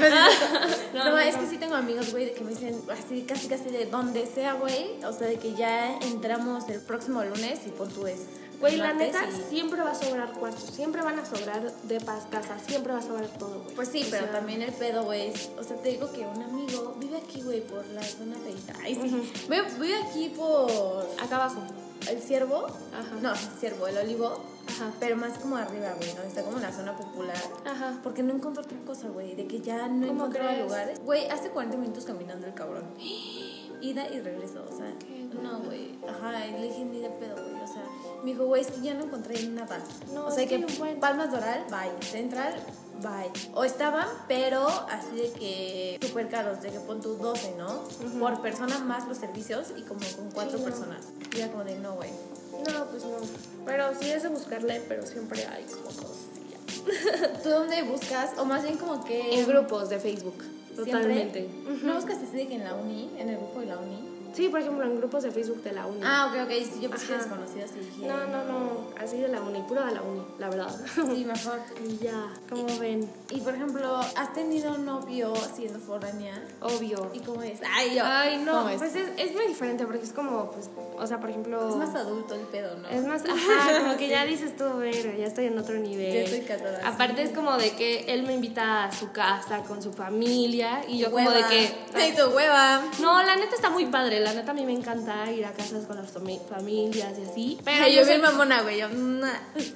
no. 0.93 1.11
No, 1.11 1.17
es 1.19 1.35
que 1.35 1.45
sí 1.47 1.57
tengo 1.57 1.75
amigos, 1.75 2.09
güey, 2.13 2.23
de 2.23 2.31
que 2.31 2.45
me 2.45 2.51
dicen 2.51 2.81
así, 2.89 3.23
casi, 3.23 3.49
casi 3.49 3.69
de 3.69 3.87
donde 3.87 4.25
sea, 4.27 4.53
güey. 4.53 5.03
O 5.03 5.11
sea, 5.11 5.27
de 5.27 5.39
que 5.39 5.55
ya 5.55 5.97
entramos 5.99 6.69
el 6.69 6.79
próximo 6.79 7.21
lunes 7.21 7.59
y 7.67 7.69
por 7.69 7.89
tu 7.89 8.07
es. 8.07 8.27
Güey, 8.61 8.77
la 8.77 8.93
neta, 8.93 9.25
siempre 9.49 9.81
va 9.81 9.91
a 9.91 9.95
sobrar 9.95 10.31
cuartos, 10.33 10.63
siempre 10.69 11.01
van 11.01 11.17
a 11.19 11.25
sobrar 11.25 11.71
depas, 11.83 12.25
casas, 12.29 12.61
siempre 12.65 12.93
va 12.93 12.99
a 12.99 13.01
sobrar 13.01 13.27
todo, 13.39 13.63
güey. 13.63 13.75
Pues 13.75 13.89
sí, 13.89 14.03
O 14.07 14.09
pero 14.11 14.23
sea, 14.23 14.31
también 14.31 14.61
el 14.61 14.71
pedo, 14.71 15.03
güey. 15.03 15.33
O 15.59 15.63
sea, 15.63 15.75
te 15.77 15.89
digo 15.89 16.11
que 16.11 16.25
un 16.25 16.41
amigo 16.41 16.95
vive 16.99 17.17
aquí, 17.17 17.41
güey, 17.41 17.61
por 17.61 17.85
la 17.87 18.03
zona 18.03 18.37
feita. 18.37 18.73
Ay, 18.83 18.95
sí. 18.95 19.31
Vive, 19.49 19.63
vive 19.79 19.95
aquí 20.03 20.29
por 20.29 20.69
Acá 21.21 21.35
abajo. 21.37 21.61
el 22.09 22.21
ciervo. 22.21 22.67
Ajá. 22.93 23.15
No, 23.21 23.31
el 23.31 23.37
ciervo, 23.59 23.87
el 23.87 23.97
olivo. 23.97 24.43
Ajá. 24.67 24.91
Pero 24.99 25.17
más 25.17 25.39
como 25.39 25.57
arriba, 25.57 25.93
güey, 25.97 26.13
¿no? 26.13 26.21
Está 26.21 26.43
como 26.43 26.57
en 26.57 26.63
la 26.63 26.71
zona 26.71 26.95
popular. 26.95 27.35
Ajá. 27.65 27.99
Porque 28.03 28.21
no 28.21 28.33
encontró 28.33 28.61
otra 28.63 28.77
cosa, 28.85 29.07
güey. 29.09 29.33
De 29.35 29.47
que 29.47 29.59
ya 29.59 29.87
no 29.87 30.05
¿Cómo 30.07 30.25
encontraba 30.25 30.53
lugares. 30.57 30.99
Güey, 31.03 31.27
hace 31.29 31.49
40 31.49 31.77
minutos 31.77 32.05
caminando 32.05 32.45
el 32.45 32.53
cabrón. 32.53 32.83
Ida 33.81 34.07
y 34.09 34.21
regreso, 34.21 34.63
o 34.71 34.77
sea. 34.77 34.93
Qué 34.99 35.27
No, 35.41 35.59
güey. 35.61 35.97
Ajá, 36.07 36.45
y 36.45 36.51
le 36.51 36.67
dije 36.67 36.85
ni 36.85 36.99
de 36.99 37.09
pedo, 37.09 37.35
güey. 37.35 37.50
Me 38.23 38.31
dijo, 38.31 38.45
güey, 38.45 38.61
es 38.61 38.67
que 38.71 38.81
ya 38.81 38.93
no 38.93 39.05
encontré 39.05 39.41
nada. 39.47 39.79
No, 40.13 40.27
o 40.27 40.31
sea, 40.31 40.43
es 40.43 40.49
que 40.49 40.63
que. 40.65 40.95
Palmas 40.99 41.31
Doral, 41.31 41.65
bye. 41.69 42.07
Central, 42.07 42.53
bye. 43.01 43.31
O 43.55 43.63
estaban, 43.63 44.07
pero 44.27 44.67
así 44.67 45.15
de 45.15 45.31
que 45.31 45.99
súper 46.07 46.29
caros, 46.29 46.61
de 46.61 46.69
que 46.69 46.79
pon 46.81 47.01
tu 47.01 47.15
12, 47.15 47.55
¿no? 47.57 47.83
Por 48.19 48.41
persona 48.41 48.77
más 48.79 49.07
los 49.07 49.17
servicios 49.17 49.67
y 49.75 49.81
como 49.83 50.01
con 50.15 50.29
cuatro 50.31 50.57
Sí, 50.57 50.63
no. 50.63 50.69
personas. 50.69 51.05
Y 51.35 51.39
era 51.39 51.51
como 51.51 51.63
de, 51.63 51.79
no, 51.79 51.95
güey. 51.95 52.09
No, 52.71 52.85
pues 52.91 53.03
no. 53.05 53.17
Pero 53.65 53.85
sí 53.99 54.09
es 54.11 54.21
de 54.23 54.29
buscarle, 54.29 54.81
pero 54.87 55.05
siempre 55.05 55.45
hay 55.47 55.63
como 55.63 55.85
cosillas. 55.85 57.41
¿Tú 57.43 57.49
dónde 57.49 57.81
buscas? 57.83 58.37
O 58.37 58.45
más 58.45 58.61
bien 58.63 58.77
como 58.77 59.03
que... 59.03 59.39
En 59.39 59.47
grupos 59.47 59.89
de 59.89 59.99
Facebook. 59.99 60.43
Totalmente. 60.75 61.49
¿No 61.83 61.95
buscas 61.95 62.17
así 62.17 62.37
de 62.37 62.47
que 62.47 62.55
en 62.55 62.63
la 62.63 62.75
uni? 62.75 63.09
En 63.17 63.29
el 63.29 63.37
grupo 63.37 63.59
de 63.61 63.65
la 63.65 63.77
uni. 63.77 63.99
Sí, 64.33 64.49
por 64.49 64.61
ejemplo, 64.61 64.85
en 64.85 64.97
grupos 64.97 65.23
de 65.23 65.31
Facebook 65.31 65.61
de 65.63 65.73
la 65.73 65.85
uni. 65.85 66.01
Ah, 66.03 66.31
ok, 66.31 66.41
ok. 66.45 66.51
Sí, 66.51 66.79
yo 66.81 66.89
pensé 66.89 67.07
que 67.07 67.13
y 67.13 67.85
dije... 67.85 68.07
No, 68.07 68.17
no, 68.27 68.43
no. 68.43 68.89
Así 68.99 69.17
de 69.17 69.27
la 69.27 69.41
uni, 69.41 69.61
puro 69.63 69.83
de 69.85 69.91
la 69.91 70.01
uni, 70.01 70.23
la 70.39 70.49
verdad. 70.49 70.69
Sí, 70.95 71.25
mejor. 71.25 71.59
y 71.87 71.97
ya, 71.97 72.31
como 72.49 72.77
ven, 72.79 73.09
Y 73.29 73.41
por 73.41 73.55
ejemplo, 73.55 73.97
¿has 73.97 74.33
tenido 74.33 74.77
novio 74.77 75.33
siendo 75.55 75.79
foránea? 75.79 76.41
obvio. 76.61 77.09
¿Y 77.13 77.19
cómo 77.19 77.41
es? 77.43 77.59
Ay, 77.73 77.95
yo. 77.95 78.03
Ay, 78.05 78.37
no, 78.45 78.51
¿Cómo 78.59 78.69
es? 78.69 78.77
pues 78.77 78.95
es, 78.95 79.09
es 79.17 79.33
muy 79.33 79.47
diferente 79.47 79.85
porque 79.85 80.03
es 80.05 80.13
como, 80.13 80.51
pues, 80.51 80.69
o 80.97 81.07
sea, 81.07 81.19
por 81.19 81.29
ejemplo... 81.29 81.69
Es 81.69 81.75
más 81.75 81.95
adulto 81.95 82.35
el 82.35 82.41
pedo, 82.41 82.77
¿no? 82.77 82.87
Es 82.89 83.05
más, 83.05 83.23
ajá, 83.29 83.79
como 83.79 83.97
que 83.97 84.05
Sí. 84.05 84.09
ya 84.11 84.25
dices 84.25 84.55
tú, 84.55 84.77
ver, 84.77 85.17
ya 85.17 85.25
estoy 85.25 85.45
en 85.45 85.57
otro 85.57 85.75
nivel. 85.75 86.13
Ya 86.13 86.19
estoy 86.21 86.41
casada, 86.41 86.79
sí. 86.79 86.85
Aparte 86.85 87.21
es 87.23 87.31
como 87.31 87.57
de 87.57 87.71
que 87.75 88.05
él 88.13 88.23
me 88.23 88.33
invita 88.33 88.85
a 88.85 88.91
su 88.91 89.11
casa 89.11 89.59
con 89.67 89.81
su 89.81 89.91
familia 89.93 90.83
y 90.87 90.99
yo 90.99 91.11
como 91.11 91.29
de 91.31 91.43
que... 91.45 91.75
Ay, 91.93 92.13
tu 92.15 92.23
hueva. 92.35 92.81
No, 93.01 93.21
la 93.23 93.35
neta 93.35 93.55
está 93.55 93.69
muy 93.69 93.85
padre, 93.87 94.20
la 94.21 94.33
neta 94.33 94.51
a 94.51 94.53
mí 94.53 94.65
me 94.65 94.73
encanta 94.73 95.29
ir 95.31 95.45
a 95.45 95.51
casas 95.53 95.85
con 95.85 95.97
las 95.97 96.13
fami- 96.13 96.41
familias 96.47 97.13
y 97.19 97.29
así. 97.29 97.57
Pero 97.63 97.83
Ay, 97.83 97.95
yo 97.95 98.05
soy 98.05 98.17
mamona, 98.19 98.61
güey. 98.61 98.79
Yo, 98.79 98.87
nah. 98.89 99.29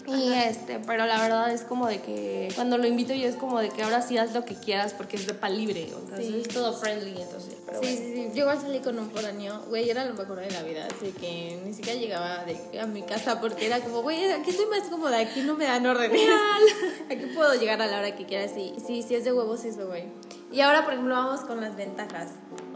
Y 0.08 0.34
este, 0.34 0.80
pero 0.80 1.06
la 1.06 1.20
verdad 1.22 1.52
es 1.52 1.62
como 1.62 1.88
de 1.88 2.02
que 2.02 2.50
cuando 2.56 2.78
lo 2.78 2.88
invito 2.88 3.14
yo 3.14 3.28
es 3.28 3.36
como 3.36 3.60
de 3.60 3.70
que 3.70 3.84
ahora 3.84 4.02
sí 4.02 4.18
haz 4.18 4.34
lo 4.34 4.46
que 4.46 4.56
quieras 4.56 4.94
porque 4.94 5.18
es 5.18 5.28
de 5.28 5.34
pa 5.34 5.50
libre, 5.50 5.84
entonces 5.84 6.26
Sí. 6.28 6.42
es 6.42 6.48
todo 6.48 6.74
friendly, 6.74 7.22
entonces. 7.22 7.56
Pero 7.66 7.80
Sí, 7.82 7.88
bueno. 7.88 7.98
sí, 8.02 8.14
sí. 8.16 8.30
Yo 8.34 8.42
igual 8.42 8.62
salí 8.62 8.80
con 8.80 8.98
un 9.00 9.10
foráneo, 9.12 9.62
güey, 9.68 9.90
era 9.90 10.06
lo 10.06 10.14
mejor 10.14 10.40
de 10.40 10.52
la 10.52 10.64
vida, 10.64 10.88
así 10.88 11.12
que 11.12 11.60
ni 11.66 11.74
siquiera 11.74 12.00
llegaba 12.00 12.44
de, 12.46 12.80
a 12.80 12.86
mi 12.86 13.02
casa 13.04 13.40
porque 13.42 13.66
era 13.66 13.80
como, 13.80 14.02
güey, 14.02 14.32
aquí 14.32 14.52
estoy 14.52 14.66
más 14.68 14.88
cómoda, 14.90 15.20
aquí 15.20 15.42
no 15.42 15.56
me 15.56 15.66
dan 15.66 15.86
órdenes. 15.86 16.22
aquí 17.10 17.26
puedo 17.34 17.54
llegar 17.56 17.82
a 17.82 17.88
la 17.88 18.00
hora 18.00 18.16
que 18.16 18.26
quiera, 18.26 18.48
sí. 18.48 18.74
Sí, 18.86 19.04
sí 19.04 19.16
es 19.16 19.24
de 19.24 19.34
huevos, 19.34 19.62
sí 19.62 19.70
es 19.70 19.78
de 19.78 19.86
güey. 19.86 20.04
Y 20.52 20.62
ahora, 20.62 20.84
por 20.86 20.94
ejemplo, 20.94 21.16
vamos 21.16 21.42
con 21.42 21.60
las 21.60 21.76
ventajas. 21.76 22.30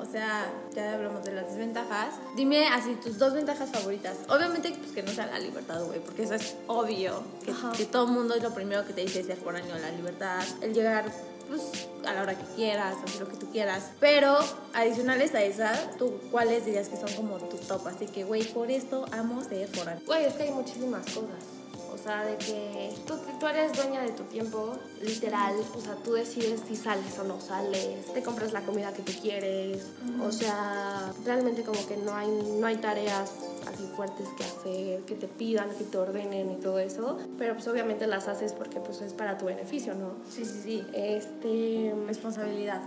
O 0.10 0.12
sea, 0.12 0.52
ya 0.74 0.95
hablamos 0.95 1.24
de 1.24 1.34
las 1.34 1.50
desventajas. 1.50 2.15
Dime 2.36 2.67
así 2.67 2.95
tus 2.95 3.19
dos 3.19 3.36
ventajas 3.36 3.69
favoritas. 3.69 4.17
Obviamente, 4.28 4.72
pues 4.72 4.91
que 4.91 5.04
no 5.04 5.12
sea 5.12 5.28
la 5.28 5.38
libertad, 5.38 5.84
güey, 5.84 6.00
porque 6.00 6.24
eso 6.24 6.34
es 6.34 6.56
obvio. 6.65 7.22
Que, 7.45 7.54
que 7.78 7.86
todo 7.86 8.06
el 8.06 8.13
mundo 8.13 8.34
es 8.34 8.41
lo 8.41 8.52
primero 8.52 8.84
que 8.88 8.93
te 8.93 9.02
dice 9.02 9.24
ser 9.24 9.38
foráneo, 9.38 9.78
la 9.78 9.91
libertad. 9.91 10.41
El 10.62 10.74
llegar 10.74 11.06
pues 11.48 11.62
a 12.08 12.13
la 12.13 12.24
hora 12.24 12.36
que 12.36 12.43
quieras, 12.56 12.98
hacer 13.04 13.22
lo 13.22 13.28
que 13.30 13.38
tú 13.38 13.52
quieras. 13.52 13.91
Pero 14.00 14.39
adicionales 14.74 15.36
a 15.36 15.43
esas, 15.43 15.95
¿tú 15.98 16.19
cuáles 16.32 16.65
dirías 16.65 16.89
que 16.89 16.98
son 16.98 17.13
como 17.13 17.38
tu 17.38 17.58
top? 17.58 17.86
Así 17.86 18.08
que, 18.08 18.24
güey, 18.24 18.43
por 18.45 18.72
esto 18.72 19.06
amo 19.12 19.43
ser 19.43 19.67
foráneo. 19.67 20.02
Güey, 20.08 20.26
es 20.26 20.34
que 20.34 20.43
hay 20.43 20.52
muchísimas 20.52 21.06
cosas. 21.06 21.59
O 21.93 21.97
sea, 21.97 22.23
de 22.23 22.38
que 22.38 22.93
tú, 23.06 23.15
tú 23.39 23.47
eres 23.47 23.73
dueña 23.73 24.02
de 24.02 24.12
tu 24.12 24.23
tiempo, 24.23 24.75
literal. 25.02 25.56
O 25.75 25.82
sea, 25.82 25.95
tú 25.95 26.13
decides 26.13 26.62
si 26.67 26.75
sales 26.75 27.17
o 27.19 27.23
no 27.23 27.39
sales, 27.39 28.13
te 28.13 28.23
compras 28.23 28.54
la 28.54 28.62
comida 28.62 28.93
que 28.93 29.02
tú 29.02 29.12
quieres. 29.21 29.86
O 30.21 30.32
sea, 30.32 31.12
realmente 31.25 31.63
como 31.63 31.86
que 31.88 31.97
no 31.97 32.13
hay, 32.13 32.30
no 32.60 32.67
hay 32.67 32.78
tareas 32.78 33.32
así 33.67 33.88
fuertes 33.95 34.28
que 34.38 34.43
hacer, 34.43 35.02
que 35.02 35.15
te 35.15 35.28
pidan, 35.28 35.69
que 35.71 35.84
te 35.84 35.97
ordenen 35.97 36.52
y 36.52 36.56
todo 36.56 36.80
eso. 36.80 37.17
Pero 37.38 37.54
pues 37.54 37.67
obviamente 37.67 38.08
las 38.08 38.28
haces 38.28 38.54
porque 38.54 38.80
pues 38.80 39.02
es 39.02 39.13
para 39.13 39.38
tu 39.38 39.45
beneficio, 39.45 39.95
¿no? 39.95 40.13
Sí, 40.30 40.45
sí, 40.45 40.62
sí. 40.63 40.88
Este... 40.93 41.93
Responsabilidad. 42.08 42.82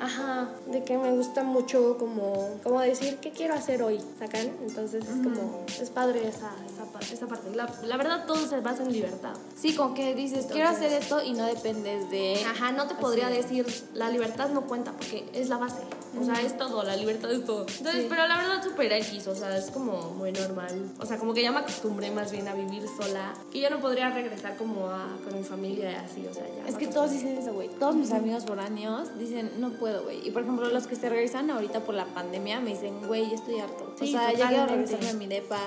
Ajá, 0.00 0.48
de 0.66 0.82
que 0.82 0.96
me 0.96 1.12
gusta 1.12 1.44
mucho 1.44 1.98
como, 1.98 2.58
como 2.62 2.80
decir 2.80 3.18
qué 3.18 3.32
quiero 3.32 3.54
hacer 3.54 3.82
hoy, 3.82 4.00
¿sacan? 4.18 4.50
Entonces 4.66 5.04
es 5.04 5.10
como, 5.10 5.66
es 5.80 5.90
padre 5.90 6.26
esa, 6.26 6.52
esa, 6.66 7.12
esa 7.14 7.26
parte. 7.26 7.54
La, 7.54 7.70
la 7.84 7.96
verdad 7.98 8.24
todo 8.26 8.46
se 8.46 8.60
basa 8.60 8.82
en 8.82 8.92
libertad. 8.92 9.34
Sí, 9.54 9.74
como 9.74 9.92
que 9.94 10.14
dices, 10.14 10.46
quiero 10.50 10.70
hacer 10.70 10.90
esto 10.92 11.22
y 11.22 11.34
no 11.34 11.44
dependes 11.44 12.10
de... 12.10 12.42
Ajá, 12.46 12.72
no 12.72 12.86
te 12.86 12.94
podría 12.94 13.28
decir, 13.28 13.66
la 13.92 14.08
libertad 14.08 14.48
no 14.48 14.62
cuenta 14.62 14.92
porque 14.92 15.28
es 15.34 15.50
la 15.50 15.58
base. 15.58 15.82
O 16.18 16.24
sea, 16.24 16.40
es 16.42 16.56
todo, 16.56 16.82
la 16.82 16.96
libertad 16.96 17.30
es 17.30 17.44
todo. 17.44 17.60
Entonces, 17.60 18.02
Sí. 18.02 18.06
pero 18.08 18.26
la 18.26 18.36
verdad 18.38 18.62
super 18.64 18.92
X, 18.92 19.26
o 19.28 19.34
sea, 19.34 19.56
es 19.56 19.70
como 19.70 20.10
muy 20.14 20.32
normal. 20.32 20.90
O 20.98 21.06
sea, 21.06 21.18
como 21.18 21.32
que 21.34 21.42
ya 21.42 21.52
me 21.52 21.60
acostumbré 21.60 22.10
más 22.10 22.32
bien 22.32 22.48
a 22.48 22.54
vivir 22.54 22.82
sola, 23.00 23.32
que 23.52 23.60
yo 23.60 23.70
no 23.70 23.78
podría 23.80 24.10
regresar 24.10 24.56
como 24.56 24.88
a, 24.88 25.16
con 25.24 25.38
mi 25.38 25.44
familia 25.44 25.92
y 25.92 25.94
así, 25.94 26.26
o 26.28 26.34
sea, 26.34 26.44
ya. 26.48 26.66
Es 26.68 26.76
que 26.76 26.88
todos 26.88 27.10
dicen 27.12 27.38
eso, 27.38 27.52
güey. 27.52 27.68
Todos 27.68 27.94
mis 27.94 28.10
amigos 28.12 28.44
foráneos 28.44 29.16
dicen, 29.18 29.52
no 29.58 29.70
puedo, 29.70 30.02
güey. 30.02 30.26
Y 30.26 30.30
por 30.32 30.42
ejemplo, 30.42 30.68
los 30.68 30.86
que 30.86 30.96
se 30.96 31.08
regresan 31.08 31.50
ahorita 31.50 31.80
por 31.80 31.94
la 31.94 32.06
pandemia 32.06 32.60
me 32.60 32.70
dicen, 32.70 33.06
güey, 33.06 33.28
ya 33.30 33.36
estoy 33.36 33.60
harto. 33.60 33.94
Sí, 33.98 34.08
o 34.14 34.18
sea, 34.18 34.32
ya 34.32 34.48
quiero 34.48 34.66
regresarme 34.66 35.10
a 35.10 35.14
mi 35.14 35.26
depa. 35.26 35.58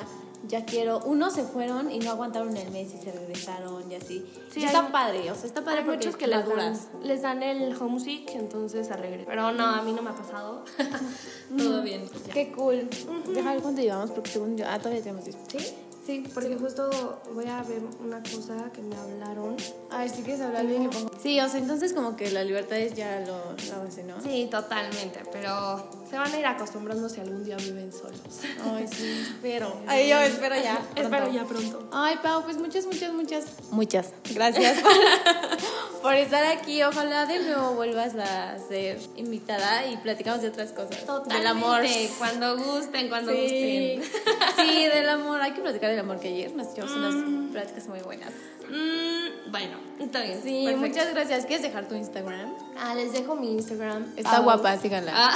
Ya 0.47 0.65
quiero. 0.65 0.99
Unos 1.05 1.33
se 1.33 1.43
fueron 1.43 1.91
y 1.91 1.99
no 1.99 2.11
aguantaron 2.11 2.55
el 2.55 2.69
mes 2.71 2.93
y 2.93 2.97
se 2.97 3.11
regresaron 3.11 3.91
y 3.91 3.95
así. 3.95 4.25
Sí, 4.51 4.59
Y 4.59 4.63
hay- 4.63 4.67
está 4.67 4.91
padre, 4.91 5.31
o 5.31 5.35
sea, 5.35 5.45
está 5.45 5.63
padre 5.63 5.79
Hay 5.79 5.85
porque 5.85 6.05
muchos 6.05 6.17
que 6.17 6.27
les 6.27 6.47
dan, 6.47 6.79
les 7.03 7.21
dan 7.21 7.43
el 7.43 7.75
homesick, 7.81 8.29
entonces 8.35 8.91
a 8.91 8.95
regresar. 8.97 9.27
Pero 9.27 9.51
no, 9.51 9.65
a 9.65 9.81
mí 9.81 9.91
no 9.93 10.01
me 10.01 10.09
ha 10.11 10.15
pasado. 10.15 10.63
Todo 11.57 11.81
bien. 11.81 12.09
Qué 12.33 12.51
cool. 12.51 12.89
Deja 13.33 13.53
ver 13.53 13.61
cuánto 13.61 13.81
llevamos 13.81 14.11
porque 14.11 14.31
según 14.31 14.57
yo. 14.57 14.65
Ah, 14.67 14.77
todavía 14.79 15.01
tenemos 15.01 15.25
10. 15.25 15.37
¿Sí? 15.47 15.73
Sí, 16.05 16.21
porque 16.33 16.57
justo 16.57 17.21
voy 17.33 17.45
a 17.47 17.63
ver 17.63 17.79
una 18.03 18.17
cosa 18.23 18.69
que 18.73 18.81
me 18.81 18.93
hablaron. 18.95 19.55
A 19.89 19.99
ver, 19.99 20.09
si 20.09 20.21
quieres 20.21 20.41
hablar 20.41 20.65
bien, 20.65 20.89
pongo. 20.89 21.09
Sí, 21.21 21.39
o 21.39 21.47
sea, 21.47 21.59
entonces 21.61 21.93
como 21.93 22.17
que 22.17 22.29
la 22.29 22.43
libertad 22.43 22.77
es 22.77 22.93
ya 22.93 23.21
lo, 23.21 23.55
la 23.69 23.77
base, 23.83 24.03
¿no? 24.03 24.21
Sí, 24.21 24.49
totalmente, 24.51 25.21
pero 25.31 25.89
se 26.09 26.17
van 26.17 26.29
a 26.33 26.37
ir 26.37 26.45
acostumbrando 26.45 27.07
si 27.07 27.21
algún 27.21 27.45
día 27.45 27.55
viven 27.55 27.93
solos. 27.93 28.19
Ay, 28.65 28.85
sí, 28.93 29.21
espero. 29.29 29.77
Ay, 29.87 30.09
yo 30.09 30.19
espero 30.19 30.55
ya. 30.55 30.81
Espero 30.95 31.31
ya 31.31 31.45
pronto. 31.45 31.87
Ay, 31.93 32.17
Pau, 32.21 32.43
pues 32.43 32.57
muchas, 32.57 32.85
muchas, 32.85 33.13
muchas, 33.13 33.45
muchas 33.71 34.11
gracias 34.33 34.81
por, 34.81 36.01
por 36.01 36.15
estar 36.15 36.43
aquí. 36.45 36.83
Ojalá 36.83 37.25
de 37.25 37.39
nuevo 37.39 37.75
vuelvas 37.75 38.13
a 38.15 38.57
ser 38.59 38.99
invitada 39.15 39.87
y 39.87 39.95
platicamos 39.97 40.41
de 40.41 40.49
otras 40.49 40.73
cosas. 40.73 40.97
Del 41.29 41.47
amor. 41.47 41.81
Cuando 42.17 42.57
gusten, 42.57 43.07
cuando 43.07 43.31
Sí. 43.31 43.99
gusten. 44.01 44.21
sí, 44.57 44.85
del 44.93 45.07
amor. 45.09 45.41
Hay 45.41 45.53
que 45.53 45.61
platicar 45.61 45.92
del 45.95 46.01
amor 46.05 46.19
que 46.19 46.27
ayer 46.29 46.53
nos 46.55 46.67
echamos 46.73 46.91
unas 46.91 47.51
pláticas 47.51 47.87
muy 47.87 47.99
buenas. 48.01 48.31
Mm, 48.69 49.51
bueno, 49.51 49.77
está 49.99 50.21
bien. 50.21 50.39
Sí, 50.43 50.63
perfecto. 50.65 50.87
muchas 50.87 51.13
gracias. 51.13 51.45
¿Quieres 51.45 51.63
dejar 51.63 51.87
tu 51.87 51.95
Instagram? 51.95 52.53
Ah, 52.79 52.95
les 52.95 53.13
dejo 53.13 53.35
mi 53.35 53.51
Instagram. 53.53 54.05
Está 54.15 54.31
Pau- 54.37 54.43
guapa, 54.43 54.77
síganla. 54.77 55.11
Ah, 55.15 55.33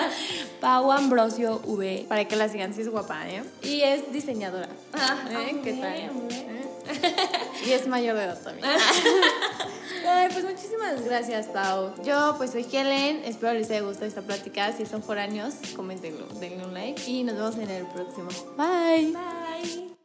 Pau 0.60 0.92
Ambrosio 0.92 1.60
V. 1.64 2.06
Para 2.08 2.24
que 2.26 2.36
la 2.36 2.48
sigan, 2.48 2.74
sí 2.74 2.82
es 2.82 2.88
guapa, 2.90 3.28
¿eh? 3.28 3.42
Y 3.62 3.80
es 3.82 4.12
diseñadora. 4.12 4.68
Ah, 4.92 5.16
¿Eh? 5.30 5.60
¿Qué 5.62 5.72
tal? 5.74 5.92
¿Eh? 5.94 6.10
Y 7.66 7.72
es 7.72 7.86
mayor 7.86 8.16
de 8.16 8.24
edad 8.24 8.40
también. 8.42 8.66
Ay, 10.08 10.28
pues 10.32 10.42
muchísimas 10.44 11.04
gracias, 11.04 11.46
Pau. 11.48 11.92
Yo 12.02 12.34
pues 12.38 12.52
soy 12.52 12.64
Helen, 12.72 13.20
espero 13.26 13.52
les 13.52 13.68
haya 13.70 13.82
gustado 13.82 14.06
esta 14.06 14.22
plática. 14.22 14.72
Si 14.72 14.86
son 14.86 15.02
foráneos, 15.02 15.54
coméntenlo, 15.76 16.26
denle 16.40 16.64
un 16.64 16.72
like 16.72 17.02
y 17.10 17.24
nos 17.24 17.34
vemos 17.36 17.56
en 17.56 17.68
el 17.70 17.84
próximo. 17.86 18.28
Bye. 18.56 19.12
Bye. 19.12 19.37
Bye. 19.58 19.97